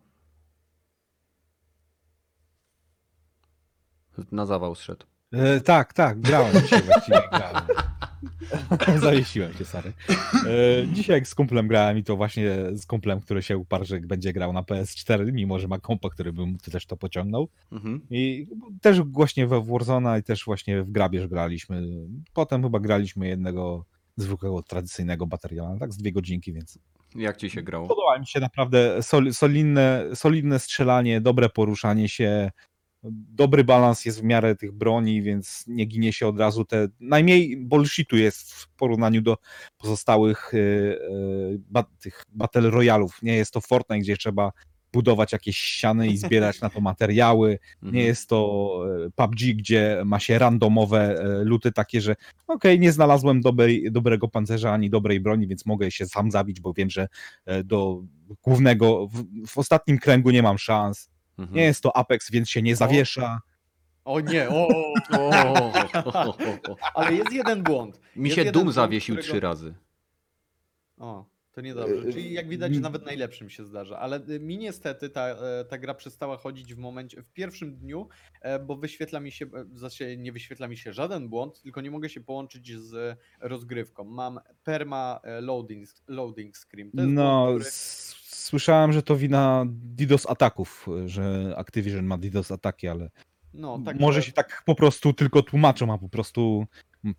[4.33, 5.07] Na zawał zszedł.
[5.33, 7.67] E, tak, tak, grałem właściwie, grałem.
[9.03, 9.93] Zawiesiłem się, sorry.
[10.47, 14.01] E, dzisiaj jak z kumplem grałem i to właśnie z kumplem, który się uparł, że
[14.01, 17.49] będzie grał na PS4, mimo że ma kompa, który by mu też to pociągnął.
[17.73, 18.01] Mhm.
[18.11, 18.47] I
[18.81, 21.83] też właśnie we Warzona i też właśnie w grabież graliśmy.
[22.33, 23.85] Potem chyba graliśmy jednego
[24.17, 26.79] zwykłego, tradycyjnego bateriona, tak z dwie godzinki, więc
[27.15, 27.89] Jak ci się grało?
[27.89, 32.51] podoba mi się naprawdę sol, solidne, solidne strzelanie, dobre poruszanie się,
[33.13, 36.65] dobry balans jest w miarę tych broni, więc nie ginie się od razu.
[36.65, 39.37] Te najmniej bullshitu jest w porównaniu do
[39.79, 43.19] pozostałych y, y, ba, tych battle royalów.
[43.23, 44.53] Nie jest to Fortnite, gdzie trzeba
[44.93, 47.59] budować jakieś ściany i zbierać na to materiały.
[47.83, 48.07] Nie Mhm.
[48.07, 48.71] jest to
[49.07, 52.17] e, PUBG, gdzie ma się randomowe luty takie, że
[52.47, 56.73] okej, nie znalazłem dobrej, dobrego pancerza ani dobrej broni, więc mogę się sam zabić, bo
[56.73, 57.09] wiem, że
[57.65, 58.03] do
[58.43, 61.14] głównego w, w ostatnim kręgu nie mam szans.
[61.39, 61.56] Mhm.
[61.56, 63.40] Nie jest to Apex, więc się nie zawiesza.
[64.05, 64.69] O nie, o,
[65.19, 65.73] O,
[66.94, 68.01] ale jest jeden błąd.
[68.16, 69.74] Mi Jest się jeden Doom punkt, zawiesił którego- trzy razy.
[70.98, 72.12] O, to niedobrze.
[72.12, 73.98] Czyli jak widać, że nawet najlepszym się zdarza.
[73.98, 78.09] Ale y, mi niestety ta, e, ta gra przestała chodzić w momencie, w pierwszym dniu,
[78.40, 81.90] e, bo wyświetla mi się, e, zasadzie nie wyświetla mi się żaden błąd, tylko nie
[81.90, 84.05] mogę się połączyć z rozgrywką.
[84.05, 86.90] Mam perma e, loading, loading screen.
[86.90, 87.70] To jest No, błąd, który...
[88.45, 93.11] słyszałem, że to wina DDoS ataków, że Activision ma DDoS ataki, ale
[93.55, 94.01] No, tak.
[94.01, 96.66] Może się tak po prostu tylko tłumaczą, a po prostu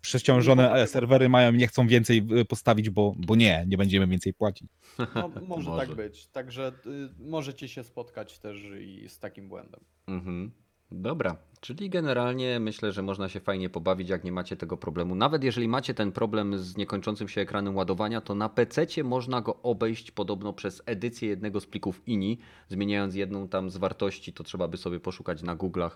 [0.00, 4.06] przeciążone e, serwery mają i nie chcą więcej y, postawić, bo, bo nie, nie będziemy
[4.06, 4.68] więcej płacić.
[4.98, 5.06] No,
[5.48, 5.86] może, Może.
[5.86, 6.26] tak być.
[6.26, 9.80] Także y, możecie się spotkać też i z takim błędem.
[10.06, 10.52] Mhm.
[10.90, 15.14] Dobra, czyli generalnie myślę, że można się fajnie pobawić, jak nie macie tego problemu.
[15.14, 19.62] Nawet jeżeli macie ten problem z niekończącym się ekranem ładowania, to na PC można go
[19.62, 22.38] obejść podobno przez edycję jednego z plików INI,
[22.68, 25.90] zmieniając jedną tam z wartości, to trzeba by sobie poszukać na Google'ach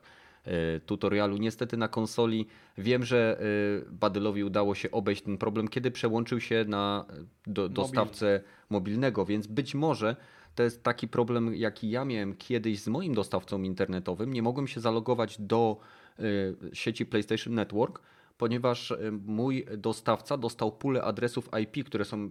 [0.44, 1.36] e, tutorialu.
[1.36, 2.46] Niestety na konsoli
[2.78, 3.40] wiem, że
[3.88, 9.24] e, Badylowi udało się obejść ten problem, kiedy przełączył się na e, do, dostawcę mobilnego,
[9.24, 10.16] więc być może
[10.54, 14.32] to jest taki problem, jaki ja miałem kiedyś z moim dostawcą internetowym.
[14.32, 15.76] Nie mogłem się zalogować do
[16.20, 18.02] y, sieci PlayStation Network,
[18.38, 22.30] ponieważ y, mój dostawca dostał pulę adresów IP, które są,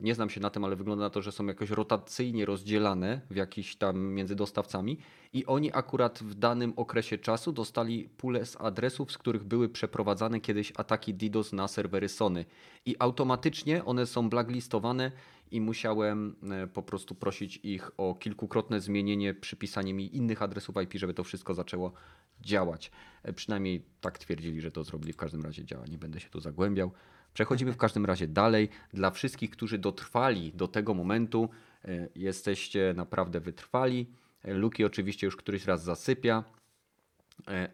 [0.00, 3.36] nie znam się na tym, ale wygląda na to, że są jakoś rotacyjnie rozdzielane w
[3.36, 4.98] jakiś tam między dostawcami
[5.32, 10.40] i oni akurat w danym okresie czasu dostali pulę z adresów, z których były przeprowadzane
[10.40, 12.44] kiedyś ataki DDoS na serwery Sony
[12.86, 15.12] i automatycznie one są blacklistowane
[15.50, 20.94] i musiałem e, po prostu prosić ich o kilkukrotne zmienienie, przypisanie mi innych adresów IP,
[20.94, 21.92] żeby to wszystko zaczęło
[22.40, 22.90] działać.
[23.22, 25.12] E, Przynajmniej tak twierdzili, że to zrobili.
[25.12, 25.86] W każdym razie działa.
[25.86, 26.92] Nie będę się tu zagłębiał.
[27.34, 28.68] Przechodzimy w każdym razie dalej.
[28.94, 31.48] Dla wszystkich, którzy dotrwali do tego momentu,
[31.84, 34.06] e, jesteście naprawdę wytrwali.
[34.44, 36.44] Luki oczywiście już któryś raz zasypia.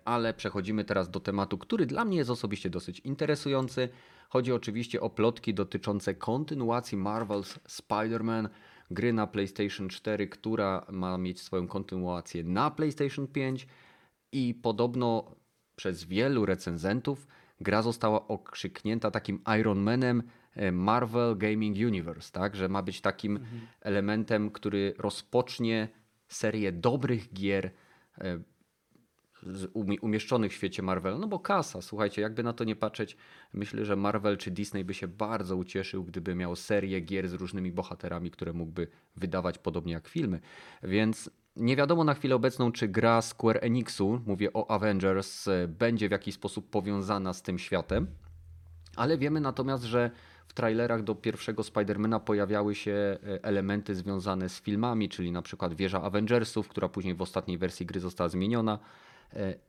[0.04, 3.88] Ale przechodzimy teraz do tematu, który dla mnie jest osobiście dosyć interesujący.
[4.32, 8.48] Chodzi oczywiście o plotki dotyczące kontynuacji Marvel's Spider-Man,
[8.90, 13.66] gry na PlayStation 4, która ma mieć swoją kontynuację na PlayStation 5
[14.32, 15.34] i podobno
[15.76, 17.26] przez wielu recenzentów
[17.60, 20.22] gra została okrzyknięta takim Iron Manem
[20.54, 23.40] e, Marvel Gaming Universe, tak, że ma być takim
[23.80, 25.88] elementem, który rozpocznie
[26.28, 27.70] serię dobrych gier
[28.18, 28.40] e,
[30.00, 33.16] umieszczonych w świecie Marvela, no bo kasa, słuchajcie, jakby na to nie patrzeć,
[33.52, 37.72] myślę, że Marvel czy Disney by się bardzo ucieszył, gdyby miał serię gier z różnymi
[37.72, 40.40] bohaterami, które mógłby wydawać podobnie jak filmy.
[40.82, 46.12] Więc nie wiadomo na chwilę obecną, czy gra Square Enixu, mówię o Avengers, będzie w
[46.12, 48.06] jakiś sposób powiązana z tym światem.
[48.96, 50.10] Ale wiemy natomiast, że
[50.48, 55.74] w trailerach do pierwszego Spidermana pojawiały się e, elementy związane z filmami, czyli na przykład
[55.74, 58.78] wieża Avengersów, która później w ostatniej wersji gry została zmieniona.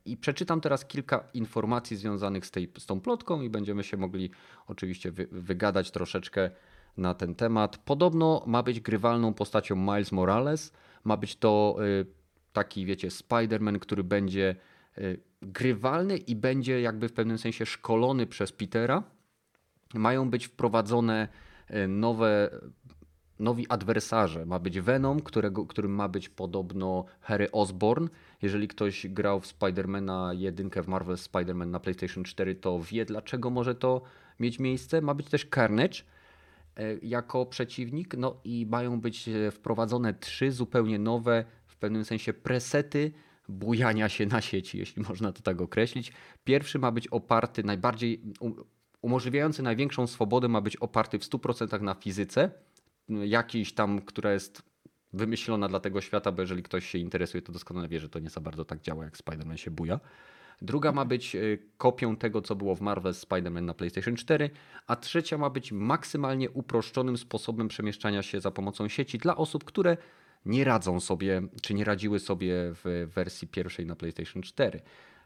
[0.04, 4.30] I przeczytam teraz kilka informacji związanych z, tej, z tą plotką i będziemy się mogli
[4.66, 6.50] oczywiście wy, wygadać troszeczkę
[6.96, 7.78] na ten temat.
[7.78, 10.72] Podobno ma być grywalną postacią Miles Morales.
[11.04, 12.06] Ma być to y,
[12.52, 14.56] taki, wiecie, Spider-Man, który będzie
[14.98, 19.02] y, grywalny i będzie jakby w pewnym sensie szkolony przez Petera.
[19.94, 21.28] Mają być wprowadzone
[21.70, 22.50] y, nowe,
[23.38, 24.46] nowi adwersarze.
[24.46, 28.08] Ma być Venom, którego, którym ma być podobno Harry Osborn.
[28.42, 33.50] Jeżeli ktoś grał w Spidermana jedynkę w Marvel Spider-Man na PlayStation 4, to wie dlaczego
[33.50, 34.02] może to
[34.40, 35.00] mieć miejsce.
[35.00, 35.98] Ma być też Carnage
[36.76, 38.16] e, jako przeciwnik.
[38.16, 43.12] No i mają być e, wprowadzone trzy zupełnie nowe, w pewnym sensie presety
[43.48, 46.12] bujania się na sieci, jeśli można to tak określić.
[46.44, 48.54] Pierwszy ma być oparty najbardziej, um,
[49.02, 52.50] umożliwiający największą swobodę, ma być oparty w 100% na fizyce,
[53.08, 54.62] jakiejś tam, która jest
[55.12, 58.30] wymyślona dla tego świata, bo jeżeli ktoś się interesuje, to doskonale wie, że to nie
[58.30, 60.00] za bardzo tak działa, jak Spider-Man się buja.
[60.62, 64.50] Druga ma być y, kopią tego, co było w Marvel Spider-Man na PlayStation 4,
[64.86, 69.96] a trzecia ma być maksymalnie uproszczonym sposobem przemieszczania się za pomocą sieci dla osób, które
[70.46, 74.80] nie radzą sobie, czy nie radziły sobie w wersji pierwszej na PlayStation 4.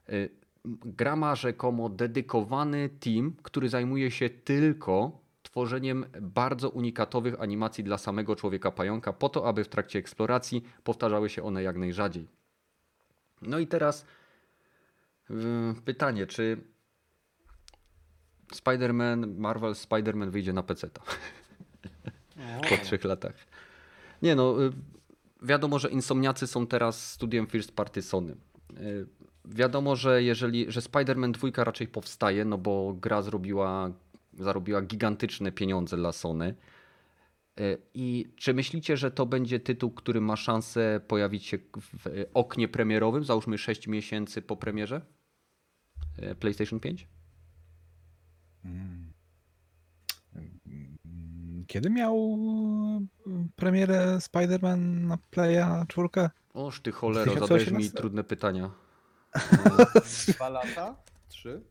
[0.09, 0.30] Y,
[0.64, 5.20] Gra ma rzekomo dedykowany team, który zajmuje się tylko
[5.59, 11.30] tworzeniem bardzo unikatowych animacji dla samego człowieka pająka, po to, aby w trakcie eksploracji powtarzały
[11.30, 12.28] się one jak najrzadziej.
[13.43, 14.06] No i teraz
[15.85, 16.60] pytanie, czy
[18.55, 20.90] Spider-Man, Marvel Spider-Man wyjdzie na PC
[22.68, 23.35] po trzech latach?
[24.22, 24.72] Nie no, y,
[25.43, 28.36] wiadomo, że Insomniacy są teraz studiem First Party Sony.
[28.80, 29.06] Y,
[29.44, 33.90] Wiadomo, że jeżeli, że Spider-Man 2 raczej powstaje, no bo gra zrobiła,
[34.39, 36.55] zarobiła gigantyczne pieniądze dla Sony.
[37.60, 41.59] Y, I czy myślicie, że to będzie tytuł, który ma szansę pojawić się
[41.98, 45.01] w oknie premierowym, załóżmy 6 miesięcy po premierze
[46.23, 47.09] y, PlayStation 5?
[51.66, 52.39] Kiedy miał
[53.27, 56.09] e, premierę Spider-Man na Playa 4?
[56.55, 57.97] Oż ty cholero, zadajesz mi 2018?
[57.97, 58.70] trudne pytania.
[60.28, 60.97] Dwa lata?
[61.28, 61.62] Trzy?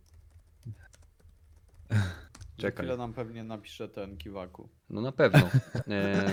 [2.58, 2.86] Czekaj.
[2.86, 4.70] Chwilę nam pewnie napisze ten kiwaku.
[4.90, 5.50] No na pewno.
[5.88, 6.26] E,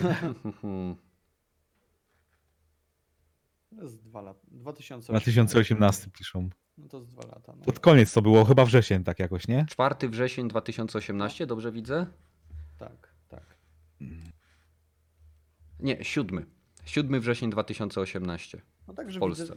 [3.79, 4.41] To jest dwa lata.
[4.47, 5.13] 2018.
[5.13, 6.49] 2018 piszą.
[6.79, 7.53] No to z dwa lata.
[7.59, 7.65] No.
[7.65, 9.67] Pod koniec to było, chyba wrzesień tak jakoś, nie?
[9.69, 12.07] 4 wrzesień 2018, dobrze widzę?
[12.79, 13.57] Tak, tak.
[15.81, 16.47] Nie, 7.
[16.85, 18.63] 7 wrzesień 2018.
[18.89, 19.43] No także W Polsce.
[19.43, 19.57] widzę,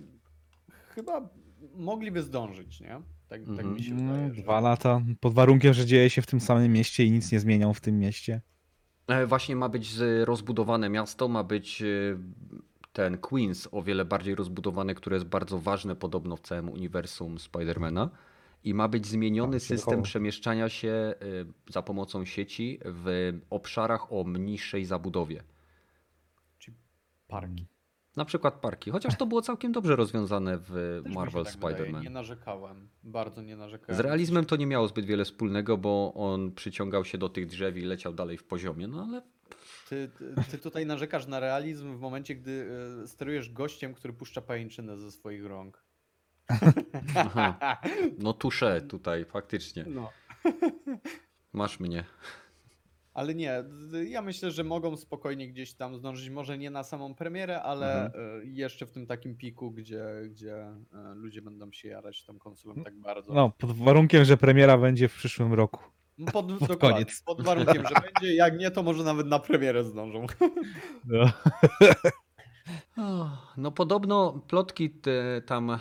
[0.96, 1.30] chyba
[1.74, 3.02] mogliby zdążyć, nie?
[3.30, 3.74] Tak, tak Mhm.
[3.74, 4.34] mi się wydaje.
[4.34, 7.40] że- Dwa lata, pod warunkiem, że dzieje się w tym samym mieście i nic nie
[7.40, 8.42] zmienią w tym mieście.
[9.08, 9.94] E, Właśnie ma być
[10.24, 11.86] rozbudowane miasto, ma być e,
[12.94, 18.10] ten Queens o wiele bardziej rozbudowane, które jest bardzo ważne podobno w całym uniwersum Spidermana.
[18.64, 21.16] I ma być zmieniony Tak, system przemieszczania się e,
[21.72, 25.44] za pomocą sieci w obszarach o mniejszej zabudowie.
[27.28, 27.66] Parki.
[28.18, 28.92] Na przykład parki.
[28.92, 32.02] Chociaż to było całkiem dobrze rozwiązane w Też się Marvel tak Spider-Man.
[32.02, 32.90] Nie narzekałem.
[33.04, 33.98] Bardzo nie narzekałem.
[33.98, 37.78] Z realizmem to nie miało zbyt wiele wspólnego, bo on przyciągał się do tych drzew
[37.78, 39.22] i leciał dalej w poziomie, no ale
[39.90, 42.70] Ty, ty, ty tutaj narzekasz na realizm w momencie, gdy
[43.04, 45.84] e, sterujesz gościem, który puszcza pajęczynę ze swoich rąk.
[47.16, 47.78] Aha.
[48.20, 49.86] no tusze tutaj faktycznie.
[49.88, 50.10] No.
[51.54, 52.04] Masz mnie.
[53.18, 53.64] Ale nie,
[54.08, 58.42] ja myślę, że mogą spokojnie gdzieś tam zdążyć, może nie na samą premierę, ale Mhm.
[58.42, 62.84] e, jeszcze w tym takim piku, gdzie, gdzie e, ludzie będą się jarać tą konsolą
[62.84, 63.34] tak bardzo.
[63.34, 65.84] No, pod warunkiem, że premiera będzie w przyszłym roku.
[66.34, 67.22] Pod, pod koniec.
[67.26, 70.26] pod warunkiem, że będzie, jak nie, to może nawet na premierę zdążą.
[71.06, 71.32] No.
[73.58, 75.80] No podobno plotki te tam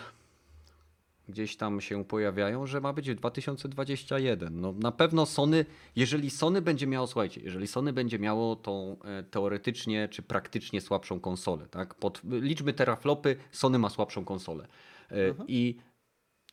[1.28, 4.60] gdzieś tam się pojawiają, że ma być w 2021.
[4.60, 5.64] No na pewno Sony,
[5.96, 11.20] jeżeli Sony będzie miało, słuchajcie, jeżeli Sony będzie miało tą e, teoretycznie czy praktycznie słabszą
[11.20, 11.94] konsolę, tak?
[11.94, 14.68] Pod liczby teraflopy Sony ma słabszą konsolę.
[15.10, 15.48] E, Mhm.
[15.48, 15.76] I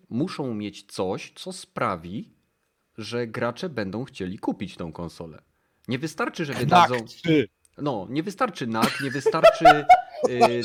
[0.09, 2.29] muszą mieć coś, co sprawi,
[2.97, 5.41] że gracze będą chcieli kupić tą konsolę.
[5.87, 6.95] Nie wystarczy, że wydadzą.
[6.95, 7.33] Tak.
[7.77, 9.65] No, nie wystarczy NAC, nie wystarczy,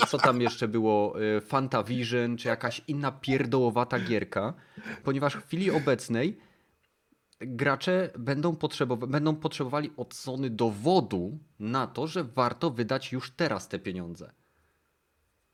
[0.08, 4.54] co tam jeszcze było, y, Fantavision, czy jakaś inna pierdołowata gierka,
[5.04, 6.38] ponieważ w chwili obecnej
[7.40, 8.56] gracze będą,
[9.08, 14.32] będą potrzebowali od Sony dowodu na to, że warto wydać już teraz te pieniądze.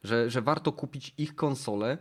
[0.05, 1.99] Że, że warto kupić ich konsolę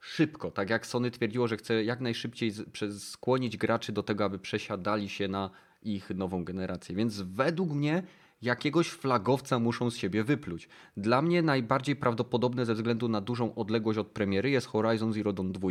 [0.00, 2.52] szybko, tak jak Sony twierdziło, że chce jak najszybciej
[2.98, 5.50] skłonić graczy do tego, aby przesiadali się na
[5.82, 6.94] ich nową generację.
[6.94, 8.02] Więc według mnie
[8.42, 10.68] jakiegoś flagowca muszą z siebie wypluć.
[10.96, 15.52] Dla mnie najbardziej prawdopodobne ze względu na dużą odległość od premiery jest Horizon Zero Dawn
[15.52, 15.68] 2.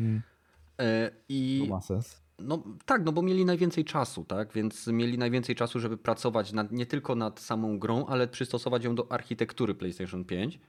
[0.00, 0.22] Mm,
[0.80, 2.22] E, I To ma sens.
[2.38, 4.52] no tak, no bo mieli najwięcej czasu, tak?
[4.52, 8.94] Więc mieli najwięcej czasu, żeby pracować nad, nie tylko nad samą grą, ale przystosować ją
[8.94, 10.60] do architektury PlayStation 5.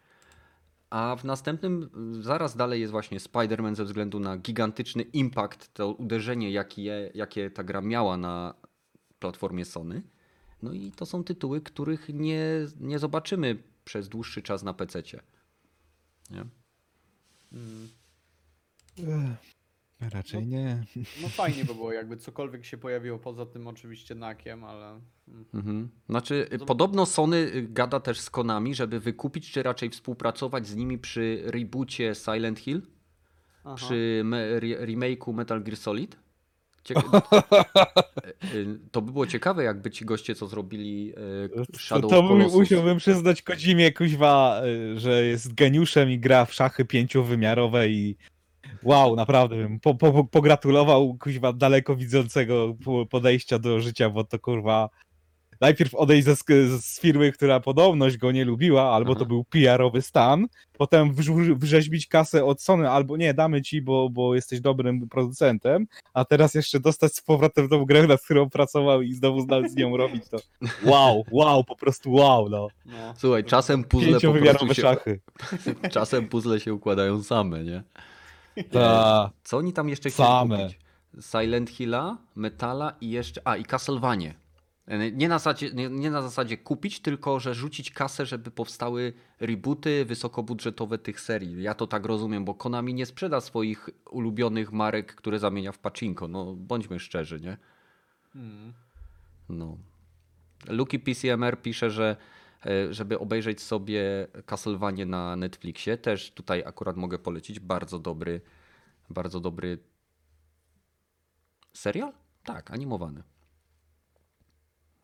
[0.90, 1.90] A w następnym,
[2.22, 7.64] zaraz dalej jest właśnie Spider-Man ze względu na gigantyczny impact, to uderzenie, jakie, jakie ta
[7.64, 8.53] gra miała na
[9.26, 10.02] platformie Sony.
[10.64, 12.43] No i to są tytuły, których nie,
[12.80, 15.22] nie zobaczymy przez dłuższy czas na PC-cie.
[16.31, 16.45] Nie?
[17.53, 17.89] Mm.
[18.99, 19.56] Ech,
[20.14, 20.84] Raczej nie.
[21.22, 25.02] No fajnie by było, jakby cokolwiek się pojawiło poza tym oczywiście nakiem, ale...
[25.27, 25.45] mm.
[25.53, 25.89] Mhm.
[26.10, 30.68] Znaczy, y, Zob- podobno Sony y, gada też z Konami, żeby wykupić, czy raczej współpracować
[30.68, 32.81] z nimi przy reboocie Silent Hill,
[33.64, 33.76] Aha.
[33.76, 36.18] przy me- re- remake'u Metal Gear Solid.
[36.86, 37.22] Cieka-
[38.53, 41.14] Y, y, to by było ciekawe, jakby ci goście, co zrobili
[41.45, 42.60] y, To, Shadow to bym, Colossus.
[42.60, 44.62] musiałbym przyznać Kodzimie, kuźwa,
[44.95, 48.16] że jest geniuszem i gra w szachy pięciowymiarowe i
[48.84, 54.24] wow, naprawdę bym po, po, po- pogratulował kuźwa daleko widzącego po- podejścia do życia, bo
[54.24, 54.90] to kurwa
[55.61, 56.36] najpierw odejść ze,
[56.82, 59.27] z firmy, która podobność go nie lubiła, albo to Aha.
[59.27, 61.14] był PR-owy stan, potem
[61.56, 66.53] wrzeźbić kasę od Sony, albo nie, damy ci, bo, bo jesteś dobrym producentem, a teraz
[66.53, 70.23] jeszcze dostać z powrotem tą grę, nad którą pracował i znowu z z nią robić
[70.30, 70.38] to.
[70.86, 72.68] Wow, wow, po prostu wow, no.
[72.86, 73.14] No.
[73.18, 75.19] Słuchaj, czasem puzzle po prostu się, szachy.
[75.91, 77.84] czasem puzzle się układają same, nie?
[78.72, 79.32] Ta.
[79.44, 80.57] Co oni tam jeszcze chcieli Same.
[80.57, 80.80] kupić?
[81.22, 83.41] Silent Hilla, Metala i jeszcze.
[83.45, 84.34] A, i Castlevania.
[84.88, 90.06] Nie na, zasadzie, nie, nie na zasadzie kupić, tylko że rzucić kasę, żeby powstały rebooty
[90.06, 91.64] wysokobudżetowe tych serii.
[91.64, 96.28] Ja to tak rozumiem, bo Konami nie sprzeda swoich ulubionych marek, które zamienia w pachinko.
[96.28, 97.57] No, bądźmy szczerzy, nie?
[98.36, 98.74] Mm.
[99.49, 99.78] No.
[100.68, 102.18] Luki PCMR pisze, że
[102.66, 108.41] e, żeby obejrzeć sobie Castlevania na Netflixie, też tutaj akurat mogę polecić bardzo dobry,
[109.10, 109.80] bardzo dobry
[111.74, 112.14] serial?
[112.44, 113.24] Tak, animowany.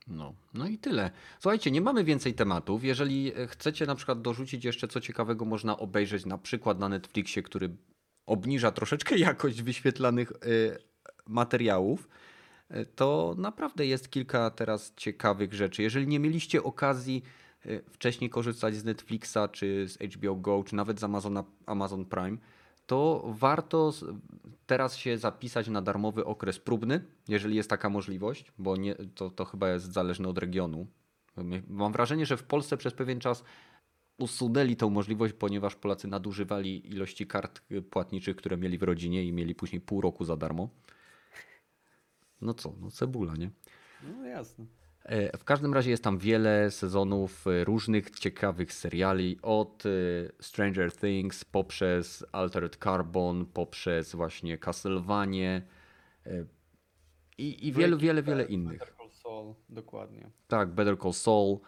[0.07, 1.11] No, no i tyle.
[1.39, 2.83] Słuchajcie, nie mamy więcej tematów.
[2.83, 7.43] Jeżeli e, chcecie na przykład dorzucić jeszcze co ciekawego, można obejrzeć na przykład na Netflixie,
[7.43, 7.69] który
[8.25, 10.35] obniża troszeczkę jakość wyświetlanych e,
[11.27, 12.07] materiałów
[12.95, 15.83] to naprawdę jest kilka teraz ciekawych rzeczy.
[15.83, 17.23] Jeżeli nie mieliście okazji
[17.65, 22.37] y, wcześniej korzystać z Netflixa, czy z HBO Go, czy nawet z Amazona, Amazon Prime,
[22.91, 23.93] to warto
[24.65, 29.45] teraz się zapisać na darmowy okres próbny, jeżeli jest taka możliwość, bo nie, to, to
[29.45, 30.87] chyba jest zależne od regionu.
[31.67, 33.43] Mam wrażenie, że w Polsce przez pewien czas
[34.17, 39.33] usunęli tą możliwość, ponieważ Polacy nadużywali ilości kart y, płatniczych, które mieli w rodzinie i
[39.33, 40.69] mieli później pół roku za darmo.
[42.41, 43.51] No co, no cebula, nie?
[44.03, 44.65] No jasne.
[45.05, 49.89] E, W każdym razie jest tam wiele sezonów e, różnych ciekawych seriali, od e,
[50.41, 55.61] Stranger Things poprzez Altered Carbon, poprzez właśnie Castlevania
[57.37, 58.79] i, i wiele, wiele, wiele innych.
[58.79, 60.29] Better Call Saul, dokładnie.
[60.47, 61.59] Tak, Better Call Saul.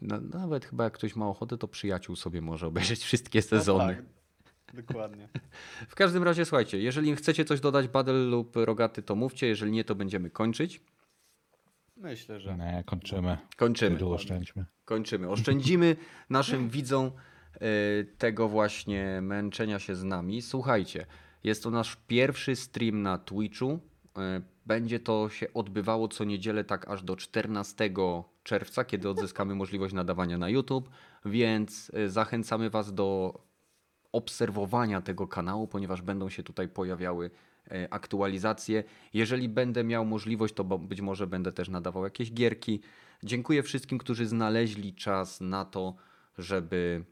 [0.00, 3.96] na- Nawet chyba jak ktoś ma ochotę, to przyjaciół sobie może obejrzeć wszystkie sezony.
[3.96, 4.02] No
[4.66, 5.28] tak, dokładnie.
[5.88, 9.84] W każdym razie słuchajcie, jeżeli chcecie coś dodać, Badel lub Rogaty, to mówcie, jeżeli nie,
[9.84, 10.80] to będziemy kończyć.
[12.00, 12.56] Myślę, że.
[12.56, 13.38] Nie, kończymy.
[13.56, 13.96] Kończymy.
[13.96, 14.64] Tylu oszczędźmy.
[14.84, 15.28] Kończymy.
[15.30, 15.96] Oszczędzimy
[16.30, 17.10] naszym widzom
[17.54, 17.60] e,
[18.18, 20.42] tego właśnie męczenia się z nami.
[20.42, 21.06] Słuchajcie,
[21.44, 23.80] jest to nasz pierwszy stream na Twitchu.
[24.18, 27.90] E, Będzie to się odbywało co niedzielę, tak aż do 14
[28.42, 30.90] czerwca, kiedy odzyskamy możliwość nadawania na YouTube,
[31.24, 33.40] więc e, zachęcamy Was do
[34.12, 37.30] obserwowania tego kanału, ponieważ będą się tutaj pojawiały
[37.90, 38.84] aktualizacje.
[39.14, 42.80] Jeżeli będę miał możliwość, to być może będę też nadawał jakieś gierki.
[43.22, 45.94] Dziękuję wszystkim, którzy znaleźli czas na to,
[46.38, 47.04] żeby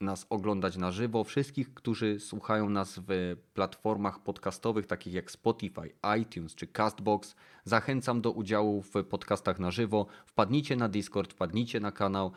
[0.00, 1.24] nas oglądać na żywo.
[1.24, 8.32] Wszystkich, którzy słuchają nas w platformach podcastowych takich jak Spotify, iTunes czy Castbox, zachęcam do
[8.32, 10.06] udziału w podcastach na żywo.
[10.26, 12.32] Wpadnijcie na Discord, wpadnijcie na kanał.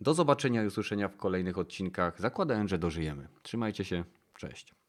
[0.00, 2.20] Do zobaczenia i usłyszenia w kolejnych odcinkach.
[2.20, 3.28] Zakładając, że dożyjemy.
[3.42, 4.04] Trzymajcie się.
[4.34, 4.79] Cześć.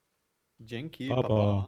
[0.65, 1.27] Dzięki, pa, pa.
[1.27, 1.67] pa.